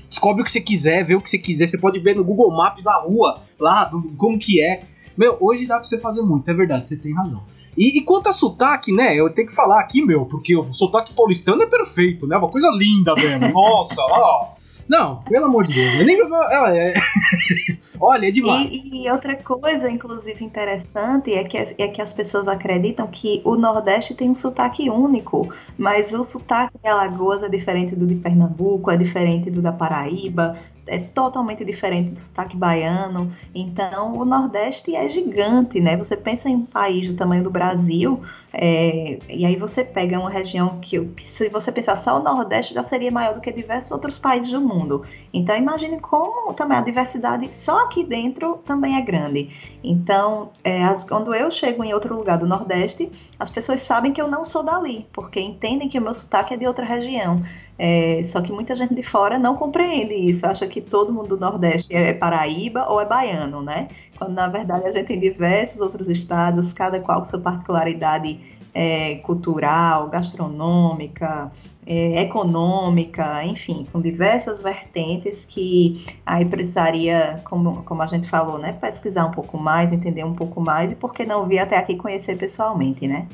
descobre 0.08 0.42
o 0.42 0.46
que 0.46 0.52
você 0.52 0.62
quiser, 0.62 1.04
vê 1.04 1.16
o 1.16 1.22
que 1.22 1.30
você 1.30 1.38
quiser. 1.38 1.68
Você 1.68 1.78
pode 1.78 2.00
ver 2.00 2.16
no 2.16 2.24
Google 2.24 2.56
Maps 2.56 2.88
a 2.88 2.96
rua 2.96 3.42
lá, 3.60 3.90
como 4.16 4.40
que 4.40 4.62
é. 4.62 4.84
Meu, 5.18 5.36
hoje 5.42 5.66
dá 5.66 5.76
pra 5.76 5.84
você 5.84 5.98
fazer 5.98 6.22
muito, 6.22 6.50
é 6.50 6.54
verdade, 6.54 6.88
você 6.88 6.96
tem 6.96 7.14
razão. 7.14 7.44
E, 7.76 7.98
e 7.98 8.02
quanto 8.02 8.30
a 8.30 8.32
sotaque, 8.32 8.92
né? 8.92 9.16
Eu 9.16 9.30
tenho 9.30 9.48
que 9.48 9.54
falar 9.54 9.80
aqui, 9.80 10.02
meu, 10.04 10.26
porque 10.26 10.56
o 10.56 10.74
sotaque 10.74 11.14
paulistano 11.14 11.62
é 11.62 11.68
perfeito, 11.68 12.26
né? 12.26 12.38
Uma 12.38 12.50
coisa 12.50 12.70
linda, 12.72 13.14
velho. 13.14 13.52
Nossa, 13.54 14.02
ó. 14.02 14.56
Não, 14.88 15.22
pelo 15.24 15.46
amor 15.46 15.66
de 15.66 15.74
Deus. 15.74 16.00
Eu 16.00 16.06
nem 16.06 16.18
ela 16.20 16.76
é. 16.76 16.94
Olha, 18.00 18.28
é 18.28 18.32
demais. 18.32 18.70
E, 18.72 19.06
e, 19.06 19.12
outra 19.12 19.36
coisa, 19.36 19.90
inclusive, 19.90 20.44
interessante 20.46 21.34
é 21.34 21.44
que, 21.44 21.58
é 21.58 21.88
que 21.88 22.02
as 22.02 22.14
pessoas 22.14 22.48
acreditam 22.48 23.08
que 23.08 23.42
o 23.44 23.56
Nordeste 23.56 24.16
tem 24.16 24.30
um 24.30 24.36
sotaque 24.36 24.90
único, 24.90 25.54
mas 25.78 26.14
o 26.14 26.24
sotaque 26.24 26.78
de 26.80 26.88
Alagoas 26.88 27.44
é 27.44 27.50
diferente 27.50 27.96
do 27.96 28.08
de 28.08 28.16
Pernambuco, 28.16 28.90
é 28.90 28.98
diferente 28.98 29.50
do 29.50 29.62
da 29.62 29.72
Paraíba, 29.72 30.58
é 30.88 30.98
totalmente 30.98 31.64
diferente 31.64 32.12
do 32.12 32.20
sotaque 32.20 32.56
baiano. 32.56 33.32
Então, 33.54 34.18
o 34.18 34.26
Nordeste 34.26 34.96
é 34.96 35.10
gigante, 35.10 35.80
né? 35.80 35.96
Você 35.98 36.16
pensa 36.16 36.50
em 36.50 36.56
um 36.56 36.66
país 36.66 37.08
do 37.08 37.16
tamanho 37.16 37.44
do 37.44 37.50
Brasil, 37.50 38.22
é, 38.54 39.20
e 39.30 39.46
aí 39.46 39.56
você 39.56 39.84
pega 39.84 40.20
uma 40.20 40.30
região 40.30 40.80
que, 40.80 41.00
que, 41.00 41.28
se 41.28 41.50
você 41.50 41.72
pensar 41.72 41.96
só 41.96 42.20
o 42.20 42.24
Nordeste, 42.24 42.74
já 42.74 42.82
seria 42.82 43.12
maior 43.12 43.36
do 43.36 43.42
que 43.42 43.52
diversos 43.52 43.92
outros 43.92 44.18
países 44.18 44.52
do 44.52 44.62
mundo. 44.62 45.06
Então, 45.34 45.56
imagine 45.56 46.00
como 46.00 46.54
também 46.54 46.78
a 46.78 46.82
diversidade 46.82 47.54
só 47.54 47.86
aqui 47.86 48.04
dentro 48.04 48.58
também 48.66 48.98
é 48.98 49.02
grande. 49.02 49.50
Então, 49.84 50.52
é, 50.64 50.84
as, 50.84 51.04
quando 51.04 51.36
eu 51.36 51.52
chego 51.52 51.84
em 51.84 51.94
outro 51.94 52.16
lugar 52.16 52.38
do 52.38 52.48
Nordeste, 52.48 53.12
as 53.38 53.50
pessoas 53.50 53.82
sabem 53.82 54.12
que 54.14 54.22
eu 54.22 54.28
não 54.28 54.46
sou 54.46 54.64
dali, 54.64 55.06
porque 55.14 55.40
entendem 55.40 55.90
que 55.90 56.00
o 56.00 56.02
meu 56.02 56.14
sotaque 56.14 56.54
é 56.54 56.58
de 56.58 56.66
outra 56.66 56.86
região. 56.86 57.44
É, 57.80 58.24
só 58.24 58.42
que 58.42 58.52
muita 58.52 58.76
gente 58.76 58.96
de 58.96 59.04
fora 59.04 59.38
não 59.38 59.56
compreende 59.56 60.14
isso, 60.14 60.46
acha 60.48 60.66
que 60.66 60.82
todo 60.82 61.14
mundo 61.14 61.30
do 61.30 61.38
Nordeste 61.38 61.96
é 61.96 62.12
Paraíba 62.12 62.88
ou 62.90 63.00
é 63.00 63.06
baiano, 63.06 63.62
né? 63.62 63.88
Quando 64.18 64.34
na 64.34 64.48
verdade 64.48 64.88
a 64.88 64.92
gente 64.92 65.06
tem 65.06 65.20
diversos 65.20 65.80
outros 65.80 66.10
estados, 66.10 66.74
cada 66.74 67.00
qual 67.00 67.20
com 67.20 67.26
sua 67.26 67.40
particularidade 67.40 68.40
é, 68.74 69.16
cultural, 69.18 70.10
gastronômica, 70.10 71.52
é, 71.86 72.22
econômica, 72.22 73.44
enfim, 73.46 73.88
com 73.92 74.02
diversas 74.02 74.62
vertentes 74.62 75.46
que 75.46 76.06
aí 76.26 76.46
precisaria, 76.46 77.42
como, 77.46 77.84
como 77.84 78.02
a 78.02 78.08
gente 78.08 78.30
falou, 78.30 78.58
né, 78.60 78.74
pesquisar 78.74 79.26
um 79.26 79.32
pouco 79.32 79.58
mais, 79.58 79.92
entender 79.92 80.24
um 80.24 80.36
pouco 80.36 80.60
mais 80.60 80.92
e 80.92 80.96
por 80.96 81.14
que 81.14 81.26
não 81.26 81.48
vir 81.48 81.60
até 81.60 81.78
aqui 81.78 81.96
conhecer 81.96 82.38
pessoalmente, 82.38 83.08
né? 83.08 83.28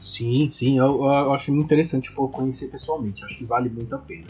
Sim, 0.00 0.48
sim, 0.50 0.78
eu, 0.78 1.04
eu 1.04 1.34
acho 1.34 1.52
muito 1.52 1.66
interessante 1.66 2.10
pô, 2.12 2.28
conhecer 2.28 2.68
pessoalmente, 2.68 3.24
acho 3.24 3.38
que 3.38 3.44
vale 3.44 3.68
muito 3.68 3.94
a 3.94 3.98
pena. 3.98 4.26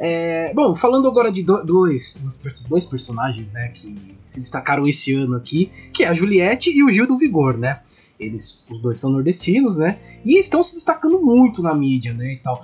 É, 0.00 0.52
bom, 0.54 0.76
falando 0.76 1.08
agora 1.08 1.30
de 1.30 1.42
dois, 1.42 2.22
dois 2.68 2.86
personagens 2.86 3.52
né, 3.52 3.68
que 3.68 3.96
se 4.26 4.40
destacaram 4.40 4.86
esse 4.86 5.12
ano 5.12 5.34
aqui, 5.34 5.72
que 5.92 6.04
é 6.04 6.08
a 6.08 6.14
Juliette 6.14 6.70
e 6.70 6.84
o 6.84 6.90
Gil 6.90 7.06
do 7.06 7.18
Vigor, 7.18 7.58
né? 7.58 7.80
Eles, 8.18 8.66
os 8.70 8.80
dois 8.80 8.98
são 8.98 9.10
nordestinos, 9.10 9.76
né? 9.76 9.98
E 10.24 10.38
estão 10.38 10.62
se 10.62 10.74
destacando 10.74 11.20
muito 11.20 11.62
na 11.62 11.74
mídia, 11.74 12.12
né? 12.12 12.34
E 12.34 12.36
tal. 12.38 12.62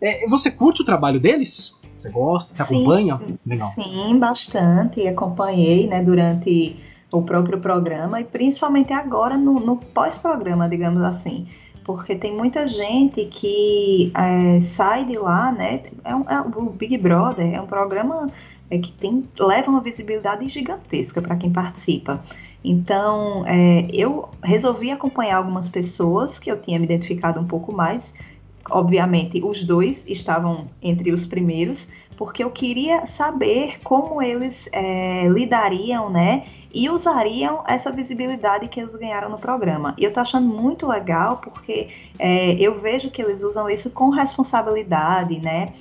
É, 0.00 0.28
você 0.28 0.50
curte 0.50 0.82
o 0.82 0.84
trabalho 0.84 1.20
deles? 1.20 1.72
Você 1.98 2.10
gosta? 2.10 2.52
Você 2.52 2.64
sim, 2.64 2.74
acompanha? 2.74 3.20
Legal. 3.46 3.68
Sim, 3.68 4.18
bastante. 4.18 5.06
Acompanhei, 5.06 5.86
né, 5.86 6.02
durante 6.02 6.76
o 7.12 7.22
próprio 7.22 7.60
programa 7.60 8.20
e 8.20 8.24
principalmente 8.24 8.92
agora 8.92 9.36
no, 9.36 9.60
no 9.60 9.76
pós-programa, 9.76 10.68
digamos 10.68 11.02
assim 11.02 11.46
porque 11.84 12.14
tem 12.14 12.34
muita 12.34 12.66
gente 12.66 13.24
que 13.26 14.12
é, 14.14 14.60
sai 14.60 15.04
de 15.04 15.18
lá, 15.18 15.52
né? 15.52 15.82
É, 16.04 16.14
um, 16.14 16.22
é, 16.28 16.40
o 16.40 16.70
Big 16.70 16.96
Brother 16.98 17.54
é 17.54 17.60
um 17.60 17.66
programa 17.66 18.30
é, 18.70 18.78
que 18.78 18.92
tem, 18.92 19.24
leva 19.38 19.70
uma 19.70 19.80
visibilidade 19.80 20.48
gigantesca 20.48 21.20
para 21.20 21.36
quem 21.36 21.52
participa. 21.52 22.22
Então, 22.64 23.44
é, 23.46 23.88
eu 23.92 24.28
resolvi 24.42 24.90
acompanhar 24.90 25.36
algumas 25.36 25.68
pessoas 25.68 26.38
que 26.38 26.50
eu 26.50 26.60
tinha 26.60 26.78
me 26.78 26.84
identificado 26.84 27.40
um 27.40 27.46
pouco 27.46 27.72
mais. 27.72 28.14
Obviamente, 28.70 29.42
os 29.42 29.64
dois 29.64 30.06
estavam 30.08 30.68
entre 30.80 31.12
os 31.12 31.26
primeiros, 31.26 31.88
porque 32.16 32.44
eu 32.44 32.50
queria 32.50 33.06
saber 33.06 33.80
como 33.82 34.22
eles 34.22 34.68
é, 34.72 35.26
lidariam, 35.28 36.08
né? 36.08 36.44
E 36.72 36.88
usariam 36.88 37.62
essa 37.66 37.90
visibilidade 37.90 38.68
que 38.68 38.80
eles 38.80 38.94
ganharam 38.94 39.28
no 39.28 39.38
programa. 39.38 39.94
E 39.98 40.04
eu 40.04 40.12
tô 40.12 40.20
achando 40.20 40.46
muito 40.46 40.86
legal 40.86 41.38
porque 41.38 41.88
é, 42.18 42.52
eu 42.54 42.78
vejo 42.78 43.10
que 43.10 43.20
eles 43.20 43.42
usam 43.42 43.68
isso 43.68 43.90
com 43.90 44.10
responsabilidade, 44.10 45.40
né? 45.40 45.72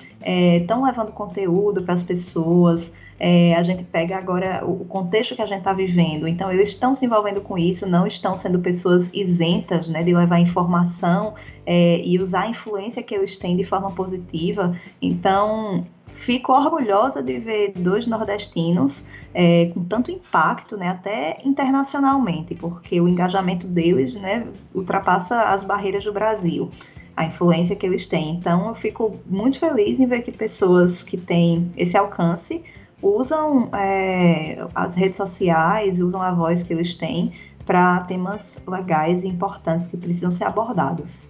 Estão 0.59 0.85
é, 0.85 0.89
levando 0.89 1.11
conteúdo 1.11 1.83
para 1.83 1.93
as 1.93 2.03
pessoas. 2.03 2.93
É, 3.23 3.53
a 3.53 3.61
gente 3.61 3.83
pega 3.83 4.17
agora 4.17 4.65
o 4.65 4.83
contexto 4.83 5.35
que 5.35 5.43
a 5.43 5.45
gente 5.45 5.59
está 5.59 5.73
vivendo. 5.73 6.27
Então, 6.27 6.51
eles 6.51 6.69
estão 6.69 6.95
se 6.95 7.05
envolvendo 7.05 7.39
com 7.39 7.55
isso, 7.55 7.87
não 7.87 8.07
estão 8.07 8.35
sendo 8.35 8.57
pessoas 8.57 9.13
isentas 9.13 9.87
né, 9.87 10.01
de 10.01 10.11
levar 10.11 10.39
informação 10.39 11.35
é, 11.63 12.01
e 12.03 12.19
usar 12.19 12.41
a 12.41 12.47
influência 12.47 13.03
que 13.03 13.13
eles 13.13 13.37
têm 13.37 13.55
de 13.55 13.63
forma 13.63 13.91
positiva. 13.91 14.75
Então, 14.99 15.85
Fico 16.13 16.51
orgulhosa 16.51 17.23
de 17.23 17.39
ver 17.39 17.71
dois 17.75 18.05
nordestinos 18.05 19.03
é, 19.33 19.71
com 19.73 19.83
tanto 19.85 20.11
impacto, 20.11 20.77
né, 20.77 20.89
até 20.89 21.39
internacionalmente, 21.43 22.53
porque 22.53 23.01
o 23.01 23.07
engajamento 23.07 23.65
deles 23.65 24.13
né, 24.15 24.45
ultrapassa 24.75 25.43
as 25.43 25.63
barreiras 25.63 26.03
do 26.03 26.13
Brasil, 26.13 26.69
a 27.15 27.25
influência 27.25 27.75
que 27.75 27.87
eles 27.87 28.05
têm. 28.05 28.35
Então, 28.35 28.67
eu 28.67 28.75
fico 28.75 29.15
muito 29.25 29.57
feliz 29.57 29.99
em 29.99 30.05
ver 30.05 30.21
que 30.21 30.31
pessoas 30.31 31.01
que 31.01 31.17
têm 31.17 31.71
esse 31.75 31.97
alcance 31.97 32.63
usam 33.01 33.69
é, 33.73 34.67
as 34.75 34.95
redes 34.95 35.17
sociais, 35.17 35.99
usam 35.99 36.21
a 36.21 36.33
voz 36.33 36.63
que 36.63 36.73
eles 36.73 36.95
têm 36.95 37.31
para 37.65 38.01
temas 38.01 38.61
legais 38.67 39.23
e 39.23 39.27
importantes 39.27 39.87
que 39.87 39.97
precisam 39.97 40.31
ser 40.31 40.45
abordados. 40.45 41.29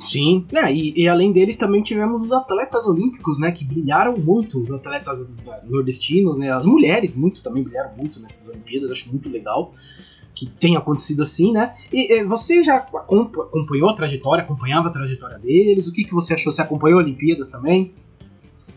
Sim, 0.00 0.44
é, 0.52 0.72
e, 0.72 1.02
e, 1.02 1.08
além 1.08 1.32
deles 1.32 1.56
também 1.56 1.82
tivemos 1.82 2.22
os 2.22 2.32
atletas 2.32 2.84
olímpicos, 2.84 3.38
né, 3.38 3.50
que 3.52 3.64
brilharam 3.64 4.18
muito, 4.18 4.60
os 4.60 4.70
atletas 4.70 5.32
nordestinos, 5.64 6.36
né, 6.36 6.52
as 6.52 6.66
mulheres 6.66 7.14
muito 7.14 7.42
também 7.42 7.62
brilharam 7.62 7.96
muito 7.96 8.20
nessas 8.20 8.46
Olimpíadas, 8.46 8.90
acho 8.90 9.08
muito 9.08 9.28
legal 9.28 9.72
que 10.34 10.46
tenha 10.46 10.78
acontecido 10.78 11.22
assim, 11.22 11.52
né? 11.52 11.76
E, 11.92 12.12
e 12.12 12.24
você 12.24 12.62
já 12.62 12.76
acompanhou 12.76 13.88
a 13.88 13.94
trajetória, 13.94 14.42
acompanhava 14.42 14.88
a 14.88 14.90
trajetória 14.90 15.38
deles? 15.38 15.86
O 15.86 15.92
que, 15.92 16.02
que 16.02 16.12
você 16.12 16.34
achou? 16.34 16.50
Você 16.50 16.60
acompanhou 16.60 16.98
Olimpíadas 16.98 17.48
também? 17.48 17.92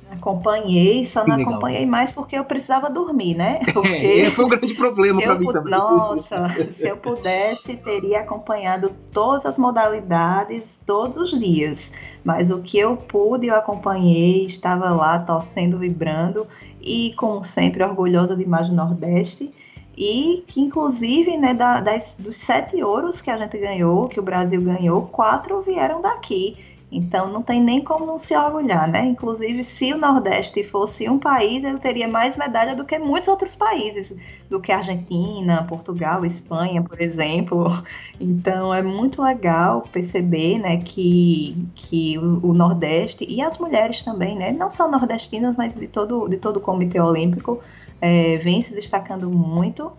Acompanhei, 0.09 1.05
só 1.05 1.23
que 1.23 1.29
não 1.29 1.37
legal. 1.37 1.53
acompanhei 1.53 1.85
mais 1.85 2.11
porque 2.11 2.37
eu 2.37 2.45
precisava 2.45 2.89
dormir, 2.89 3.35
né? 3.35 3.59
É, 3.67 3.71
porque 3.73 3.87
é, 3.87 4.31
foi 4.31 4.45
um 4.45 4.49
grande 4.49 4.73
problema 4.75 5.21
para 5.21 5.35
mim 5.35 5.51
também. 5.51 5.71
Nossa, 5.71 6.49
se 6.71 6.87
eu 6.87 6.97
pudesse, 6.97 7.75
teria 7.77 8.21
acompanhado 8.21 8.91
todas 9.11 9.45
as 9.45 9.57
modalidades 9.57 10.81
todos 10.85 11.17
os 11.17 11.37
dias. 11.37 11.91
Mas 12.23 12.49
o 12.49 12.61
que 12.61 12.77
eu 12.77 12.95
pude, 12.95 13.47
eu 13.47 13.55
acompanhei, 13.55 14.45
estava 14.45 14.89
lá 14.91 15.19
torcendo, 15.19 15.77
vibrando 15.77 16.47
e, 16.81 17.13
como 17.17 17.43
sempre, 17.43 17.83
orgulhosa 17.83 18.35
de 18.35 18.45
do 18.45 18.73
Nordeste. 18.73 19.53
E 19.97 20.43
que, 20.47 20.61
inclusive, 20.61 21.37
né, 21.37 21.53
da, 21.53 21.81
das, 21.81 22.15
dos 22.17 22.37
sete 22.37 22.83
ouros 22.83 23.19
que 23.19 23.31
a 23.31 23.37
gente 23.37 23.57
ganhou, 23.57 24.07
que 24.07 24.19
o 24.19 24.23
Brasil 24.23 24.61
ganhou, 24.61 25.07
quatro 25.07 25.61
vieram 25.61 26.01
daqui. 26.01 26.55
Então 26.89 27.31
não 27.31 27.41
tem 27.41 27.61
nem 27.61 27.83
como 27.83 28.17
se 28.17 28.33
orgulhar, 28.33 28.89
né? 28.89 29.05
Inclusive, 29.05 29.61
se 29.63 29.93
o 29.93 29.97
Nordeste 29.97 30.63
fosse 30.63 31.09
um 31.09 31.19
país, 31.19 31.63
ele 31.63 31.79
teria 31.79 32.07
mais 32.07 32.37
medalha 32.37 32.75
do 32.75 32.85
que 32.85 32.97
muitos 32.97 33.27
outros 33.27 33.53
países, 33.53 34.15
do 34.49 34.61
que 34.61 34.71
Argentina, 34.71 35.65
Portugal, 35.67 36.25
Espanha, 36.25 36.81
por 36.81 37.01
exemplo. 37.01 37.67
Então 38.19 38.73
é 38.73 38.81
muito 38.81 39.21
legal 39.21 39.83
perceber, 39.91 40.57
né, 40.57 40.77
que, 40.77 41.55
que 41.75 42.17
o, 42.17 42.47
o 42.47 42.53
Nordeste 42.53 43.25
e 43.29 43.41
as 43.41 43.57
mulheres 43.59 44.01
também, 44.01 44.35
né, 44.35 44.51
não 44.51 44.71
só 44.71 44.89
nordestinas, 44.89 45.55
mas 45.55 45.75
de 45.75 45.87
todo, 45.87 46.27
de 46.27 46.37
todo 46.37 46.57
o 46.57 46.61
Comitê 46.61 46.99
Olímpico, 46.99 47.61
é, 48.01 48.37
vem 48.37 48.61
se 48.61 48.73
destacando 48.73 49.29
muito 49.29 49.91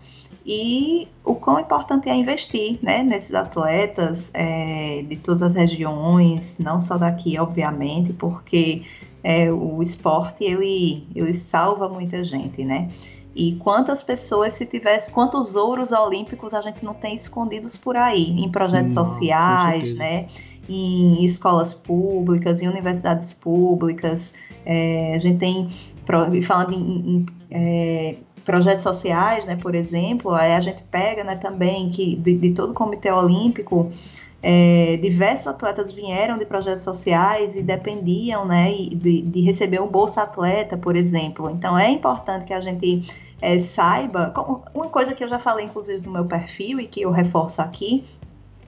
e 0.51 1.07
o 1.23 1.35
quão 1.35 1.59
importante 1.59 2.09
é 2.09 2.15
investir 2.15 2.79
né, 2.81 3.03
nesses 3.03 3.35
atletas 3.35 4.31
é, 4.33 5.03
de 5.07 5.15
todas 5.17 5.43
as 5.43 5.53
regiões, 5.53 6.57
não 6.57 6.79
só 6.79 6.97
daqui, 6.97 7.37
obviamente, 7.37 8.13
porque 8.13 8.81
é, 9.23 9.51
o 9.51 9.79
esporte 9.83 10.43
ele, 10.43 11.07
ele 11.13 11.35
salva 11.35 11.87
muita 11.87 12.23
gente, 12.23 12.65
né? 12.65 12.89
E 13.35 13.57
quantas 13.57 14.01
pessoas, 14.01 14.55
se 14.55 14.65
tivesse, 14.65 15.11
quantos 15.11 15.55
ouros 15.55 15.91
olímpicos 15.91 16.51
a 16.55 16.63
gente 16.63 16.83
não 16.83 16.95
tem 16.95 17.13
escondidos 17.13 17.77
por 17.77 17.95
aí, 17.95 18.31
em 18.31 18.49
projetos 18.49 18.95
não, 18.95 19.05
sociais, 19.05 19.95
né? 19.97 20.25
Em 20.67 21.23
escolas 21.23 21.75
públicas, 21.75 22.59
em 22.59 22.67
universidades 22.67 23.33
públicas. 23.33 24.33
É, 24.65 25.13
a 25.13 25.19
gente 25.19 25.37
tem, 25.37 25.69
falando 26.41 26.73
em, 26.73 27.17
em 27.17 27.25
é, 27.51 28.15
projetos 28.49 28.81
sociais, 28.81 29.45
né, 29.45 29.55
por 29.55 29.75
exemplo, 29.75 30.33
aí 30.33 30.53
a 30.53 30.59
gente 30.59 30.81
pega 30.81 31.23
né, 31.23 31.35
também 31.35 31.91
que 31.91 32.15
de, 32.15 32.35
de 32.35 32.49
todo 32.49 32.71
o 32.71 32.73
Comitê 32.73 33.11
Olímpico, 33.11 33.91
é, 34.41 34.97
diversos 34.97 35.45
atletas 35.45 35.91
vieram 35.91 36.35
de 36.35 36.47
projetos 36.47 36.81
sociais 36.81 37.55
e 37.55 37.61
dependiam 37.61 38.45
né, 38.45 38.71
de, 38.71 39.21
de 39.21 39.41
receber 39.41 39.79
um 39.79 39.87
Bolsa 39.87 40.23
Atleta, 40.23 40.75
por 40.75 40.95
exemplo. 40.95 41.47
Então 41.51 41.77
é 41.77 41.91
importante 41.91 42.45
que 42.45 42.53
a 42.53 42.59
gente 42.59 43.07
é, 43.39 43.59
saiba, 43.59 44.33
uma 44.73 44.87
coisa 44.87 45.13
que 45.13 45.23
eu 45.23 45.29
já 45.29 45.37
falei 45.37 45.65
inclusive 45.65 46.03
no 46.03 46.11
meu 46.11 46.25
perfil 46.25 46.79
e 46.79 46.87
que 46.87 47.03
eu 47.03 47.11
reforço 47.11 47.61
aqui, 47.61 48.03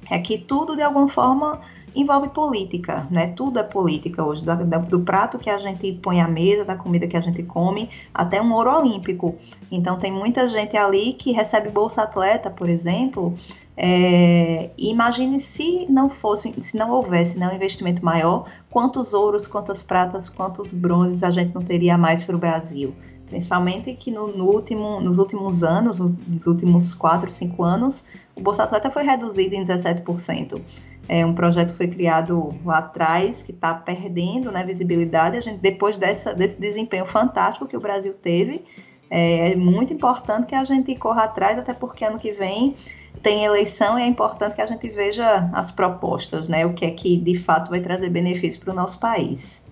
é 0.10 0.20
que 0.20 0.38
tudo 0.38 0.76
de 0.76 0.82
alguma 0.82 1.08
forma 1.08 1.62
envolve 1.96 2.30
política, 2.30 3.06
né? 3.12 3.28
Tudo 3.28 3.60
é 3.60 3.64
política 3.64 4.24
hoje, 4.24 4.44
do, 4.44 4.56
do, 4.80 5.00
prato 5.02 5.38
que 5.38 5.50
a 5.50 5.60
gente 5.60 5.92
põe 5.94 6.22
à 6.22 6.28
mesa, 6.28 6.64
da 6.64 6.76
comida 6.76 7.08
que 7.08 7.18
a 7.18 7.22
gente 7.22 7.44
come, 7.44 7.90
até 8.14 8.42
um 8.42 8.54
ouro 8.54 8.74
olímpico. 8.74 9.36
Então 9.70 10.00
tem 10.00 10.12
muita 10.12 10.48
gente 10.48 10.78
ali 10.78 11.14
que 11.14 11.32
recebe 11.32 11.70
bolsa 11.70 12.04
atleta, 12.04 12.50
por 12.50 12.70
exemplo. 12.70 13.36
É, 13.76 14.70
imagine 14.78 15.40
se 15.40 15.86
não 15.90 16.10
fosse, 16.10 16.54
se 16.62 16.78
não 16.78 16.92
houvesse 16.92 17.38
né, 17.38 17.48
um 17.48 17.56
investimento 17.56 18.04
maior, 18.04 18.46
quantos 18.70 19.14
ouros, 19.14 19.48
quantas 19.48 19.82
pratas, 19.82 20.30
quantos 20.30 20.74
bronzes 20.74 21.24
a 21.24 21.32
gente 21.32 21.54
não 21.54 21.62
teria 21.62 21.98
mais 21.98 22.24
para 22.24 22.36
o 22.36 22.40
Brasil. 22.40 22.94
Principalmente 23.32 23.94
que 23.94 24.12
no, 24.12 24.28
no, 24.28 24.46
último, 24.46 25.00
nos 25.00 25.18
últimos 25.18 25.64
anos, 25.64 26.00
nos 26.00 26.46
últimos 26.46 26.94
4, 26.94 27.32
5 27.32 27.64
anos, 27.64 28.04
o 28.36 28.42
Bolsa 28.42 28.64
Atleta 28.64 28.92
foi 28.92 29.04
reduzido 29.04 29.56
em 29.56 29.64
17%. 29.64 30.62
É 31.08 31.26
um 31.26 31.34
projeto 31.34 31.74
foi 31.74 31.88
criado 31.88 32.54
lá 32.66 32.80
atrás, 32.80 33.42
que 33.42 33.54
está 33.54 33.74
perdendo 33.74 34.52
né, 34.52 34.66
visibilidade. 34.66 35.38
A 35.38 35.42
gente, 35.42 35.62
depois 35.62 35.98
dessa, 35.98 36.36
desse 36.36 36.60
desempenho 36.60 37.06
fantástico 37.06 37.66
que 37.66 37.78
o 37.78 37.80
Brasil 37.80 38.14
teve, 38.14 38.66
é, 39.10 39.52
é 39.52 39.56
muito 39.56 39.94
importante 39.94 40.48
que 40.48 40.56
a 40.56 40.66
gente 40.66 40.94
corra 40.96 41.24
atrás, 41.24 41.58
até 41.58 41.74
porque 41.74 42.04
ano 42.04 42.20
que 42.20 42.34
vem 42.34 42.76
tem 43.24 43.46
eleição 43.46 43.98
e 43.98 44.02
é 44.02 44.08
importante 44.08 44.56
que 44.56 44.62
a 44.62 44.68
gente 44.68 44.90
veja 44.90 45.50
as 45.54 45.72
propostas, 45.72 46.50
né? 46.50 46.66
O 46.66 46.74
que 46.74 46.84
é 46.84 46.92
que 46.92 47.16
de 47.16 47.38
fato 47.38 47.70
vai 47.70 47.80
trazer 47.80 48.10
benefício 48.10 48.60
para 48.60 48.74
o 48.74 48.76
nosso 48.76 49.00
país. 49.00 49.66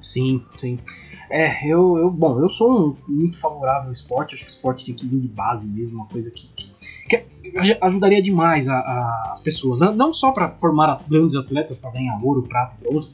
Sim, 0.00 0.42
sim. 0.56 0.78
É, 1.30 1.66
eu, 1.66 1.98
eu, 1.98 2.10
bom, 2.10 2.38
eu 2.38 2.48
sou 2.48 2.70
um, 2.70 2.96
muito 3.08 3.38
favorável 3.38 3.86
ao 3.86 3.92
esporte, 3.92 4.34
acho 4.34 4.44
que 4.44 4.50
o 4.50 4.54
esporte 4.54 4.86
tem 4.86 4.94
que 4.94 5.06
vir 5.06 5.20
de 5.20 5.28
base 5.28 5.66
mesmo, 5.66 5.96
uma 5.96 6.06
coisa 6.06 6.30
que, 6.30 6.48
que 6.54 6.74
que 7.08 7.22
ajudaria 7.80 8.22
demais 8.22 8.68
a, 8.68 8.76
a, 8.76 9.30
as 9.32 9.40
pessoas, 9.40 9.80
não 9.80 10.12
só 10.12 10.32
para 10.32 10.50
formar 10.50 11.00
grandes 11.08 11.36
atletas 11.36 11.76
para 11.76 11.90
ganhar 11.90 12.18
ouro, 12.22 12.42
prata, 12.42 12.76
bronze, 12.80 13.10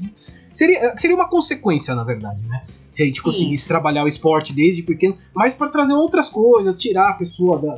seria, 0.53 0.97
seria 0.97 1.17
uma 1.17 1.29
consequência, 1.29 1.95
na 1.95 2.05
verdade, 2.05 2.45
né? 2.47 2.65
Se 2.91 3.05
a 3.05 3.07
gente 3.07 3.23
conseguisse 3.23 3.63
Isso. 3.63 3.69
trabalhar 3.69 4.03
o 4.03 4.09
esporte 4.09 4.53
desde 4.53 4.83
pequeno, 4.83 5.17
mas 5.35 5.55
para 5.55 5.69
trazer 5.69 5.93
outras 5.93 6.29
coisas, 6.29 6.79
tirar 6.79 7.11
a 7.11 7.15
pessoa 7.15 7.59
da, 7.59 7.77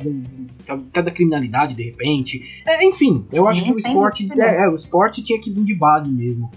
da, 0.91 1.01
da 1.01 1.11
criminalidade 1.11 1.75
de 1.75 1.83
repente. 1.83 2.41
É, 2.65 2.83
enfim, 2.83 3.23
eu 3.31 3.43
Sim, 3.43 3.49
acho 3.49 3.63
que 3.63 3.71
o 3.71 3.77
esporte, 3.77 4.27
é, 4.39 4.65
é, 4.65 4.69
o 4.69 4.75
esporte 4.75 5.23
tinha 5.23 5.39
que 5.39 5.51
vir 5.51 5.63
de 5.63 5.75
base 5.75 6.11
mesmo. 6.11 6.49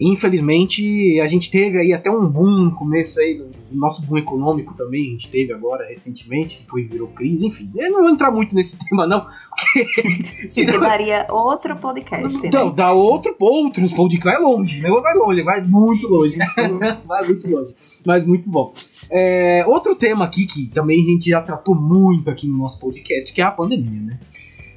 Infelizmente, 0.00 1.20
a 1.20 1.26
gente 1.26 1.50
teve 1.50 1.76
aí 1.76 1.92
até 1.92 2.08
um 2.08 2.24
boom 2.24 2.66
no 2.66 2.74
começo 2.76 3.18
aí, 3.18 3.36
do 3.36 3.76
nosso 3.76 4.00
boom 4.06 4.18
econômico 4.18 4.72
também, 4.76 5.08
a 5.08 5.10
gente 5.10 5.28
teve 5.28 5.52
agora 5.52 5.88
recentemente, 5.88 6.58
que 6.58 6.70
foi 6.70 6.84
virou 6.84 7.08
crise, 7.08 7.44
enfim. 7.44 7.68
Eu 7.74 7.90
não 7.90 8.02
vou 8.02 8.10
entrar 8.10 8.30
muito 8.30 8.54
nesse 8.54 8.78
tema, 8.86 9.08
não, 9.08 9.26
porque. 9.50 9.88
Senão... 10.48 10.78
daria 10.78 11.26
outro 11.28 11.74
podcast. 11.76 12.46
Então, 12.46 12.68
né? 12.68 12.74
dá 12.76 12.92
outro, 12.92 13.34
outros 13.40 13.92
podcast, 13.92 14.24
vai 14.24 14.40
longe, 14.40 14.80
não 14.80 15.02
vai 15.02 15.14
longe, 15.14 15.42
vai 15.42 15.62
muito 15.62 16.06
longe. 16.06 16.38
vai 17.04 17.26
muito 17.26 17.50
longe, 17.50 17.74
mas 18.06 18.24
muito 18.24 18.48
bom. 18.48 18.72
É, 19.10 19.64
outro 19.66 19.96
tema 19.96 20.26
aqui 20.26 20.46
que 20.46 20.68
também 20.68 21.02
a 21.02 21.04
gente 21.04 21.28
já 21.28 21.42
tratou 21.42 21.74
muito 21.74 22.30
aqui 22.30 22.46
no 22.46 22.58
nosso 22.58 22.78
podcast, 22.78 23.32
que 23.32 23.40
é 23.40 23.44
a 23.44 23.50
pandemia, 23.50 24.00
né? 24.00 24.20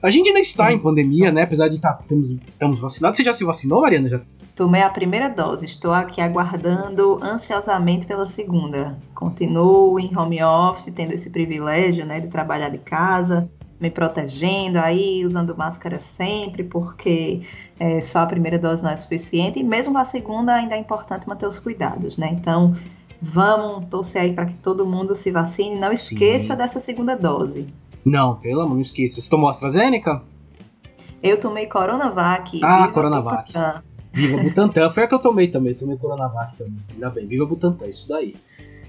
A 0.01 0.09
gente 0.09 0.29
ainda 0.29 0.39
está 0.39 0.73
em 0.73 0.79
pandemia, 0.79 1.31
né? 1.31 1.43
Apesar 1.43 1.67
de 1.67 1.79
tá, 1.79 1.93
temos, 1.93 2.35
estamos 2.47 2.79
vacinados. 2.79 3.17
Você 3.17 3.23
já 3.23 3.33
se 3.33 3.43
vacinou, 3.43 3.81
Mariana? 3.81 4.09
Já? 4.09 4.21
Tomei 4.55 4.81
a 4.81 4.89
primeira 4.89 5.29
dose. 5.29 5.65
Estou 5.65 5.93
aqui 5.93 6.21
aguardando 6.21 7.19
ansiosamente 7.21 8.05
pela 8.05 8.25
segunda. 8.25 8.97
Continuo 9.15 9.99
em 9.99 10.15
home 10.15 10.43
office, 10.43 10.91
tendo 10.93 11.13
esse 11.13 11.29
privilégio, 11.29 12.05
né, 12.05 12.19
de 12.19 12.27
trabalhar 12.27 12.69
de 12.69 12.77
casa, 12.77 13.49
me 13.79 13.89
protegendo 13.89 14.77
aí, 14.77 15.25
usando 15.25 15.57
máscara 15.57 15.99
sempre, 15.99 16.63
porque 16.63 17.41
é, 17.79 18.01
só 18.01 18.19
a 18.19 18.25
primeira 18.25 18.59
dose 18.59 18.83
não 18.83 18.91
é 18.91 18.95
suficiente. 18.95 19.59
E 19.59 19.63
mesmo 19.63 19.97
a 19.97 20.03
segunda 20.03 20.53
ainda 20.53 20.75
é 20.75 20.77
importante 20.77 21.27
manter 21.27 21.47
os 21.47 21.57
cuidados, 21.57 22.17
né? 22.17 22.29
Então, 22.31 22.75
vamos 23.21 23.85
torcer 23.89 24.21
aí 24.21 24.33
para 24.33 24.45
que 24.45 24.53
todo 24.55 24.85
mundo 24.85 25.15
se 25.15 25.31
vacine. 25.31 25.79
Não 25.79 25.91
esqueça 25.91 26.53
Sim. 26.53 26.57
dessa 26.57 26.79
segunda 26.79 27.15
dose. 27.15 27.73
Não, 28.03 28.35
pelo 28.35 28.61
amor, 28.61 28.75
não 28.75 28.81
esqueça. 28.81 29.21
Você 29.21 29.29
tomou 29.29 29.49
AstraZeneca? 29.49 30.21
Eu 31.23 31.39
tomei 31.39 31.67
Coronavac. 31.67 32.59
Ah, 32.63 32.87
Coronavac. 32.87 33.47
Butantan. 33.47 33.83
Viva 34.13 34.41
Butantan. 34.41 34.89
Foi 34.89 35.03
a 35.03 35.07
que 35.07 35.15
eu 35.15 35.19
tomei 35.19 35.47
também. 35.47 35.73
Tomei 35.73 35.97
Coronavac 35.97 36.57
também. 36.57 36.79
Ainda 36.93 37.09
bem. 37.09 37.25
Viva 37.25 37.45
Butantan. 37.45 37.87
Isso 37.87 38.07
daí. 38.07 38.35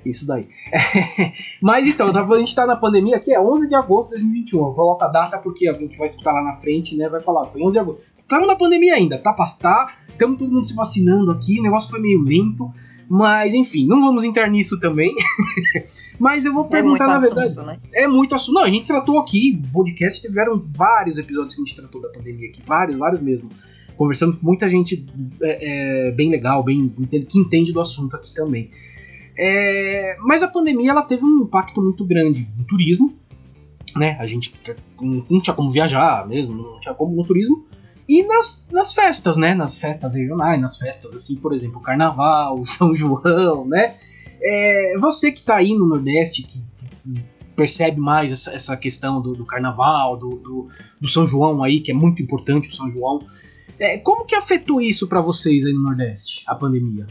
Isso 0.04 0.26
daí. 0.26 0.48
Mas 1.62 1.86
então, 1.86 2.08
a 2.08 2.38
gente 2.38 2.54
tá 2.54 2.66
na 2.66 2.76
pandemia 2.76 3.16
aqui, 3.16 3.32
é 3.32 3.40
11 3.40 3.68
de 3.68 3.74
agosto 3.74 4.10
de 4.10 4.16
2021. 4.16 4.58
Eu 4.58 4.72
coloco 4.72 5.04
a 5.04 5.08
data 5.08 5.38
porque 5.38 5.68
alguém 5.68 5.88
que 5.88 5.96
vai 5.96 6.06
escutar 6.06 6.32
lá 6.32 6.42
na 6.42 6.56
frente, 6.56 6.96
né, 6.96 7.08
vai 7.08 7.20
falar, 7.20 7.46
foi 7.46 7.62
11 7.62 7.72
de 7.72 7.78
agosto. 7.78 8.02
Estamos 8.18 8.48
na 8.48 8.56
pandemia 8.56 8.94
ainda, 8.94 9.18
tá? 9.18 9.32
Tá, 9.32 9.94
estamos 10.08 10.38
todo 10.38 10.52
mundo 10.52 10.64
se 10.64 10.74
vacinando 10.74 11.30
aqui, 11.30 11.60
o 11.60 11.62
negócio 11.62 11.90
foi 11.90 12.00
meio 12.00 12.20
lento. 12.20 12.72
Mas 13.08 13.52
enfim, 13.52 13.86
não 13.86 14.00
vamos 14.00 14.24
entrar 14.24 14.48
nisso 14.48 14.80
também. 14.80 15.12
Mas 16.18 16.46
eu 16.46 16.52
vou 16.54 16.64
é 16.64 16.68
perguntar, 16.68 17.04
é 17.04 17.08
na 17.08 17.18
verdade. 17.18 17.50
Assunto, 17.50 17.66
né? 17.66 17.78
É 17.92 18.08
muito 18.08 18.34
assunto. 18.34 18.54
Não, 18.54 18.62
a 18.62 18.70
gente 18.70 18.86
tratou 18.86 19.18
aqui, 19.18 19.60
podcast, 19.70 20.22
tiveram 20.22 20.64
vários 20.74 21.18
episódios 21.18 21.54
que 21.54 21.60
a 21.60 21.64
gente 21.64 21.76
tratou 21.76 22.00
da 22.00 22.08
pandemia 22.08 22.48
aqui, 22.48 22.62
vários, 22.64 22.98
vários 22.98 23.20
mesmo. 23.20 23.50
Conversando 24.02 24.36
com 24.36 24.44
muita 24.44 24.68
gente 24.68 25.06
é, 25.40 26.08
é, 26.08 26.10
bem 26.10 26.28
legal, 26.28 26.60
bem 26.64 26.92
que 27.28 27.38
entende 27.38 27.72
do 27.72 27.80
assunto 27.80 28.16
aqui 28.16 28.34
também. 28.34 28.68
É, 29.38 30.16
mas 30.22 30.42
a 30.42 30.48
pandemia 30.48 30.90
ela 30.90 31.02
teve 31.02 31.24
um 31.24 31.42
impacto 31.42 31.80
muito 31.80 32.04
grande 32.04 32.48
no 32.58 32.64
turismo, 32.64 33.14
né? 33.94 34.16
A 34.18 34.26
gente 34.26 34.52
não 35.00 35.40
tinha 35.40 35.54
como 35.54 35.70
viajar 35.70 36.26
mesmo, 36.26 36.52
não 36.52 36.80
tinha 36.80 36.92
como 36.92 37.14
no 37.14 37.24
turismo. 37.24 37.64
E 38.08 38.24
nas, 38.24 38.66
nas 38.72 38.92
festas, 38.92 39.36
né? 39.36 39.54
Nas 39.54 39.78
festas 39.78 40.12
regionais, 40.12 40.60
nas 40.60 40.76
festas 40.76 41.14
assim, 41.14 41.36
por 41.36 41.54
exemplo, 41.54 41.80
Carnaval, 41.80 42.64
São 42.66 42.96
João, 42.96 43.68
né? 43.68 43.94
É, 44.42 44.98
você 44.98 45.30
que 45.30 45.38
está 45.38 45.58
aí 45.58 45.76
no 45.76 45.86
Nordeste, 45.86 46.42
que 46.42 46.60
percebe 47.54 48.00
mais 48.00 48.32
essa, 48.32 48.52
essa 48.52 48.76
questão 48.76 49.22
do, 49.22 49.32
do 49.32 49.46
Carnaval, 49.46 50.16
do, 50.16 50.30
do, 50.30 50.68
do, 51.00 51.06
São 51.06 51.24
João 51.24 51.62
aí, 51.62 51.78
que 51.78 51.92
é 51.92 51.94
muito 51.94 52.20
importante 52.20 52.68
o 52.68 52.72
São 52.72 52.90
João. 52.90 53.24
É, 53.78 53.98
como 53.98 54.24
que 54.24 54.34
afetou 54.34 54.80
isso 54.80 55.08
para 55.08 55.20
vocês 55.20 55.64
aí 55.64 55.72
no 55.72 55.82
Nordeste, 55.82 56.44
a 56.46 56.54
pandemia? 56.54 57.06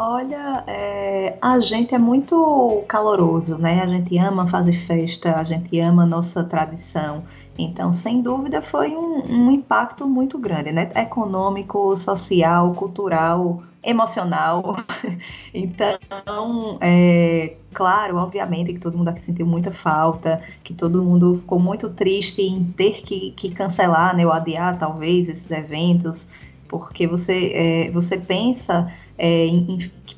Olha, 0.00 0.62
é, 0.68 1.36
a 1.42 1.58
gente 1.58 1.92
é 1.92 1.98
muito 1.98 2.84
caloroso, 2.86 3.58
né? 3.58 3.82
A 3.82 3.86
gente 3.88 4.16
ama 4.16 4.46
fazer 4.46 4.74
festa, 4.86 5.34
a 5.34 5.42
gente 5.42 5.80
ama 5.80 6.06
nossa 6.06 6.44
tradição. 6.44 7.24
Então, 7.58 7.92
sem 7.92 8.22
dúvida, 8.22 8.62
foi 8.62 8.94
um, 8.94 9.24
um 9.28 9.50
impacto 9.50 10.06
muito 10.06 10.38
grande, 10.38 10.70
né? 10.70 10.88
Econômico, 10.94 11.96
social, 11.96 12.72
cultural, 12.74 13.60
emocional. 13.88 14.76
então, 15.54 16.78
é, 16.80 17.56
claro, 17.72 18.16
obviamente 18.16 18.72
que 18.74 18.78
todo 18.78 18.96
mundo 18.96 19.08
aqui 19.08 19.22
sentiu 19.22 19.46
muita 19.46 19.70
falta, 19.70 20.42
que 20.62 20.74
todo 20.74 21.02
mundo 21.02 21.38
ficou 21.40 21.58
muito 21.58 21.88
triste 21.90 22.42
em 22.42 22.64
ter 22.64 23.02
que, 23.02 23.32
que 23.32 23.50
cancelar, 23.50 24.14
né, 24.14 24.26
ou 24.26 24.32
adiar 24.32 24.78
talvez 24.78 25.28
esses 25.28 25.50
eventos, 25.50 26.28
porque 26.68 27.06
você, 27.06 27.52
é, 27.54 27.90
você 27.90 28.18
pensa 28.18 28.92
é, 29.20 29.48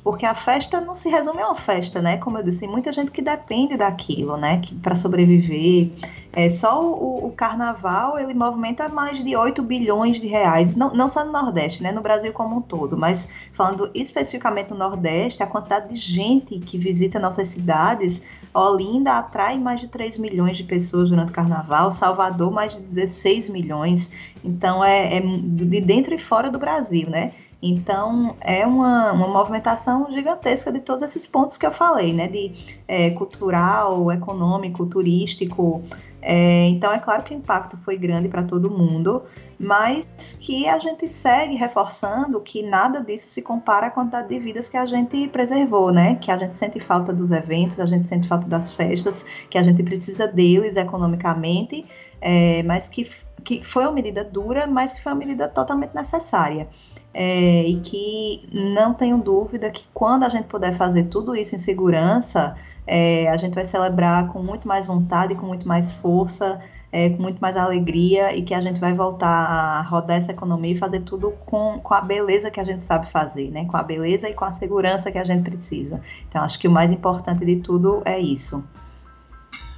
porque 0.03 0.27
a 0.27 0.35
festa 0.35 0.79
não 0.79 0.93
se 0.93 1.09
resume 1.09 1.41
a 1.41 1.47
uma 1.47 1.55
festa, 1.55 2.01
né? 2.03 2.17
Como 2.17 2.37
eu 2.37 2.43
disse, 2.43 2.67
muita 2.67 2.93
gente 2.93 3.09
que 3.09 3.21
depende 3.21 3.75
daquilo, 3.75 4.37
né? 4.37 4.61
Para 4.83 4.95
sobreviver. 4.95 5.89
É, 6.31 6.49
só 6.49 6.81
o, 6.81 7.25
o, 7.25 7.31
carnaval 7.31 8.17
ele 8.17 8.33
movimenta 8.33 8.87
mais 8.87 9.21
de 9.21 9.35
8 9.35 9.61
bilhões 9.63 10.21
de 10.21 10.27
reais, 10.27 10.77
não, 10.77 10.93
não 10.93 11.09
só 11.09 11.25
no 11.25 11.31
Nordeste, 11.31 11.83
né? 11.83 11.91
No 11.91 12.01
Brasil 12.01 12.31
como 12.31 12.57
um 12.57 12.61
todo, 12.61 12.95
mas 12.95 13.27
falando 13.53 13.89
especificamente 13.93 14.69
no 14.69 14.77
Nordeste, 14.77 15.43
a 15.43 15.47
quantidade 15.47 15.89
de 15.89 15.97
gente 15.97 16.59
que 16.59 16.77
visita 16.77 17.19
nossas 17.19 17.49
cidades, 17.49 18.23
Olinda 18.53 19.13
atrai 19.13 19.57
mais 19.57 19.81
de 19.81 19.87
3 19.87 20.17
milhões 20.17 20.55
de 20.55 20.63
pessoas 20.63 21.09
durante 21.09 21.31
o 21.31 21.33
carnaval, 21.33 21.91
Salvador 21.91 22.51
mais 22.51 22.73
de 22.73 22.79
16 22.79 23.49
milhões. 23.49 24.11
Então 24.43 24.83
é, 24.83 25.17
é 25.17 25.21
de 25.21 25.81
dentro 25.81 26.13
e 26.13 26.19
fora 26.19 26.49
do 26.49 26.59
Brasil, 26.59 27.09
né? 27.09 27.33
Então, 27.61 28.35
é 28.41 28.65
uma, 28.65 29.11
uma 29.11 29.27
movimentação 29.27 30.11
gigantesca 30.11 30.71
de 30.71 30.79
todos 30.79 31.03
esses 31.03 31.27
pontos 31.27 31.57
que 31.57 31.65
eu 31.65 31.71
falei, 31.71 32.11
né? 32.11 32.27
De 32.27 32.75
é, 32.87 33.11
cultural, 33.11 34.11
econômico, 34.11 34.85
turístico. 34.87 35.83
É, 36.23 36.65
então, 36.67 36.91
é 36.91 36.97
claro 36.97 37.21
que 37.21 37.35
o 37.35 37.37
impacto 37.37 37.77
foi 37.77 37.97
grande 37.97 38.27
para 38.29 38.43
todo 38.43 38.69
mundo, 38.71 39.23
mas 39.59 40.05
que 40.39 40.67
a 40.67 40.79
gente 40.79 41.07
segue 41.07 41.55
reforçando 41.55 42.41
que 42.41 42.63
nada 42.63 42.99
disso 42.99 43.29
se 43.29 43.43
compara 43.43 43.87
à 43.87 43.91
quantidade 43.91 44.29
de 44.29 44.39
vidas 44.39 44.67
que 44.67 44.77
a 44.77 44.87
gente 44.87 45.27
preservou, 45.27 45.91
né? 45.91 46.15
Que 46.15 46.31
a 46.31 46.37
gente 46.39 46.55
sente 46.55 46.79
falta 46.79 47.13
dos 47.13 47.29
eventos, 47.29 47.79
a 47.79 47.85
gente 47.85 48.07
sente 48.07 48.27
falta 48.27 48.47
das 48.47 48.71
festas, 48.71 49.23
que 49.51 49.57
a 49.57 49.61
gente 49.61 49.83
precisa 49.83 50.27
deles 50.27 50.77
economicamente, 50.77 51.85
é, 52.19 52.63
mas 52.63 52.87
que, 52.87 53.07
que 53.43 53.63
foi 53.63 53.83
uma 53.83 53.91
medida 53.91 54.23
dura, 54.23 54.65
mas 54.65 54.93
que 54.93 55.03
foi 55.03 55.11
uma 55.11 55.19
medida 55.19 55.47
totalmente 55.47 55.93
necessária. 55.93 56.67
É, 57.13 57.63
e 57.63 57.79
que 57.81 58.47
não 58.53 58.93
tenho 58.93 59.17
dúvida 59.17 59.69
que 59.69 59.83
quando 59.93 60.23
a 60.23 60.29
gente 60.29 60.45
puder 60.45 60.77
fazer 60.77 61.03
tudo 61.05 61.35
isso 61.35 61.55
em 61.55 61.59
segurança, 61.59 62.55
é, 62.87 63.29
a 63.29 63.37
gente 63.37 63.53
vai 63.53 63.65
celebrar 63.65 64.27
com 64.29 64.41
muito 64.41 64.67
mais 64.67 64.85
vontade, 64.85 65.35
com 65.35 65.45
muito 65.45 65.67
mais 65.67 65.91
força, 65.91 66.61
é, 66.91 67.09
com 67.09 67.21
muito 67.21 67.39
mais 67.39 67.55
alegria 67.55 68.35
e 68.35 68.41
que 68.41 68.53
a 68.53 68.61
gente 68.61 68.79
vai 68.79 68.93
voltar 68.93 69.27
a 69.27 69.81
rodar 69.81 70.17
essa 70.17 70.31
economia 70.31 70.73
e 70.73 70.77
fazer 70.77 71.01
tudo 71.01 71.31
com, 71.45 71.79
com 71.79 71.93
a 71.93 72.01
beleza 72.01 72.51
que 72.51 72.59
a 72.59 72.63
gente 72.63 72.83
sabe 72.83 73.09
fazer, 73.09 73.49
né? 73.49 73.65
Com 73.65 73.77
a 73.77 73.83
beleza 73.83 74.29
e 74.29 74.33
com 74.33 74.45
a 74.45 74.51
segurança 74.51 75.11
que 75.11 75.17
a 75.17 75.23
gente 75.23 75.49
precisa. 75.49 76.01
Então, 76.27 76.41
acho 76.41 76.59
que 76.59 76.67
o 76.67 76.71
mais 76.71 76.91
importante 76.91 77.45
de 77.45 77.57
tudo 77.57 78.01
é 78.05 78.19
isso. 78.19 78.63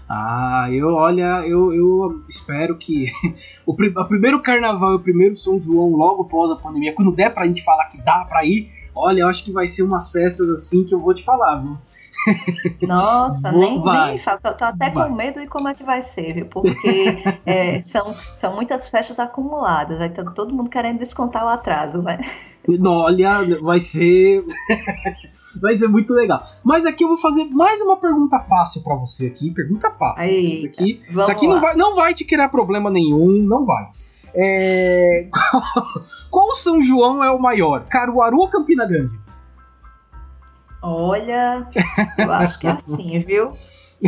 Ah, 0.08 0.68
eu 0.72 0.90
olha, 0.90 1.48
eu, 1.48 1.74
eu 1.74 2.24
espero 2.28 2.78
que 2.78 3.06
o, 3.66 3.72
o 3.72 4.06
primeiro 4.06 4.42
carnaval 4.42 4.92
e 4.94 4.96
o 4.96 5.00
primeiro 5.00 5.36
São 5.36 5.60
João 5.60 5.96
logo 5.96 6.24
após 6.24 6.52
a 6.52 6.56
pandemia, 6.56 6.94
quando 6.94 7.16
der 7.16 7.34
pra 7.34 7.46
gente 7.48 7.64
falar 7.64 7.86
que 7.86 8.02
dá 8.02 8.26
pra 8.26 8.46
ir, 8.46 8.68
olha, 8.94 9.22
eu 9.22 9.28
acho 9.28 9.44
que 9.44 9.52
vai 9.52 9.66
ser 9.66 9.84
umas 9.84 10.12
festas 10.12 10.50
assim 10.50 10.84
que 10.84 10.94
eu 10.94 11.00
vou 11.00 11.14
te 11.14 11.24
falar, 11.24 11.56
viu? 11.56 11.78
Nossa, 12.82 13.52
nem, 13.52 13.84
nem 13.84 14.18
falo. 14.18 14.40
Tô, 14.42 14.54
tô 14.54 14.66
até 14.66 14.90
vai. 14.90 15.08
com 15.08 15.16
medo 15.16 15.40
de 15.40 15.48
como 15.48 15.68
é 15.68 15.74
que 15.74 15.84
vai 15.84 16.02
ser, 16.02 16.34
viu? 16.34 16.46
Porque 16.46 17.24
é, 17.46 17.82
são, 17.82 18.14
são 18.14 18.56
muitas 18.56 18.90
festas 18.90 19.20
acumuladas. 19.20 19.98
Vai 19.98 20.10
ter 20.10 20.24
todo 20.34 20.54
mundo 20.54 20.70
querendo 20.70 21.00
descontar 21.00 21.46
o 21.46 21.50
atraso, 21.50 22.02
né? 22.02 22.20
Olha, 22.86 23.60
vai 23.62 23.80
ser. 23.80 24.44
vai 25.62 25.76
ser 25.76 25.88
muito 25.88 26.14
legal. 26.14 26.44
Mas 26.64 26.86
aqui 26.86 27.04
eu 27.04 27.10
vou 27.10 27.18
fazer 27.18 27.46
mais 27.46 27.82
uma 27.82 27.98
pergunta 27.98 28.40
fácil 28.40 28.82
para 28.84 28.96
você 28.96 29.28
aqui. 29.28 29.52
Pergunta 29.52 29.92
fácil. 29.92 30.28
Isso 30.28 30.66
aqui, 30.68 31.02
isso 31.10 31.32
aqui 31.32 31.48
não, 31.48 31.60
vai, 31.60 31.76
não 31.76 31.96
vai 31.96 32.14
te 32.14 32.24
criar 32.24 32.50
problema 32.50 32.90
nenhum, 32.90 33.44
não 33.44 33.66
vai. 33.66 33.90
É... 34.34 35.28
Qual 36.32 36.54
São 36.56 36.82
João 36.82 37.24
é 37.24 37.30
o 37.30 37.40
maior? 37.40 37.86
Caruaru 37.86 38.38
ou 38.38 38.48
Campina 38.48 38.86
Grande? 38.86 39.23
Olha, 40.84 41.66
eu 42.18 42.30
acho 42.30 42.60
que 42.60 42.68
é 42.68 42.72
assim, 42.72 43.20
viu? 43.20 43.50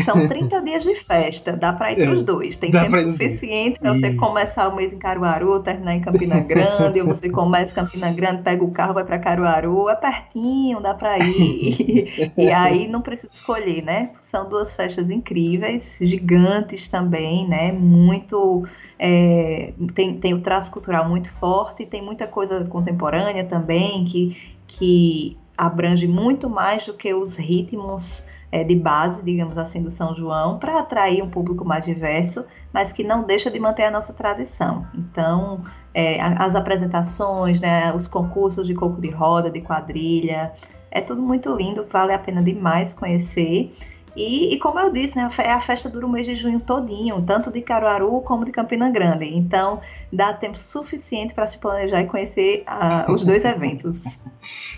São 0.04 0.28
30 0.28 0.62
dias 0.62 0.84
de 0.84 0.94
festa, 0.96 1.54
dá 1.54 1.72
para 1.72 1.94
ir 1.94 1.96
para 1.96 2.12
os 2.12 2.20
é, 2.20 2.24
dois. 2.24 2.58
Tem 2.58 2.70
tempo 2.70 3.12
suficiente 3.12 3.80
para 3.80 3.94
você 3.94 4.14
começar 4.14 4.68
o 4.68 4.76
mês 4.76 4.92
em 4.92 4.98
Caruaru, 4.98 5.62
terminar 5.62 5.96
em 5.96 6.02
Campina 6.02 6.40
Grande, 6.44 7.00
ou 7.00 7.08
você 7.08 7.30
começa 7.30 7.72
em 7.72 7.76
Campina 7.76 8.12
Grande, 8.12 8.42
pega 8.42 8.62
o 8.62 8.72
carro, 8.72 8.94
vai 8.94 9.06
para 9.06 9.18
Caruaru, 9.20 9.88
é 9.90 9.96
pertinho, 9.96 10.82
dá 10.82 10.94
para 10.94 11.18
ir. 11.20 12.34
e 12.38 12.52
aí 12.52 12.90
não 12.90 13.02
precisa 13.02 13.32
escolher, 13.32 13.82
né? 13.82 14.12
São 14.20 14.50
duas 14.50 14.76
festas 14.76 15.10
incríveis, 15.10 15.98
gigantes 16.02 16.90
também, 16.90 17.48
né? 17.48 17.72
Muito. 17.72 18.66
É, 19.00 19.74
tem, 19.94 20.20
tem 20.20 20.34
o 20.34 20.42
traço 20.42 20.70
cultural 20.72 21.08
muito 21.08 21.32
forte, 21.34 21.86
tem 21.86 22.02
muita 22.02 22.28
coisa 22.28 22.66
contemporânea 22.66 23.46
também 23.46 24.04
que, 24.04 24.36
que 24.68 25.38
abrange 25.58 26.08
muito 26.08 26.50
mais 26.50 26.86
do 26.86 26.94
que 26.94 27.14
os 27.14 27.38
ritmos 27.38 28.24
é, 28.52 28.64
de 28.64 28.76
base, 28.76 29.24
digamos 29.24 29.58
assim, 29.58 29.82
do 29.82 29.92
São 29.92 30.16
João, 30.16 30.60
para 30.60 30.80
atrair 30.80 31.22
um 31.22 31.30
público 31.30 31.66
mais 31.66 31.84
diverso, 31.84 32.46
mas 32.72 32.94
que 32.94 33.04
não 33.04 33.24
deixa 33.24 33.52
de 33.52 33.60
manter 33.60 33.84
a 33.84 33.92
nossa 33.92 34.14
tradição. 34.14 34.86
Então, 34.94 35.62
é, 35.94 36.22
as 36.22 36.56
apresentações, 36.56 37.60
né, 37.60 37.94
os 37.94 38.08
concursos 38.08 38.66
de 38.66 38.74
coco 38.74 39.02
de 39.02 39.10
roda, 39.10 39.52
de 39.52 39.62
quadrilha, 39.62 40.54
é 40.92 41.02
tudo 41.02 41.22
muito 41.22 41.54
lindo, 41.54 41.86
vale 41.92 42.14
a 42.14 42.20
pena 42.20 42.42
demais 42.42 42.94
conhecer. 42.94 43.76
E, 44.16 44.54
e, 44.54 44.60
como 44.60 44.80
eu 44.80 44.92
disse, 44.92 45.18
né, 45.18 45.30
a 45.38 45.60
festa 45.60 45.90
dura 45.90 46.06
o 46.06 46.10
mês 46.10 46.26
de 46.26 46.36
junho 46.36 46.62
todinho, 46.62 47.22
tanto 47.22 47.52
de 47.52 47.62
Caruaru 47.62 48.22
como 48.22 48.46
de 48.46 48.52
Campina 48.52 48.90
Grande. 48.90 49.26
Então, 49.26 49.82
dá 50.12 50.34
tempo 50.34 50.58
suficiente 50.58 51.34
para 51.34 51.46
se 51.46 51.58
planejar 51.58 52.02
e 52.02 52.08
conhecer 52.08 52.64
uh, 52.68 53.12
os 53.12 53.26
dois 53.26 53.44
eventos. 53.46 54.22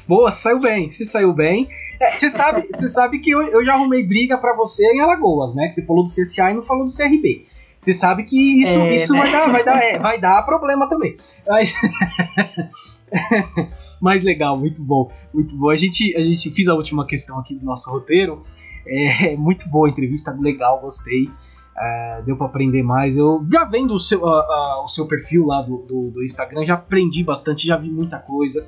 Boa, 0.08 0.32
saiu 0.32 0.60
bem, 0.60 0.90
você 0.90 1.06
saiu 1.06 1.34
bem. 1.34 1.70
É, 2.00 2.16
você 2.16 2.30
sabe, 2.30 2.66
você 2.74 2.90
sabe 2.90 3.20
que 3.20 3.30
eu, 3.30 3.42
eu 3.44 3.64
já 3.64 3.76
arrumei 3.76 4.04
briga 4.04 4.38
para 4.40 4.56
você 4.56 4.84
em 4.92 5.02
Alagoas, 5.02 5.54
né? 5.54 5.68
Que 5.68 5.74
você 5.74 5.86
falou 5.86 6.04
do 6.04 6.10
CSA 6.10 6.50
e 6.50 6.54
não 6.56 6.64
falou 6.64 6.86
do 6.86 6.96
CRB. 6.96 7.46
Você 7.80 7.94
sabe 7.94 8.24
que 8.24 8.64
isso, 8.64 8.80
é, 8.80 8.96
isso 8.96 9.14
né? 9.14 9.20
vai, 9.20 9.32
dar, 9.32 9.52
vai, 9.52 9.64
dar, 9.64 9.84
é, 9.84 10.00
vai 10.00 10.20
dar 10.20 10.42
problema 10.44 10.90
também. 10.90 11.16
Mas... 11.48 11.74
Mas 14.02 14.24
legal, 14.24 14.58
muito 14.58 14.84
bom, 14.84 15.10
muito 15.34 15.56
bom. 15.56 15.70
A 15.70 15.76
gente, 15.76 16.16
a 16.16 16.24
gente 16.24 16.50
fez 16.52 16.68
a 16.68 16.74
última 16.74 17.06
questão 17.06 17.40
aqui 17.40 17.56
do 17.56 17.66
nosso 17.66 17.90
roteiro. 17.90 18.44
É 18.88 19.36
muito 19.38 19.70
boa 19.70 19.88
a 19.88 19.92
entrevista, 19.92 20.36
legal, 20.40 20.80
gostei. 20.80 21.30
É, 21.80 22.22
deu 22.26 22.36
para 22.36 22.48
aprender 22.48 22.82
mais. 22.82 23.18
Eu 23.18 23.46
já 23.52 23.64
vendo 23.64 23.94
o 23.94 24.00
seu, 24.00 24.24
uh, 24.24 24.40
uh, 24.40 24.84
o 24.84 24.88
seu 24.88 25.06
perfil 25.06 25.46
lá 25.46 25.62
do, 25.62 25.78
do, 25.80 26.10
do, 26.10 26.24
Instagram, 26.24 26.66
já 26.66 26.74
aprendi 26.74 27.24
bastante, 27.24 27.68
já 27.68 27.78
vi 27.78 27.90
muita 27.90 28.18
coisa. 28.18 28.66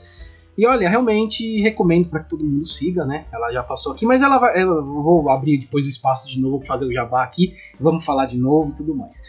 E 0.55 0.67
olha, 0.67 0.87
realmente 0.87 1.59
recomendo 1.61 2.09
para 2.09 2.19
que 2.19 2.29
todo 2.29 2.43
mundo 2.43 2.67
siga, 2.67 3.05
né? 3.05 3.25
Ela 3.31 3.49
já 3.49 3.63
passou 3.63 3.93
aqui, 3.93 4.05
mas 4.05 4.21
ela 4.21 4.37
vai. 4.37 4.61
Eu 4.61 4.85
vou 4.85 5.29
abrir 5.29 5.57
depois 5.57 5.85
o 5.85 5.87
espaço 5.87 6.29
de 6.29 6.39
novo, 6.39 6.63
fazer 6.65 6.85
o 6.85 6.93
jabá 6.93 7.23
aqui, 7.23 7.53
vamos 7.79 8.05
falar 8.05 8.25
de 8.25 8.37
novo 8.37 8.71
e 8.71 8.75
tudo 8.75 8.93
mais. 8.93 9.23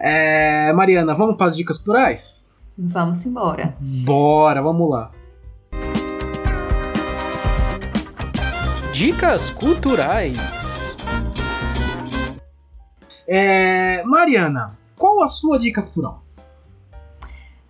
É, 0.00 0.72
Mariana, 0.72 1.14
vamos 1.14 1.36
para 1.36 1.46
as 1.46 1.56
dicas 1.56 1.76
culturais? 1.76 2.50
Vamos 2.76 3.24
embora. 3.24 3.76
Bora, 3.78 4.60
vamos 4.60 4.90
lá. 4.90 5.12
Dicas 8.92 9.50
culturais. 9.50 10.36
É, 13.26 14.02
Mariana, 14.04 14.78
qual 14.98 15.22
a 15.22 15.26
sua 15.26 15.58
dica 15.58 15.80
cultural? 15.82 16.22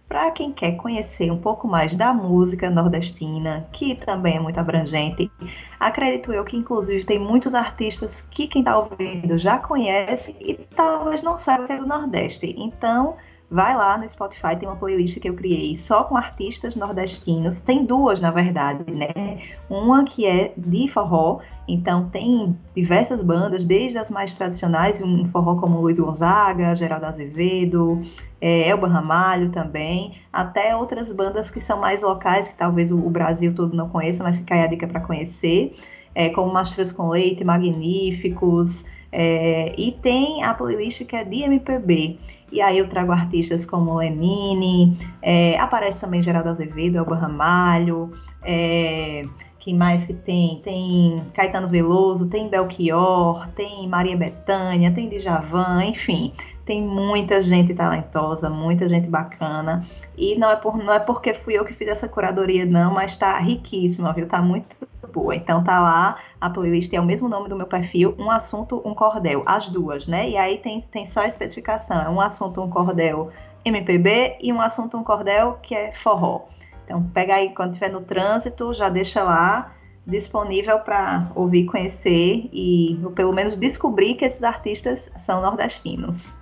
Para 0.08 0.32
quem 0.32 0.52
quer 0.52 0.72
conhecer 0.72 1.30
um 1.30 1.38
pouco 1.38 1.68
mais 1.68 1.96
da 1.96 2.12
música 2.12 2.68
nordestina, 2.68 3.68
que 3.72 3.94
também 3.94 4.36
é 4.36 4.40
muito 4.40 4.58
abrangente, 4.58 5.30
acredito 5.78 6.32
eu 6.32 6.44
que 6.44 6.56
inclusive 6.56 7.06
tem 7.06 7.20
muitos 7.20 7.54
artistas 7.54 8.22
que 8.28 8.48
quem 8.48 8.60
está 8.60 8.76
ouvindo 8.76 9.38
já 9.38 9.58
conhece 9.58 10.34
e 10.40 10.54
talvez 10.54 11.22
não 11.22 11.38
saiba 11.38 11.68
que 11.68 11.72
é 11.72 11.78
do 11.78 11.86
Nordeste. 11.86 12.52
Então, 12.58 13.16
Vai 13.52 13.76
lá 13.76 13.98
no 13.98 14.08
Spotify, 14.08 14.56
tem 14.58 14.66
uma 14.66 14.76
playlist 14.76 15.20
que 15.20 15.28
eu 15.28 15.34
criei 15.34 15.76
só 15.76 16.04
com 16.04 16.16
artistas 16.16 16.74
nordestinos. 16.74 17.60
Tem 17.60 17.84
duas, 17.84 18.18
na 18.18 18.30
verdade, 18.30 18.90
né? 18.90 19.40
Uma 19.68 20.04
que 20.04 20.24
é 20.24 20.54
de 20.56 20.88
forró, 20.88 21.38
então 21.68 22.08
tem 22.08 22.58
diversas 22.74 23.20
bandas, 23.20 23.66
desde 23.66 23.98
as 23.98 24.08
mais 24.08 24.34
tradicionais, 24.36 25.02
um 25.02 25.26
forró 25.26 25.56
como 25.56 25.82
Luiz 25.82 25.98
Gonzaga, 25.98 26.74
Geraldo 26.74 27.04
Azevedo, 27.04 28.00
é, 28.40 28.70
Elba 28.70 28.88
Ramalho 28.88 29.50
também, 29.50 30.14
até 30.32 30.74
outras 30.74 31.12
bandas 31.12 31.50
que 31.50 31.60
são 31.60 31.78
mais 31.78 32.00
locais, 32.00 32.48
que 32.48 32.54
talvez 32.54 32.90
o, 32.90 32.96
Brasil 33.10 33.54
todo 33.54 33.76
não 33.76 33.90
conheça, 33.90 34.24
mas 34.24 34.38
fica 34.38 34.54
aí 34.54 34.62
a 34.62 34.66
dica 34.66 34.88
para 34.88 35.00
conhecer, 35.02 35.76
é, 36.14 36.30
como 36.30 36.50
Mastros 36.50 36.90
com 36.90 37.10
Leite, 37.10 37.44
Magníficos, 37.44 38.86
é, 39.12 39.74
e 39.76 39.92
tem 39.92 40.42
a 40.42 40.54
playlist 40.54 41.04
que 41.04 41.14
é 41.14 41.22
de 41.22 41.42
MPB. 41.42 42.18
E 42.50 42.60
aí 42.60 42.78
eu 42.78 42.88
trago 42.88 43.12
artistas 43.12 43.64
como 43.66 43.96
Lenine, 43.96 44.98
é, 45.20 45.58
aparece 45.58 46.00
também 46.00 46.22
Geraldo 46.22 46.48
Azevedo, 46.48 46.96
Elba 46.96 47.14
Ramalho, 47.16 48.10
é, 48.42 49.22
que 49.58 49.72
mais 49.72 50.04
que 50.04 50.12
tem? 50.12 50.60
Tem 50.64 51.22
Caetano 51.34 51.68
Veloso, 51.68 52.28
tem 52.28 52.48
Belchior, 52.48 53.48
tem 53.50 53.86
Maria 53.86 54.16
Bethânia, 54.16 54.90
tem 54.90 55.08
Djavan, 55.08 55.84
enfim, 55.84 56.32
tem 56.64 56.82
muita 56.82 57.42
gente 57.42 57.74
talentosa, 57.74 58.48
muita 58.48 58.88
gente 58.88 59.08
bacana. 59.08 59.84
E 60.16 60.36
não 60.36 60.50
é, 60.50 60.56
por, 60.56 60.76
não 60.76 60.92
é 60.92 60.98
porque 61.00 61.34
fui 61.34 61.54
eu 61.58 61.64
que 61.64 61.74
fiz 61.74 61.88
essa 61.88 62.08
curadoria, 62.08 62.64
não, 62.64 62.92
mas 62.92 63.16
tá 63.16 63.38
riquíssima, 63.38 64.12
viu? 64.12 64.26
Tá 64.26 64.40
muito 64.40 64.76
boa. 65.12 65.34
Então 65.34 65.62
tá 65.62 65.80
lá, 65.80 66.16
a 66.40 66.48
playlist 66.48 66.92
é 66.92 67.00
o 67.00 67.04
mesmo 67.04 67.28
nome 67.28 67.48
do 67.48 67.56
meu 67.56 67.66
perfil, 67.66 68.14
um 68.18 68.30
assunto, 68.30 68.80
um 68.84 68.94
cordel, 68.94 69.42
as 69.44 69.68
duas, 69.68 70.06
né? 70.08 70.28
E 70.28 70.36
aí 70.36 70.58
tem, 70.58 70.80
tem 70.80 71.04
só 71.04 71.20
a 71.20 71.26
especificação, 71.26 72.00
é 72.00 72.08
um 72.08 72.20
assunto, 72.20 72.62
um 72.62 72.70
cordel 72.70 73.30
MPB 73.64 74.38
e 74.40 74.52
um 74.52 74.60
assunto, 74.60 74.96
um 74.96 75.04
cordel 75.04 75.58
que 75.62 75.74
é 75.74 75.92
forró. 75.92 76.46
Então 76.84 77.02
pega 77.14 77.34
aí 77.34 77.50
quando 77.50 77.72
estiver 77.72 77.90
no 77.90 78.00
trânsito, 78.00 78.72
já 78.74 78.88
deixa 78.88 79.22
lá 79.22 79.72
disponível 80.06 80.80
para 80.80 81.30
ouvir, 81.34 81.64
conhecer 81.64 82.48
e 82.52 82.98
pelo 83.14 83.32
menos 83.32 83.56
descobrir 83.56 84.14
que 84.14 84.24
esses 84.24 84.42
artistas 84.42 85.10
são 85.16 85.40
nordestinos. 85.40 86.41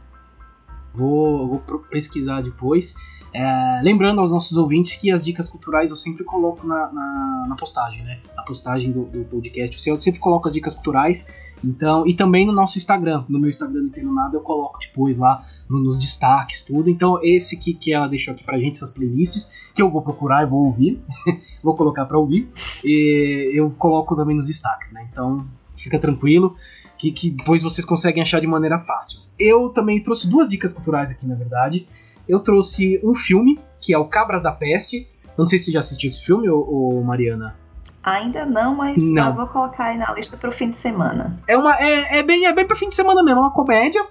Vou, 0.95 1.49
vou 1.49 1.59
pesquisar 1.91 2.43
depois. 2.43 2.95
É, 3.33 3.81
lembrando 3.83 4.21
aos 4.21 4.33
nossos 4.33 4.57
ouvintes 4.57 4.97
que 4.97 5.11
as 5.11 5.25
dicas 5.25 5.49
culturais 5.49 5.91
eu 5.91 5.97
sempre 5.97 6.25
coloco 6.25 6.67
na, 6.67 6.93
na, 6.93 7.47
na 7.49 7.55
postagem, 7.55 8.03
né? 8.03 8.19
Na 8.37 8.43
postagem 8.43 8.91
do, 8.91 9.05
do, 9.05 9.25
podcast. 9.25 9.89
Eu 9.89 10.01
sempre 10.01 10.21
coloco 10.21 10.49
as 10.49 10.55
dicas 10.55 10.75
culturais. 10.75 11.29
Então, 11.63 12.07
e 12.07 12.15
também 12.15 12.45
no 12.45 12.53
nosso 12.53 12.79
Instagram. 12.79 13.25
No 13.29 13.39
meu 13.39 13.51
Instagram 13.51 13.83
não 13.83 13.87
entendo 13.87 14.13
nada, 14.13 14.37
eu 14.37 14.41
coloco 14.41 14.79
depois 14.81 15.17
lá 15.17 15.45
no, 15.69 15.79
nos 15.79 16.01
destaques, 16.01 16.63
tudo. 16.63 16.91
Então, 16.91 17.21
esse 17.23 17.57
que, 17.57 17.75
que 17.75 17.93
ela 17.93 18.09
deixou 18.09 18.35
aqui 18.35 18.43
pra 18.43 18.59
gente, 18.59 18.77
essas 18.77 18.91
playlists, 18.91 19.51
que 19.75 19.83
eu 19.83 19.91
vou 19.91 20.03
procurar 20.03 20.43
e 20.43 20.47
vou 20.47 20.65
ouvir. 20.65 21.01
vou 21.63 21.77
colocar 21.77 22.07
pra 22.07 22.19
ouvir. 22.19 22.49
E 22.83 23.53
eu 23.55 23.71
coloco 23.71 24.17
também 24.17 24.35
nos 24.35 24.47
destaques, 24.47 24.91
né? 24.91 25.07
Então, 25.13 25.47
fica 25.77 25.99
tranquilo 25.99 26.57
que, 27.01 27.11
que 27.11 27.31
depois 27.31 27.63
vocês 27.63 27.83
conseguem 27.83 28.21
achar 28.21 28.41
de 28.41 28.47
maneira 28.47 28.79
fácil. 28.79 29.21
Eu 29.39 29.71
também 29.71 30.03
trouxe 30.03 30.29
duas 30.29 30.47
dicas 30.47 30.71
culturais 30.71 31.11
aqui, 31.11 31.27
na 31.27 31.35
verdade. 31.35 31.87
Eu 32.29 32.41
trouxe 32.41 33.01
um 33.03 33.15
filme, 33.15 33.59
que 33.81 33.95
é 33.95 33.99
o 33.99 34.05
Cabras 34.05 34.43
da 34.43 34.53
Peste. 34.53 35.09
Não 35.37 35.47
sei 35.47 35.59
se 35.59 35.67
você 35.67 35.73
já 35.73 35.79
assistiu 35.81 36.09
esse 36.09 36.23
filme, 36.23 36.51
ou, 36.51 36.71
ou 36.71 37.03
Mariana. 37.03 37.57
Ainda 38.03 38.45
não, 38.45 38.77
mas 38.77 39.03
não. 39.03 39.29
eu 39.29 39.35
vou 39.35 39.47
colocar 39.47 39.87
aí 39.87 39.97
na 39.97 40.13
lista 40.13 40.37
para 40.37 40.51
o 40.51 40.53
fim 40.53 40.69
de 40.69 40.77
semana. 40.77 41.41
É, 41.49 41.57
uma, 41.57 41.75
é, 41.77 42.19
é, 42.19 42.23
bem, 42.23 42.45
é 42.45 42.53
bem 42.53 42.67
para 42.67 42.77
fim 42.77 42.91
de 42.91 42.95
semana 42.95 43.23
mesmo, 43.23 43.41
é 43.41 43.43
uma 43.45 43.53
comédia. 43.53 44.05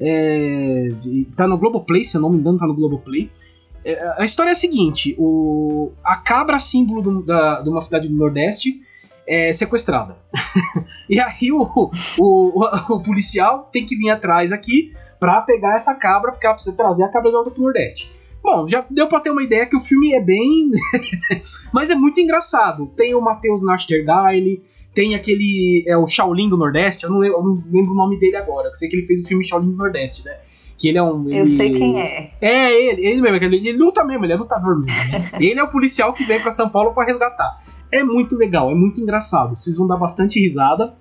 É, 0.00 0.88
tá 1.36 1.48
no 1.48 1.58
Globoplay, 1.58 2.04
se 2.04 2.16
eu 2.16 2.20
não 2.20 2.30
me 2.30 2.36
engano, 2.36 2.58
tá 2.58 2.66
no 2.66 2.74
Globoplay. 2.74 3.28
É, 3.84 4.20
a 4.20 4.24
história 4.24 4.50
é 4.50 4.52
a 4.52 4.56
seguinte: 4.56 5.16
o, 5.18 5.90
a 6.04 6.16
cabra, 6.16 6.60
símbolo 6.60 7.02
do, 7.02 7.22
da, 7.22 7.60
de 7.60 7.68
uma 7.68 7.80
cidade 7.80 8.08
do 8.08 8.14
Nordeste, 8.14 8.80
é 9.30 9.52
sequestrada. 9.52 10.16
e 11.08 11.20
aí 11.20 11.52
o, 11.52 11.62
o, 11.62 11.90
o, 12.18 12.94
o, 12.94 13.00
policial 13.00 13.68
tem 13.72 13.86
que 13.86 13.96
vir 13.96 14.10
atrás 14.10 14.50
aqui 14.50 14.92
pra 15.20 15.40
pegar 15.40 15.76
essa 15.76 15.94
cabra, 15.94 16.32
porque 16.32 16.44
ela 16.44 16.54
precisa 16.56 16.76
trazer 16.76 17.04
a 17.04 17.08
cabra 17.08 17.30
de 17.30 17.36
volta 17.36 17.50
pro 17.52 17.62
Nordeste. 17.62 18.10
Bom, 18.42 18.66
já 18.66 18.84
deu 18.90 19.06
pra 19.06 19.20
ter 19.20 19.30
uma 19.30 19.42
ideia 19.42 19.66
que 19.66 19.76
o 19.76 19.80
filme 19.80 20.12
é 20.14 20.20
bem. 20.20 20.70
Mas 21.72 21.90
é 21.90 21.94
muito 21.94 22.20
engraçado. 22.20 22.88
Tem 22.96 23.14
o 23.14 23.20
Matheus 23.20 23.62
Nastergaile, 23.62 24.64
tem 24.92 25.14
aquele. 25.14 25.84
É 25.86 25.96
o 25.96 26.08
Shaolin 26.08 26.48
do 26.48 26.56
Nordeste, 26.56 27.04
eu 27.04 27.10
não, 27.10 27.18
lembro, 27.18 27.38
eu 27.38 27.44
não 27.44 27.62
lembro 27.70 27.92
o 27.92 27.96
nome 27.96 28.18
dele 28.18 28.36
agora. 28.36 28.68
Eu 28.68 28.74
sei 28.74 28.88
que 28.88 28.96
ele 28.96 29.06
fez 29.06 29.20
o 29.20 29.28
filme 29.28 29.44
Shaolin 29.44 29.70
do 29.70 29.76
Nordeste, 29.76 30.24
né? 30.24 30.38
Que 30.76 30.88
ele 30.88 30.98
é 30.98 31.02
um. 31.02 31.28
Ele... 31.28 31.38
Eu 31.38 31.46
sei 31.46 31.70
quem 31.72 32.00
é. 32.00 32.32
É, 32.40 32.72
ele, 32.72 33.06
ele 33.06 33.20
mesmo, 33.20 33.36
ele, 33.36 33.56
ele 33.56 33.72
luta 33.74 34.02
mesmo, 34.02 34.24
ele 34.24 34.32
é 34.32 34.36
lutador 34.36 34.80
mesmo. 34.80 35.12
Né? 35.12 35.30
ele 35.38 35.60
é 35.60 35.62
o 35.62 35.68
policial 35.68 36.12
que 36.14 36.24
vem 36.24 36.40
para 36.40 36.50
São 36.50 36.68
Paulo 36.68 36.92
para 36.94 37.04
resgatar. 37.04 37.60
É 37.92 38.04
muito 38.04 38.36
legal, 38.36 38.70
é 38.70 38.74
muito 38.74 39.00
engraçado. 39.00 39.56
Vocês 39.56 39.76
vão 39.76 39.86
dar 39.86 39.96
bastante 39.96 40.40
risada. 40.40 40.94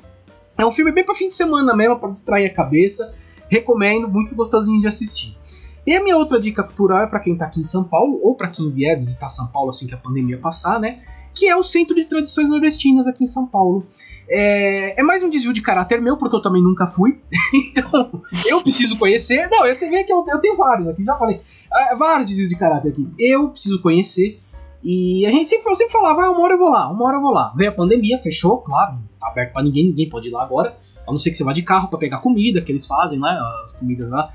É 0.58 0.66
um 0.66 0.72
filme 0.72 0.92
bem 0.92 1.06
para 1.06 1.16
fim 1.16 1.28
de 1.28 1.34
semana 1.34 1.76
mesmo, 1.76 2.00
para 2.00 2.10
distrair 2.10 2.46
a 2.46 2.54
cabeça. 2.54 3.14
Recomendo, 3.48 4.08
muito 4.08 4.36
gostosinho 4.36 4.82
de 4.82 4.88
assistir. 4.88 5.38
E 5.86 5.96
a 5.96 6.04
minha 6.04 6.18
outra 6.18 6.40
dica 6.40 6.64
cultural 6.64 7.04
é 7.04 7.08
para 7.08 7.20
quem 7.20 7.36
tá 7.36 7.46
aqui 7.46 7.62
em 7.62 7.64
São 7.64 7.84
Paulo, 7.84 8.20
ou 8.22 8.36
para 8.36 8.50
quem 8.50 8.70
vier 8.72 8.98
visitar 8.98 9.28
São 9.28 9.48
Paulo 9.48 9.70
assim 9.70 9.88
que 9.88 9.94
a 9.94 9.98
pandemia 9.98 10.38
passar, 10.38 10.80
né? 10.80 11.00
Que 11.34 11.48
é 11.48 11.56
o 11.56 11.64
Centro 11.64 11.96
de 11.96 12.06
Tradições 12.06 12.50
Nordestinas 12.50 13.08
aqui 13.08 13.24
em 13.24 13.28
São 13.28 13.48
Paulo. 13.48 13.86
É, 14.28 15.00
é, 15.00 15.04
mais 15.04 15.24
um 15.24 15.30
desvio 15.30 15.54
de 15.54 15.62
caráter 15.62 16.02
meu, 16.02 16.18
porque 16.18 16.36
eu 16.36 16.42
também 16.42 16.62
nunca 16.62 16.86
fui. 16.86 17.20
então, 17.54 18.22
eu 18.46 18.62
preciso 18.62 18.98
conhecer. 18.98 19.50
Não, 19.50 19.66
você 19.66 19.90
vê 19.90 20.04
que 20.04 20.14
eu, 20.14 20.24
eu 20.28 20.40
tenho 20.40 20.56
vários 20.58 20.88
aqui, 20.88 21.04
já 21.04 21.16
falei. 21.16 21.42
É, 21.74 21.96
vários 21.96 22.28
desvios 22.28 22.50
de 22.50 22.58
caráter 22.58 22.90
aqui. 22.90 23.08
Eu 23.18 23.50
preciso 23.50 23.82
conhecer. 23.82 24.40
E 24.84 25.26
a 25.26 25.32
gente 25.32 25.50
sempre, 25.50 25.76
sempre 25.76 25.92
falava, 25.92 26.24
ah, 26.24 26.32
uma 26.32 26.42
hora 26.42 26.54
eu 26.54 26.58
vou 26.58 26.70
lá, 26.70 26.90
uma 26.90 27.06
hora 27.06 27.18
eu 27.18 27.22
vou 27.22 27.34
lá. 27.34 27.54
Veio 27.56 27.72
a 27.72 27.74
pandemia, 27.74 28.18
fechou, 28.18 28.60
claro, 28.60 28.98
tá 29.20 29.28
aberto 29.28 29.54
pra 29.54 29.64
ninguém, 29.64 29.88
ninguém 29.88 30.10
pode 30.10 30.30
ir 30.30 30.32
lá 30.32 30.44
agora. 30.44 30.78
A 31.08 31.12
não 31.12 31.20
ser 31.20 31.32
que 31.32 31.38
você 31.38 31.44
vá 31.44 31.54
de 31.54 31.64
carro 31.64 31.90
para 31.90 32.00
pegar 32.00 32.20
comida, 32.20 32.62
que 32.62 32.72
eles 32.72 32.86
fazem, 32.86 33.20
né? 33.20 33.40
As 33.66 33.76
comidas 33.76 34.10
lá. 34.10 34.32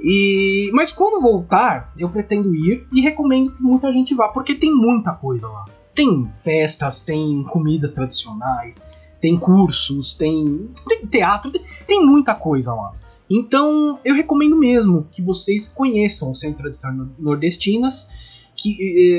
E, 0.00 0.68
mas 0.72 0.90
quando 0.90 1.22
voltar, 1.22 1.92
eu 1.96 2.08
pretendo 2.08 2.54
ir 2.54 2.86
e 2.92 3.00
recomendo 3.00 3.52
que 3.52 3.62
muita 3.62 3.92
gente 3.92 4.14
vá, 4.14 4.28
porque 4.28 4.54
tem 4.54 4.74
muita 4.74 5.12
coisa 5.12 5.48
lá. 5.48 5.64
Tem 5.94 6.24
festas, 6.34 7.00
tem 7.00 7.44
comidas 7.44 7.92
tradicionais, 7.92 8.84
tem 9.20 9.38
cursos, 9.38 10.14
tem, 10.14 10.70
tem 10.88 11.06
teatro, 11.06 11.50
tem, 11.50 11.62
tem 11.86 12.04
muita 12.04 12.34
coisa 12.34 12.74
lá. 12.74 12.92
Então 13.30 13.98
eu 14.04 14.14
recomendo 14.14 14.56
mesmo 14.56 15.06
que 15.10 15.22
vocês 15.22 15.68
conheçam 15.68 16.30
o 16.30 16.34
Centro 16.34 16.68
de 16.68 16.78
Nordestinas 17.18 18.08
que 18.56 18.76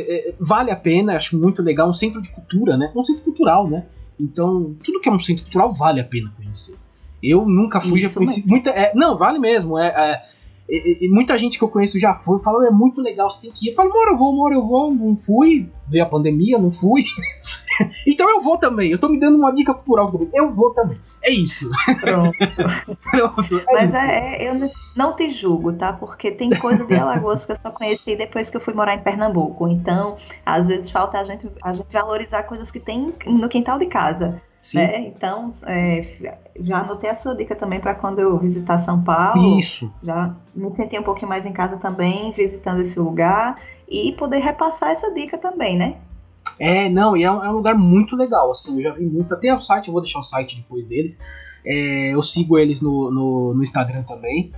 é, 0.07 0.29
é, 0.29 0.35
vale 0.39 0.71
a 0.71 0.75
pena, 0.75 1.15
acho 1.15 1.37
muito 1.37 1.61
legal, 1.61 1.89
um 1.89 1.93
centro 1.93 2.21
de 2.21 2.29
cultura, 2.29 2.77
né? 2.77 2.91
Um 2.95 3.03
centro 3.03 3.23
cultural, 3.23 3.67
né? 3.67 3.85
Então, 4.19 4.75
tudo 4.83 4.99
que 4.99 5.09
é 5.09 5.11
um 5.11 5.19
centro 5.19 5.43
cultural 5.43 5.73
vale 5.73 5.99
a 5.99 6.03
pena 6.03 6.31
conhecer. 6.35 6.75
Eu 7.21 7.45
nunca 7.45 7.79
fui, 7.79 7.99
Isso 7.99 8.09
já 8.09 8.15
conheci 8.15 8.41
mesmo. 8.41 8.51
muita. 8.51 8.69
É, 8.71 8.93
não, 8.93 9.17
vale 9.17 9.39
mesmo. 9.39 9.79
É, 9.79 10.21
é, 10.69 11.07
muita 11.09 11.37
gente 11.37 11.57
que 11.57 11.63
eu 11.63 11.69
conheço 11.69 11.99
já 11.99 12.13
foi, 12.13 12.39
falou, 12.39 12.63
é 12.63 12.71
muito 12.71 13.01
legal, 13.01 13.29
você 13.29 13.41
tem 13.41 13.51
que 13.51 13.67
ir. 13.67 13.69
Eu 13.69 13.75
falo, 13.75 13.89
mora 13.89 14.11
eu 14.11 14.17
vou, 14.17 14.35
mora 14.35 14.55
eu 14.55 14.65
vou, 14.65 14.93
não 14.93 15.15
fui, 15.15 15.69
veio 15.87 16.03
a 16.03 16.07
pandemia, 16.07 16.57
não 16.57 16.71
fui. 16.71 17.03
então 18.07 18.29
eu 18.29 18.41
vou 18.41 18.57
também, 18.57 18.91
eu 18.91 18.99
tô 18.99 19.09
me 19.09 19.19
dando 19.19 19.37
uma 19.37 19.53
dica 19.53 19.73
cultural 19.73 20.11
também, 20.11 20.29
eu 20.33 20.53
vou 20.53 20.73
também. 20.73 20.99
É 21.23 21.31
isso. 21.31 21.71
Pronto. 22.01 22.37
Pronto 23.09 23.59
é 23.69 23.73
Mas 23.73 23.93
isso. 23.93 23.97
É, 23.97 24.49
eu 24.49 24.69
não 24.95 25.15
te 25.15 25.31
julgo, 25.31 25.71
tá? 25.71 25.93
Porque 25.93 26.29
tem 26.31 26.49
coisa 26.49 26.85
de 26.85 26.95
Alagoas 26.95 27.45
que 27.45 27.53
eu 27.53 27.55
só 27.55 27.71
conheci 27.71 28.17
depois 28.17 28.49
que 28.49 28.57
eu 28.57 28.61
fui 28.61 28.73
morar 28.73 28.93
em 28.93 28.99
Pernambuco. 28.99 29.67
Então, 29.69 30.17
às 30.45 30.67
vezes 30.67 30.91
falta 30.91 31.17
a 31.17 31.23
gente, 31.23 31.49
a 31.63 31.73
gente 31.73 31.93
valorizar 31.93 32.43
coisas 32.43 32.69
que 32.69 32.79
tem 32.79 33.13
no 33.25 33.47
quintal 33.47 33.79
de 33.79 33.85
casa. 33.85 34.41
Sim. 34.57 34.79
Né? 34.79 35.07
Então, 35.07 35.49
é, 35.65 36.41
já 36.59 36.79
anotei 36.79 37.09
a 37.09 37.15
sua 37.15 37.35
dica 37.35 37.55
também 37.55 37.79
para 37.79 37.95
quando 37.95 38.19
eu 38.19 38.37
visitar 38.37 38.77
São 38.77 39.01
Paulo. 39.01 39.57
Isso. 39.57 39.89
Já 40.03 40.35
me 40.53 40.71
senti 40.71 40.99
um 40.99 41.03
pouquinho 41.03 41.29
mais 41.29 41.45
em 41.45 41.53
casa 41.53 41.77
também, 41.77 42.33
visitando 42.33 42.81
esse 42.81 42.99
lugar. 42.99 43.57
E 43.87 44.11
poder 44.13 44.39
repassar 44.39 44.89
essa 44.89 45.13
dica 45.13 45.37
também, 45.37 45.77
né? 45.77 45.97
É, 46.59 46.89
não, 46.89 47.17
e 47.17 47.23
é 47.23 47.31
um, 47.31 47.43
é 47.43 47.49
um, 47.49 47.53
lugar 47.53 47.75
muito 47.75 48.15
legal, 48.15 48.51
assim, 48.51 48.75
eu 48.75 48.81
já 48.81 48.91
vi 48.91 49.05
muito, 49.05 49.33
até 49.33 49.53
o 49.53 49.59
site, 49.59 49.87
eu 49.87 49.93
vou 49.93 50.01
deixar 50.01 50.19
o 50.19 50.23
site 50.23 50.57
depois 50.57 50.85
deles, 50.87 51.19
é, 51.65 52.13
eu 52.13 52.21
sigo 52.21 52.57
eles 52.57 52.81
no, 52.81 53.09
no, 53.09 53.53
no, 53.55 53.63
Instagram 53.63 54.03
também, 54.03 54.51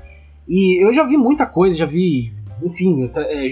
e 0.48 0.84
eu 0.84 0.94
já 0.94 1.04
vi 1.04 1.18
muita 1.18 1.46
coisa, 1.46 1.76
já 1.76 1.86
vi, 1.86 2.34
enfim, 2.62 3.10
é, 3.16 3.48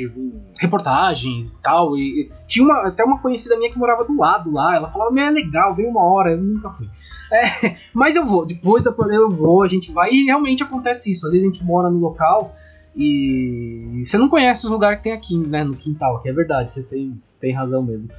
reportagens 0.60 1.54
e 1.54 1.62
tal, 1.62 1.98
e, 1.98 2.22
e, 2.22 2.32
tinha 2.46 2.66
uma, 2.66 2.88
até 2.88 3.04
uma 3.04 3.20
conhecida 3.20 3.58
minha 3.58 3.72
que 3.72 3.78
morava 3.78 4.04
do 4.04 4.18
lado 4.18 4.52
lá, 4.52 4.76
ela 4.76 4.92
falava, 4.92 5.18
é 5.20 5.30
legal, 5.30 5.74
veio 5.74 5.90
uma 5.90 6.04
hora, 6.04 6.32
eu 6.32 6.38
nunca 6.38 6.70
fui. 6.70 6.90
É, 7.32 7.76
mas 7.96 8.16
eu 8.16 8.26
vou, 8.26 8.46
depois 8.46 8.84
da 8.84 8.92
pandemia 8.92 9.22
eu 9.22 9.30
vou, 9.30 9.64
a 9.64 9.68
gente 9.68 9.92
vai, 9.92 10.12
e 10.12 10.26
realmente 10.26 10.64
acontece 10.64 11.12
isso, 11.12 11.26
às 11.26 11.32
vezes 11.32 11.48
a 11.48 11.52
gente 11.52 11.64
mora 11.64 11.90
no 11.90 12.00
local 12.00 12.54
e 12.96 14.04
você 14.06 14.18
não 14.18 14.30
conhece 14.30 14.66
os 14.66 14.72
lugares 14.72 14.98
que 14.98 15.06
tem 15.06 15.14
aqui, 15.14 15.38
né, 15.38 15.64
no 15.64 15.76
quintal, 15.76 16.20
que 16.22 16.30
é 16.30 16.34
verdade, 16.34 16.72
você 16.72 16.84
tem, 16.84 17.20
tem 17.40 17.54
razão 17.54 17.82
mesmo. 17.82 18.10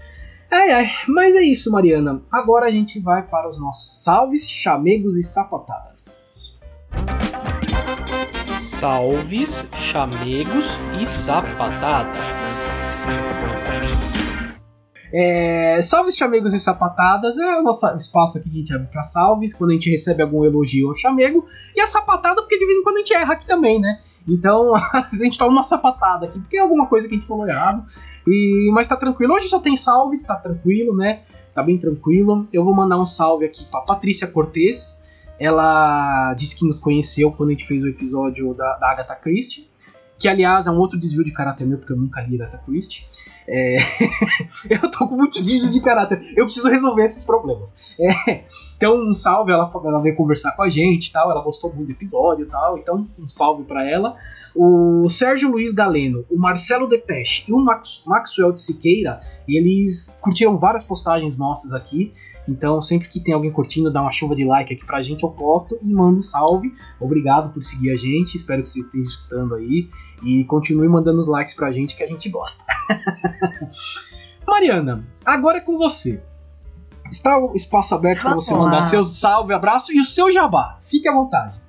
Ai, 0.56 0.70
ai, 0.70 0.86
mas 1.08 1.34
é 1.34 1.42
isso, 1.42 1.68
Mariana. 1.68 2.22
Agora 2.30 2.66
a 2.66 2.70
gente 2.70 3.00
vai 3.00 3.26
para 3.26 3.50
os 3.50 3.58
nossos 3.58 4.04
salves, 4.04 4.48
chamegos 4.48 5.18
e 5.18 5.24
sapatadas. 5.24 6.56
Salves, 8.60 9.64
chamegos 9.74 10.64
e 11.00 11.06
sapatadas. 11.06 12.16
É, 15.12 15.82
salves, 15.82 16.16
chamegos 16.16 16.54
e 16.54 16.60
sapatadas 16.60 17.36
é 17.36 17.58
o 17.58 17.62
nosso 17.62 17.84
espaço 17.96 18.38
aqui 18.38 18.48
que 18.48 18.56
a 18.56 18.58
gente 18.60 18.74
abre 18.74 18.86
para 18.92 19.02
salves, 19.02 19.54
quando 19.54 19.70
a 19.70 19.74
gente 19.74 19.90
recebe 19.90 20.22
algum 20.22 20.44
elogio 20.44 20.86
ou 20.86 20.94
chamego, 20.94 21.44
e 21.74 21.80
a 21.80 21.86
sapatada, 21.88 22.40
porque 22.40 22.56
de 22.56 22.64
vez 22.64 22.78
em 22.78 22.82
quando 22.84 22.96
a 22.96 22.98
gente 23.00 23.12
erra 23.12 23.32
aqui 23.32 23.44
também, 23.44 23.80
né? 23.80 23.98
Então 24.26 24.74
a 24.92 25.08
gente 25.12 25.38
toma 25.38 25.52
uma 25.52 25.62
sapatada 25.62 26.26
aqui, 26.26 26.38
porque 26.40 26.56
é 26.56 26.60
alguma 26.60 26.86
coisa 26.86 27.08
que 27.08 27.14
a 27.14 27.16
gente 27.16 27.28
falou 27.28 27.46
errado. 27.46 27.84
E, 28.26 28.70
mas 28.72 28.88
tá 28.88 28.96
tranquilo. 28.96 29.34
Hoje 29.34 29.48
só 29.48 29.58
tem 29.58 29.76
salves, 29.76 30.22
tá 30.22 30.36
tranquilo, 30.36 30.96
né? 30.96 31.22
Tá 31.54 31.62
bem 31.62 31.78
tranquilo. 31.78 32.48
Eu 32.52 32.64
vou 32.64 32.74
mandar 32.74 32.98
um 32.98 33.06
salve 33.06 33.44
aqui 33.44 33.64
pra 33.64 33.80
Patrícia 33.80 34.26
Cortez. 34.26 35.00
Ela 35.38 36.32
disse 36.34 36.56
que 36.56 36.66
nos 36.66 36.78
conheceu 36.78 37.30
quando 37.32 37.50
a 37.50 37.52
gente 37.52 37.66
fez 37.66 37.82
o 37.82 37.88
episódio 37.88 38.54
da, 38.54 38.76
da 38.78 38.90
Agatha 38.90 39.14
Christie. 39.14 39.68
Que 40.18 40.28
aliás 40.28 40.66
é 40.66 40.70
um 40.70 40.78
outro 40.78 40.98
desvio 40.98 41.24
de 41.24 41.32
caráter 41.32 41.66
meu, 41.66 41.78
porque 41.78 41.92
eu 41.92 41.96
nunca 41.96 42.20
li 42.22 42.40
Agatha 42.40 42.58
Christie. 42.58 43.04
É... 43.46 43.76
eu 44.70 44.90
tô 44.90 45.06
com 45.06 45.16
muitos 45.16 45.44
vídeos 45.44 45.72
de 45.72 45.80
caráter. 45.80 46.32
Eu 46.36 46.44
preciso 46.44 46.68
resolver 46.68 47.04
esses 47.04 47.22
problemas. 47.24 47.76
É... 47.98 48.44
Então, 48.76 48.96
um 49.08 49.14
salve. 49.14 49.52
Ela, 49.52 49.70
ela 49.84 50.02
veio 50.02 50.16
conversar 50.16 50.52
com 50.52 50.62
a 50.62 50.68
gente 50.68 51.12
tal. 51.12 51.30
Ela 51.30 51.42
gostou 51.42 51.72
muito 51.72 51.88
do 51.88 51.92
episódio 51.92 52.46
tal. 52.46 52.78
Então, 52.78 53.06
um 53.18 53.28
salve 53.28 53.64
para 53.64 53.88
ela. 53.88 54.16
O 54.54 55.08
Sérgio 55.08 55.50
Luiz 55.50 55.72
Galeno, 55.72 56.24
o 56.30 56.38
Marcelo 56.38 56.88
Depeche 56.88 57.44
e 57.48 57.52
o 57.52 57.58
Max, 57.58 58.04
Maxwell 58.06 58.52
de 58.52 58.60
Siqueira, 58.60 59.20
eles 59.48 60.16
curtiram 60.20 60.56
várias 60.56 60.84
postagens 60.84 61.36
nossas 61.36 61.72
aqui. 61.72 62.14
Então, 62.48 62.82
sempre 62.82 63.08
que 63.08 63.20
tem 63.20 63.34
alguém 63.34 63.50
curtindo, 63.50 63.90
dá 63.90 64.02
uma 64.02 64.10
chuva 64.10 64.34
de 64.34 64.44
like 64.44 64.74
aqui 64.74 64.84
pra 64.84 65.02
gente, 65.02 65.22
eu 65.22 65.30
posto 65.30 65.78
e 65.82 65.92
mando 65.92 66.18
um 66.18 66.22
salve. 66.22 66.72
Obrigado 67.00 67.50
por 67.50 67.62
seguir 67.62 67.90
a 67.90 67.96
gente, 67.96 68.36
espero 68.36 68.62
que 68.62 68.68
vocês 68.68 68.86
estejam 68.86 69.08
escutando 69.08 69.54
aí. 69.54 69.88
E 70.22 70.44
continue 70.44 70.88
mandando 70.88 71.20
os 71.20 71.26
likes 71.26 71.54
pra 71.54 71.72
gente 71.72 71.96
que 71.96 72.02
a 72.02 72.06
gente 72.06 72.28
gosta. 72.28 72.64
Mariana, 74.46 75.04
agora 75.24 75.58
é 75.58 75.60
com 75.60 75.78
você. 75.78 76.22
Está 77.10 77.38
o 77.38 77.54
espaço 77.54 77.94
aberto 77.94 78.22
para 78.22 78.34
você 78.34 78.52
mandar 78.52 78.82
seu 78.82 79.04
salve, 79.04 79.54
abraço 79.54 79.92
e 79.92 80.00
o 80.00 80.04
seu 80.04 80.32
jabá. 80.32 80.78
Fique 80.86 81.08
à 81.08 81.12
vontade. 81.12 81.64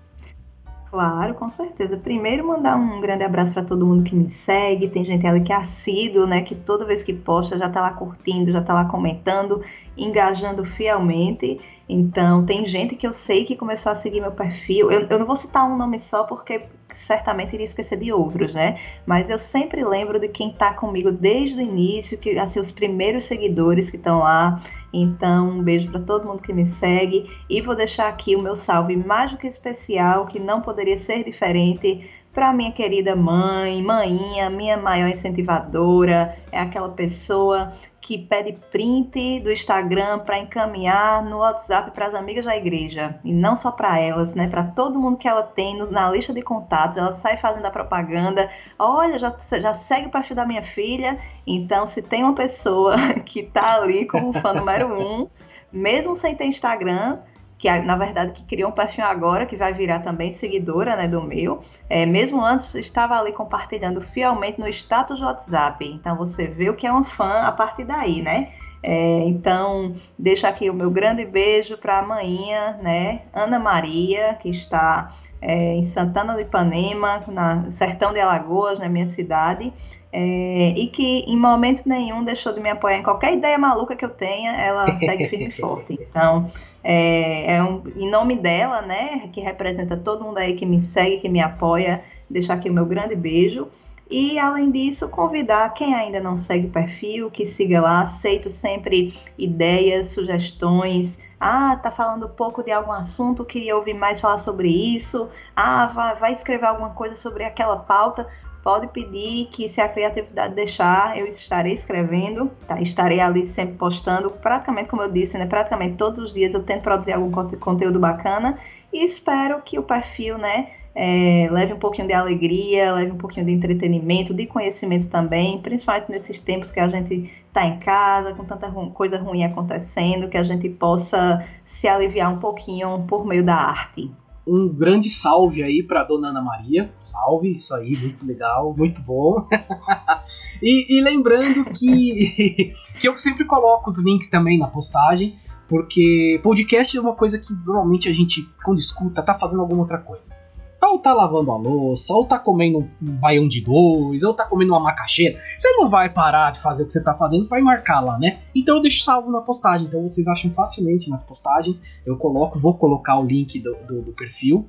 Claro, 0.96 1.34
com 1.34 1.50
certeza. 1.50 1.98
Primeiro, 1.98 2.48
mandar 2.48 2.78
um 2.78 3.02
grande 3.02 3.22
abraço 3.22 3.54
para 3.54 3.66
todo 3.66 3.86
mundo 3.86 4.02
que 4.02 4.16
me 4.16 4.30
segue. 4.30 4.88
Tem 4.88 5.04
gente 5.04 5.28
ali 5.28 5.42
que 5.42 5.52
é 5.52 5.56
assíduo, 5.58 6.26
né? 6.26 6.42
Que 6.42 6.56
toda 6.56 6.86
vez 6.86 7.04
que 7.04 7.14
posta 7.14 7.58
já 7.58 7.70
tá 7.70 7.82
lá 7.82 7.92
curtindo, 7.92 8.50
já 8.50 8.62
tá 8.62 8.74
lá 8.74 8.86
comentando, 8.86 9.62
engajando 9.98 10.66
fielmente. 10.66 11.60
Então, 11.88 12.46
tem 12.46 12.66
gente 12.66 12.96
que 12.96 13.06
eu 13.06 13.14
sei 13.14 13.46
que 13.46 13.56
começou 13.56 13.92
a 13.92 13.96
seguir 13.96 14.22
meu 14.22 14.32
perfil. 14.32 14.92
Eu, 14.92 15.08
eu 15.08 15.20
não 15.20 15.26
vou 15.26 15.36
citar 15.36 15.70
um 15.70 15.78
nome 15.78 16.00
só 16.00 16.24
porque 16.24 16.64
certamente 16.96 17.54
iria 17.54 17.66
esquecer 17.66 17.98
de 17.98 18.12
outros, 18.12 18.54
né? 18.54 18.80
Mas 19.06 19.30
eu 19.30 19.38
sempre 19.38 19.84
lembro 19.84 20.20
de 20.20 20.28
quem 20.28 20.52
está 20.52 20.74
comigo 20.74 21.12
desde 21.12 21.56
o 21.56 21.62
início, 21.62 22.18
que 22.18 22.38
assim 22.40 22.60
os 22.60 22.72
primeiros 22.72 23.26
seguidores 23.26 23.90
que 23.90 23.98
estão 23.98 24.20
lá. 24.20 24.62
Então, 24.94 25.50
um 25.50 25.62
beijo 25.62 25.92
para 25.92 26.00
todo 26.00 26.26
mundo 26.26 26.42
que 26.42 26.54
me 26.54 26.66
segue 26.66 27.30
e 27.50 27.62
vou 27.62 27.76
deixar 27.76 28.08
aqui 28.08 28.36
o 28.36 28.42
meu 28.42 28.56
salve 28.56 28.96
mais 28.96 29.32
do 29.32 29.38
que 29.38 29.48
especial, 29.48 30.26
que 30.26 30.40
não 30.40 30.62
poderia 30.62 30.98
ser 30.98 31.24
diferente 31.24 32.10
para 32.34 32.52
minha 32.52 32.72
querida 32.72 33.16
mãe, 33.16 33.82
maninha, 33.82 34.50
minha 34.50 34.78
maior 34.78 35.08
incentivadora, 35.08 36.38
é 36.52 36.60
aquela 36.60 36.90
pessoa 36.90 37.72
que 38.06 38.20
pede 38.20 38.54
print 38.70 39.40
do 39.40 39.52
Instagram 39.52 40.20
para 40.20 40.38
encaminhar 40.38 41.26
no 41.26 41.40
WhatsApp 41.40 41.90
para 41.90 42.06
as 42.06 42.14
amigas 42.14 42.46
da 42.46 42.56
igreja. 42.56 43.20
E 43.24 43.34
não 43.34 43.58
só 43.58 43.72
para 43.72 44.00
elas, 44.00 44.36
né? 44.36 44.48
Para 44.48 44.64
todo 44.64 45.00
mundo 45.00 45.18
que 45.18 45.28
ela 45.28 45.42
tem 45.42 45.76
na 45.90 46.12
lista 46.12 46.32
de 46.32 46.44
contatos. 46.44 47.00
Ela 47.00 47.16
sai 47.16 47.36
fazendo 47.38 47.66
a 47.66 47.72
propaganda. 47.72 48.48
Olha, 48.78 49.18
já, 49.18 49.36
já 49.60 49.74
segue 49.74 50.06
o 50.06 50.12
perfil 50.12 50.36
da 50.36 50.46
minha 50.46 50.62
filha. 50.62 51.18
Então, 51.48 51.88
se 51.88 52.04
tem 52.04 52.22
uma 52.22 52.36
pessoa 52.36 52.96
que 53.26 53.40
está 53.40 53.82
ali 53.82 54.06
como 54.06 54.32
fã 54.34 54.54
número 54.54 54.88
um, 54.94 55.28
mesmo 55.74 56.16
sem 56.16 56.36
ter 56.36 56.46
Instagram, 56.46 57.18
que 57.58 57.70
na 57.80 57.96
verdade 57.96 58.34
que 58.34 58.44
criou 58.44 58.70
um 58.70 58.74
perfil 58.74 59.06
agora, 59.06 59.46
que 59.46 59.56
vai 59.56 59.74
virar 59.74 60.00
também 60.00 60.32
seguidora 60.32 60.96
né, 60.96 61.08
do 61.08 61.22
meu. 61.22 61.62
É, 61.90 62.06
mesmo 62.06 62.44
antes 62.44 62.74
estava 62.76 63.18
ali 63.18 63.32
compartilhando 63.32 64.02
fielmente 64.02 64.60
no 64.60 64.68
status 64.68 65.22
WhatsApp. 65.22 65.86
Então 65.86 66.18
você 66.18 66.48
vê 66.48 66.70
o 66.70 66.76
que 66.76 66.86
é 66.86 66.94
um 66.94 67.04
fã 67.04 67.42
a 67.42 67.52
partir 67.52 67.86
daí, 67.86 68.22
né? 68.22 68.50
É, 68.84 69.20
então, 69.22 69.96
deixo 70.18 70.46
aqui 70.46 70.70
o 70.70 70.74
meu 70.74 70.92
grande 70.92 71.26
beijo 71.26 71.76
para 71.76 72.00
a 72.00 72.04
manhinha, 72.04 72.78
né? 72.84 73.22
Ana 73.34 73.58
Maria, 73.58 74.36
que 74.36 74.50
está 74.50 75.12
é, 75.42 75.74
em 75.74 75.84
Santana 75.84 76.34
do 76.34 76.42
Ipanema, 76.42 77.24
na 77.28 77.72
Sertão 77.72 78.14
de 78.14 78.20
Alagoas, 78.20 78.78
na 78.78 78.88
minha 78.88 79.08
cidade 79.08 79.74
é, 80.16 80.70
e 80.78 80.88
que 80.88 81.26
em 81.28 81.38
momento 81.38 81.84
nenhum 81.86 82.24
deixou 82.24 82.54
de 82.54 82.62
me 82.62 82.70
apoiar 82.70 83.00
em 83.00 83.04
qualquer 83.04 83.34
ideia 83.34 83.58
maluca 83.58 83.98
que 83.98 84.06
eu 84.06 84.10
tenha, 84.10 84.54
ela 84.54 84.98
segue 84.98 85.28
firme 85.28 85.48
e 85.48 85.52
forte. 85.52 86.00
Então, 86.00 86.50
é, 86.88 87.56
é 87.56 87.64
um, 87.64 87.82
em 87.96 88.08
nome 88.08 88.36
dela, 88.36 88.80
né, 88.80 89.28
que 89.34 89.42
representa 89.42 89.98
todo 89.98 90.24
mundo 90.24 90.38
aí 90.38 90.56
que 90.56 90.68
me 90.68 90.80
segue, 90.80 91.18
que 91.18 91.28
me 91.28 91.42
apoia, 91.42 92.04
deixar 92.30 92.54
aqui 92.54 92.70
o 92.70 92.74
meu 92.74 92.86
grande 92.86 93.16
beijo. 93.16 93.68
E 94.08 94.38
além 94.38 94.70
disso, 94.70 95.10
convidar 95.10 95.74
quem 95.74 95.96
ainda 95.96 96.22
não 96.22 96.38
segue 96.38 96.68
o 96.68 96.70
perfil, 96.70 97.32
que 97.32 97.44
siga 97.44 97.82
lá, 97.82 98.02
aceito 98.02 98.52
sempre 98.52 99.20
ideias, 99.36 100.10
sugestões. 100.10 101.18
Ah, 101.40 101.76
tá 101.76 101.90
falando 101.90 102.30
pouco 102.30 102.62
de 102.62 102.72
algum 102.72 102.92
assunto, 102.92 103.44
queria 103.44 103.76
ouvir 103.76 103.96
mais 103.96 104.20
falar 104.20 104.38
sobre 104.38 104.70
isso. 104.70 105.28
Ah, 105.56 105.88
vai, 105.88 106.16
vai 106.18 106.34
escrever 106.34 106.68
alguma 106.68 106.92
coisa 106.92 107.16
sobre 107.16 107.44
aquela 107.44 107.78
pauta 107.78 108.28
pode 108.66 108.88
pedir 108.88 109.46
que 109.52 109.70
se 109.70 109.80
a 109.80 109.88
criatividade 109.88 110.56
deixar, 110.56 111.16
eu 111.16 111.28
estarei 111.28 111.74
escrevendo, 111.74 112.50
tá? 112.68 112.82
estarei 112.82 113.20
ali 113.20 113.46
sempre 113.46 113.76
postando, 113.76 114.32
praticamente 114.32 114.90
como 114.90 115.04
eu 115.04 115.12
disse, 115.12 115.38
né, 115.38 115.46
praticamente 115.46 115.98
todos 115.98 116.18
os 116.18 116.34
dias 116.34 116.52
eu 116.52 116.64
tento 116.64 116.82
produzir 116.82 117.14
algum 117.14 117.30
conteúdo 117.60 118.00
bacana 118.00 118.58
e 118.92 119.06
espero 119.06 119.62
que 119.62 119.78
o 119.78 119.84
perfil, 119.84 120.40
né, 120.40 120.70
é, 120.96 121.48
leve 121.52 121.74
um 121.74 121.78
pouquinho 121.78 122.08
de 122.08 122.14
alegria, 122.16 122.92
leve 122.92 123.12
um 123.12 123.18
pouquinho 123.18 123.46
de 123.46 123.52
entretenimento, 123.52 124.34
de 124.34 124.48
conhecimento 124.48 125.12
também, 125.12 125.62
principalmente 125.62 126.10
nesses 126.10 126.40
tempos 126.40 126.72
que 126.72 126.80
a 126.80 126.90
gente 126.90 127.32
está 127.48 127.68
em 127.68 127.78
casa, 127.78 128.34
com 128.34 128.44
tanta 128.46 128.68
ru 128.68 128.90
coisa 128.90 129.20
ruim 129.20 129.44
acontecendo, 129.44 130.28
que 130.28 130.38
a 130.38 130.44
gente 130.44 130.68
possa 130.70 131.46
se 131.64 131.88
aliviar 131.88 132.34
um 132.34 132.40
pouquinho 132.40 133.06
por 133.08 133.28
meio 133.28 133.44
da 133.44 133.54
arte 133.54 134.12
um 134.48 134.68
grande 134.68 135.10
salve 135.10 135.64
aí 135.64 135.82
para 135.82 136.04
Dona 136.04 136.30
Ana 136.30 136.42
Maria. 136.42 136.94
Salve, 137.00 137.54
isso 137.54 137.74
aí, 137.74 137.96
muito 137.98 138.26
legal, 138.26 138.74
muito 138.78 139.02
bom. 139.02 139.48
e, 140.62 140.98
e, 140.98 141.02
lembrando 141.02 141.66
que, 141.72 142.72
que 143.00 143.08
eu 143.08 143.18
sempre 143.18 143.46
coloco 143.46 143.90
os 143.90 143.98
links 144.00 144.30
também 144.30 144.60
na 144.60 144.68
postagem 144.68 145.40
Porque 145.68 146.40
podcast 146.44 146.96
é 146.96 147.02
uma 147.02 147.16
coisa 147.16 147.40
que 147.40 147.54
normalmente 147.66 148.08
a 148.08 148.14
gente, 148.14 148.48
quando 148.64 148.80
escuta, 148.80 149.24
tá 149.24 149.38
fazendo 149.38 149.62
alguma 149.62 149.82
outra 149.82 149.98
coisa. 149.98 150.45
Ou 150.86 151.00
tá 151.00 151.14
lavando 151.14 151.52
a 151.52 151.58
louça, 151.58 152.14
ou 152.14 152.26
tá 152.26 152.38
comendo 152.38 152.80
um 153.02 153.12
baião 153.18 153.48
de 153.48 153.62
dois, 153.62 154.24
ou 154.24 154.34
tá 154.34 154.46
comendo 154.46 154.74
uma 154.74 154.80
macaxeira. 154.80 155.38
Você 155.58 155.72
não 155.74 155.90
vai 155.90 156.10
parar 156.10 156.52
de 156.52 156.62
fazer 156.62 156.84
o 156.84 156.86
que 156.86 156.94
você 156.94 157.04
tá 157.04 157.14
fazendo 157.14 157.48
para 157.48 157.62
marcar 157.62 158.02
lá, 158.02 158.18
né? 158.18 158.38
Então 158.54 158.78
eu 158.78 158.82
deixo 158.82 159.04
salvo 159.04 159.32
na 159.32 159.42
postagem. 159.42 159.88
Então 159.88 160.02
vocês 160.04 160.28
acham 160.28 160.52
facilmente 160.52 161.10
nas 161.10 161.24
postagens. 161.24 161.82
Eu 162.06 162.18
coloco, 162.18 162.60
vou 162.60 162.76
colocar 162.78 163.20
o 163.20 163.26
link 163.26 163.60
do, 163.60 163.76
do, 163.88 164.02
do 164.02 164.14
perfil. 164.14 164.68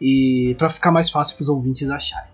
E 0.00 0.54
para 0.58 0.68
ficar 0.68 0.90
mais 0.90 1.08
fácil 1.08 1.36
para 1.36 1.42
os 1.44 1.48
ouvintes 1.48 1.88
acharem. 1.88 2.30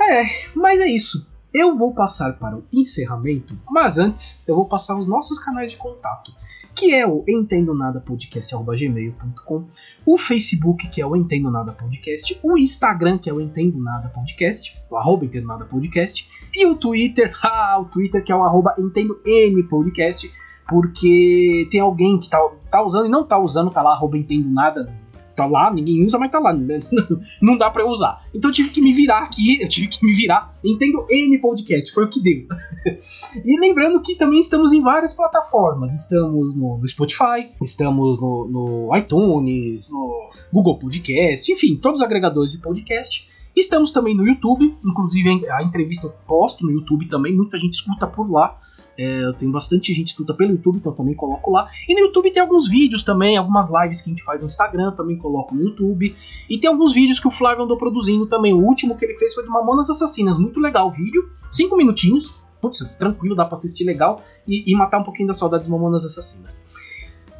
É, 0.00 0.24
mas 0.54 0.80
é 0.80 0.86
isso. 0.86 1.33
Eu 1.54 1.78
vou 1.78 1.94
passar 1.94 2.36
para 2.36 2.56
o 2.56 2.64
encerramento, 2.72 3.56
mas 3.70 3.96
antes 3.96 4.46
eu 4.48 4.56
vou 4.56 4.66
passar 4.66 4.98
os 4.98 5.06
nossos 5.06 5.38
canais 5.38 5.70
de 5.70 5.76
contato 5.76 6.32
que 6.74 6.92
é 6.92 7.06
o 7.06 7.24
Entendo 7.28 7.72
Nada 7.72 8.00
Podcast@gmail.com, 8.00 9.64
o 10.04 10.18
Facebook 10.18 10.88
que 10.88 11.00
é 11.00 11.06
o 11.06 11.14
Entendo 11.14 11.48
Nada 11.52 11.72
Podcast, 11.72 12.36
o 12.42 12.58
Instagram 12.58 13.18
que 13.18 13.30
é 13.30 13.32
o 13.32 13.40
Entendo 13.40 13.78
Nada 13.78 14.08
Podcast, 14.08 14.76
o 14.90 14.96
arroba 14.96 15.24
Entendo 15.24 15.46
Nada 15.46 15.64
Podcast, 15.64 16.28
e 16.52 16.66
o 16.66 16.74
Twitter, 16.74 17.32
ah, 17.44 17.78
o 17.80 17.84
Twitter 17.84 18.24
que 18.24 18.32
é 18.32 18.34
o 18.34 18.42
arroba 18.42 18.74
Entendo 18.76 19.20
N 19.24 19.62
Podcast, 19.62 20.28
porque 20.68 21.68
tem 21.70 21.78
alguém 21.78 22.18
que 22.18 22.28
tá, 22.28 22.40
tá 22.68 22.82
usando 22.82 23.06
e 23.06 23.10
não 23.10 23.24
tá 23.24 23.38
usando, 23.38 23.70
tá 23.70 23.80
lá 23.80 23.92
arroba 23.92 24.18
Entendo 24.18 24.50
Nada 24.50 25.03
tá 25.34 25.46
lá, 25.46 25.72
ninguém 25.72 26.04
usa, 26.04 26.18
mas 26.18 26.30
tá 26.30 26.38
lá. 26.38 26.52
Né? 26.52 26.80
Não 27.40 27.56
dá 27.56 27.70
pra 27.70 27.86
usar. 27.86 28.24
Então 28.34 28.50
eu 28.50 28.54
tive 28.54 28.70
que 28.70 28.80
me 28.80 28.92
virar 28.92 29.20
aqui, 29.20 29.60
eu 29.60 29.68
tive 29.68 29.88
que 29.88 30.04
me 30.04 30.14
virar. 30.14 30.54
Entendo 30.64 31.06
N 31.10 31.38
podcast, 31.38 31.92
foi 31.92 32.04
o 32.04 32.08
que 32.08 32.22
deu. 32.22 32.46
e 33.44 33.60
lembrando 33.60 34.00
que 34.00 34.14
também 34.14 34.40
estamos 34.40 34.72
em 34.72 34.80
várias 34.80 35.12
plataformas. 35.14 35.94
Estamos 35.94 36.56
no, 36.56 36.78
no 36.78 36.88
Spotify, 36.88 37.50
estamos 37.62 38.20
no, 38.20 38.48
no, 38.48 38.96
iTunes, 38.96 39.90
no 39.90 40.30
Google 40.52 40.78
Podcast, 40.78 41.50
enfim, 41.50 41.76
todos 41.76 42.00
os 42.00 42.04
agregadores 42.04 42.52
de 42.52 42.58
podcast. 42.58 43.28
Estamos 43.56 43.92
também 43.92 44.16
no 44.16 44.26
YouTube, 44.26 44.76
inclusive 44.84 45.46
a 45.48 45.62
entrevista 45.62 46.08
eu 46.08 46.12
posto 46.26 46.66
no 46.66 46.72
YouTube 46.72 47.06
também, 47.08 47.34
muita 47.34 47.56
gente 47.56 47.74
escuta 47.74 48.06
por 48.06 48.28
lá. 48.30 48.58
É, 48.96 49.24
eu 49.24 49.34
tenho 49.34 49.50
bastante 49.50 49.92
gente 49.92 50.06
que 50.06 50.10
escuta 50.10 50.34
pelo 50.34 50.52
YouTube, 50.52 50.78
então 50.78 50.92
também 50.92 51.14
coloco 51.14 51.50
lá. 51.50 51.68
E 51.88 51.94
no 51.94 52.00
YouTube 52.00 52.30
tem 52.30 52.40
alguns 52.40 52.68
vídeos 52.68 53.02
também, 53.02 53.36
algumas 53.36 53.68
lives 53.70 54.00
que 54.00 54.08
a 54.08 54.12
gente 54.12 54.22
faz 54.22 54.40
no 54.40 54.46
Instagram, 54.46 54.92
também 54.92 55.16
coloco 55.16 55.54
no 55.54 55.62
YouTube. 55.62 56.14
E 56.48 56.58
tem 56.58 56.70
alguns 56.70 56.92
vídeos 56.92 57.18
que 57.18 57.26
o 57.26 57.30
Flávio 57.30 57.64
andou 57.64 57.76
produzindo 57.76 58.26
também. 58.26 58.52
O 58.52 58.64
último 58.64 58.96
que 58.96 59.04
ele 59.04 59.14
fez 59.14 59.34
foi 59.34 59.42
de 59.42 59.50
Mamonas 59.50 59.90
Assassinas. 59.90 60.38
Muito 60.38 60.60
legal 60.60 60.88
o 60.88 60.92
vídeo, 60.92 61.28
5 61.50 61.76
minutinhos. 61.76 62.34
Putz, 62.60 62.78
tranquilo, 62.98 63.34
dá 63.34 63.44
pra 63.44 63.54
assistir 63.54 63.84
legal 63.84 64.22
e, 64.46 64.70
e 64.70 64.74
matar 64.74 64.98
um 64.98 65.02
pouquinho 65.02 65.28
da 65.28 65.34
saudade 65.34 65.64
de 65.64 65.70
Mamonas 65.70 66.04
Assassinas. 66.04 66.66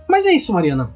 Mas 0.09 0.26
é 0.26 0.32
isso, 0.32 0.52
Mariana. 0.52 0.92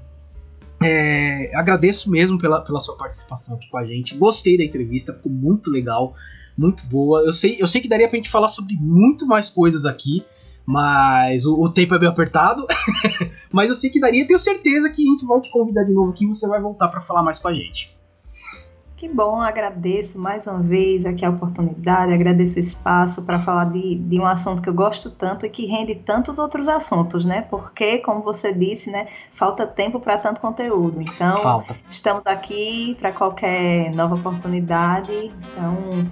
É, 0.80 1.50
agradeço 1.56 2.11
mesmo 2.11 2.38
pela, 2.38 2.61
pela 2.61 2.78
sua 2.78 2.96
participação 2.96 3.56
aqui 3.56 3.68
com 3.68 3.78
a 3.78 3.84
gente. 3.84 4.16
Gostei 4.16 4.56
da 4.56 4.64
entrevista, 4.64 5.12
ficou 5.12 5.32
muito 5.32 5.70
legal, 5.70 6.14
muito 6.56 6.84
boa. 6.86 7.22
Eu 7.22 7.32
sei, 7.32 7.56
eu 7.61 7.66
sei 7.66 7.80
que 7.80 7.88
daria 7.88 8.09
pra 8.09 8.16
gente 8.16 8.30
falar 8.30 8.48
sobre 8.48 8.74
muito 8.74 9.26
mais 9.26 9.48
coisas 9.48 9.84
aqui. 9.84 10.24
Mas 10.68 11.46
o, 11.46 11.58
o 11.58 11.72
tempo 11.72 11.94
é 11.94 11.98
bem 11.98 12.10
apertado. 12.10 12.66
mas 13.50 13.70
eu 13.70 13.74
sei 13.74 13.88
que 13.88 13.98
daria, 13.98 14.26
tenho 14.26 14.38
certeza 14.38 14.90
que 14.90 15.02
a 15.02 15.10
gente 15.10 15.24
vai 15.24 15.40
te 15.40 15.50
convidar 15.50 15.82
de 15.84 15.94
novo 15.94 16.10
aqui 16.10 16.26
e 16.26 16.28
você 16.28 16.46
vai 16.46 16.60
voltar 16.60 16.88
para 16.88 17.00
falar 17.00 17.22
mais 17.22 17.38
com 17.38 17.48
a 17.48 17.54
gente. 17.54 17.96
Que 18.94 19.08
bom, 19.08 19.40
agradeço 19.40 20.18
mais 20.18 20.46
uma 20.46 20.58
vez 20.60 21.06
aqui 21.06 21.24
a 21.24 21.30
oportunidade, 21.30 22.12
agradeço 22.12 22.56
o 22.56 22.60
espaço 22.60 23.22
para 23.22 23.40
falar 23.40 23.66
de, 23.72 23.94
de 23.94 24.20
um 24.20 24.26
assunto 24.26 24.60
que 24.60 24.68
eu 24.68 24.74
gosto 24.74 25.08
tanto 25.08 25.46
e 25.46 25.48
que 25.48 25.64
rende 25.64 25.94
tantos 25.94 26.36
outros 26.36 26.68
assuntos, 26.68 27.24
né? 27.24 27.42
Porque, 27.42 27.98
como 27.98 28.20
você 28.20 28.52
disse, 28.52 28.90
né, 28.90 29.06
falta 29.32 29.66
tempo 29.66 29.98
para 30.00 30.18
tanto 30.18 30.38
conteúdo. 30.38 31.00
Então, 31.00 31.42
falta. 31.42 31.76
estamos 31.88 32.26
aqui 32.26 32.94
para 32.98 33.12
qualquer 33.12 33.94
nova 33.94 34.16
oportunidade. 34.16 35.32
Então, 35.52 36.04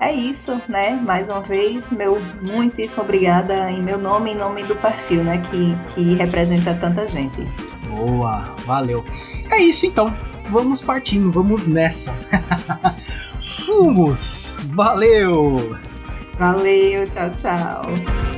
é 0.00 0.12
isso, 0.12 0.60
né? 0.68 0.90
Mais 1.04 1.28
uma 1.28 1.40
vez, 1.40 1.90
meu 1.90 2.20
muitíssimo 2.40 3.02
obrigada 3.02 3.70
em 3.70 3.82
meu 3.82 3.98
nome 3.98 4.32
em 4.32 4.36
nome 4.36 4.62
do 4.64 4.76
perfil, 4.76 5.24
né? 5.24 5.42
Que, 5.50 5.76
que 5.94 6.14
representa 6.14 6.74
tanta 6.74 7.06
gente. 7.08 7.40
Boa, 7.88 8.40
valeu. 8.64 9.04
É 9.50 9.60
isso 9.60 9.86
então. 9.86 10.14
Vamos 10.50 10.80
partindo, 10.80 11.30
vamos 11.30 11.66
nessa. 11.66 12.12
Fumos! 13.66 14.58
Valeu! 14.70 15.76
Valeu, 16.38 17.06
tchau, 17.10 17.30
tchau. 17.40 18.37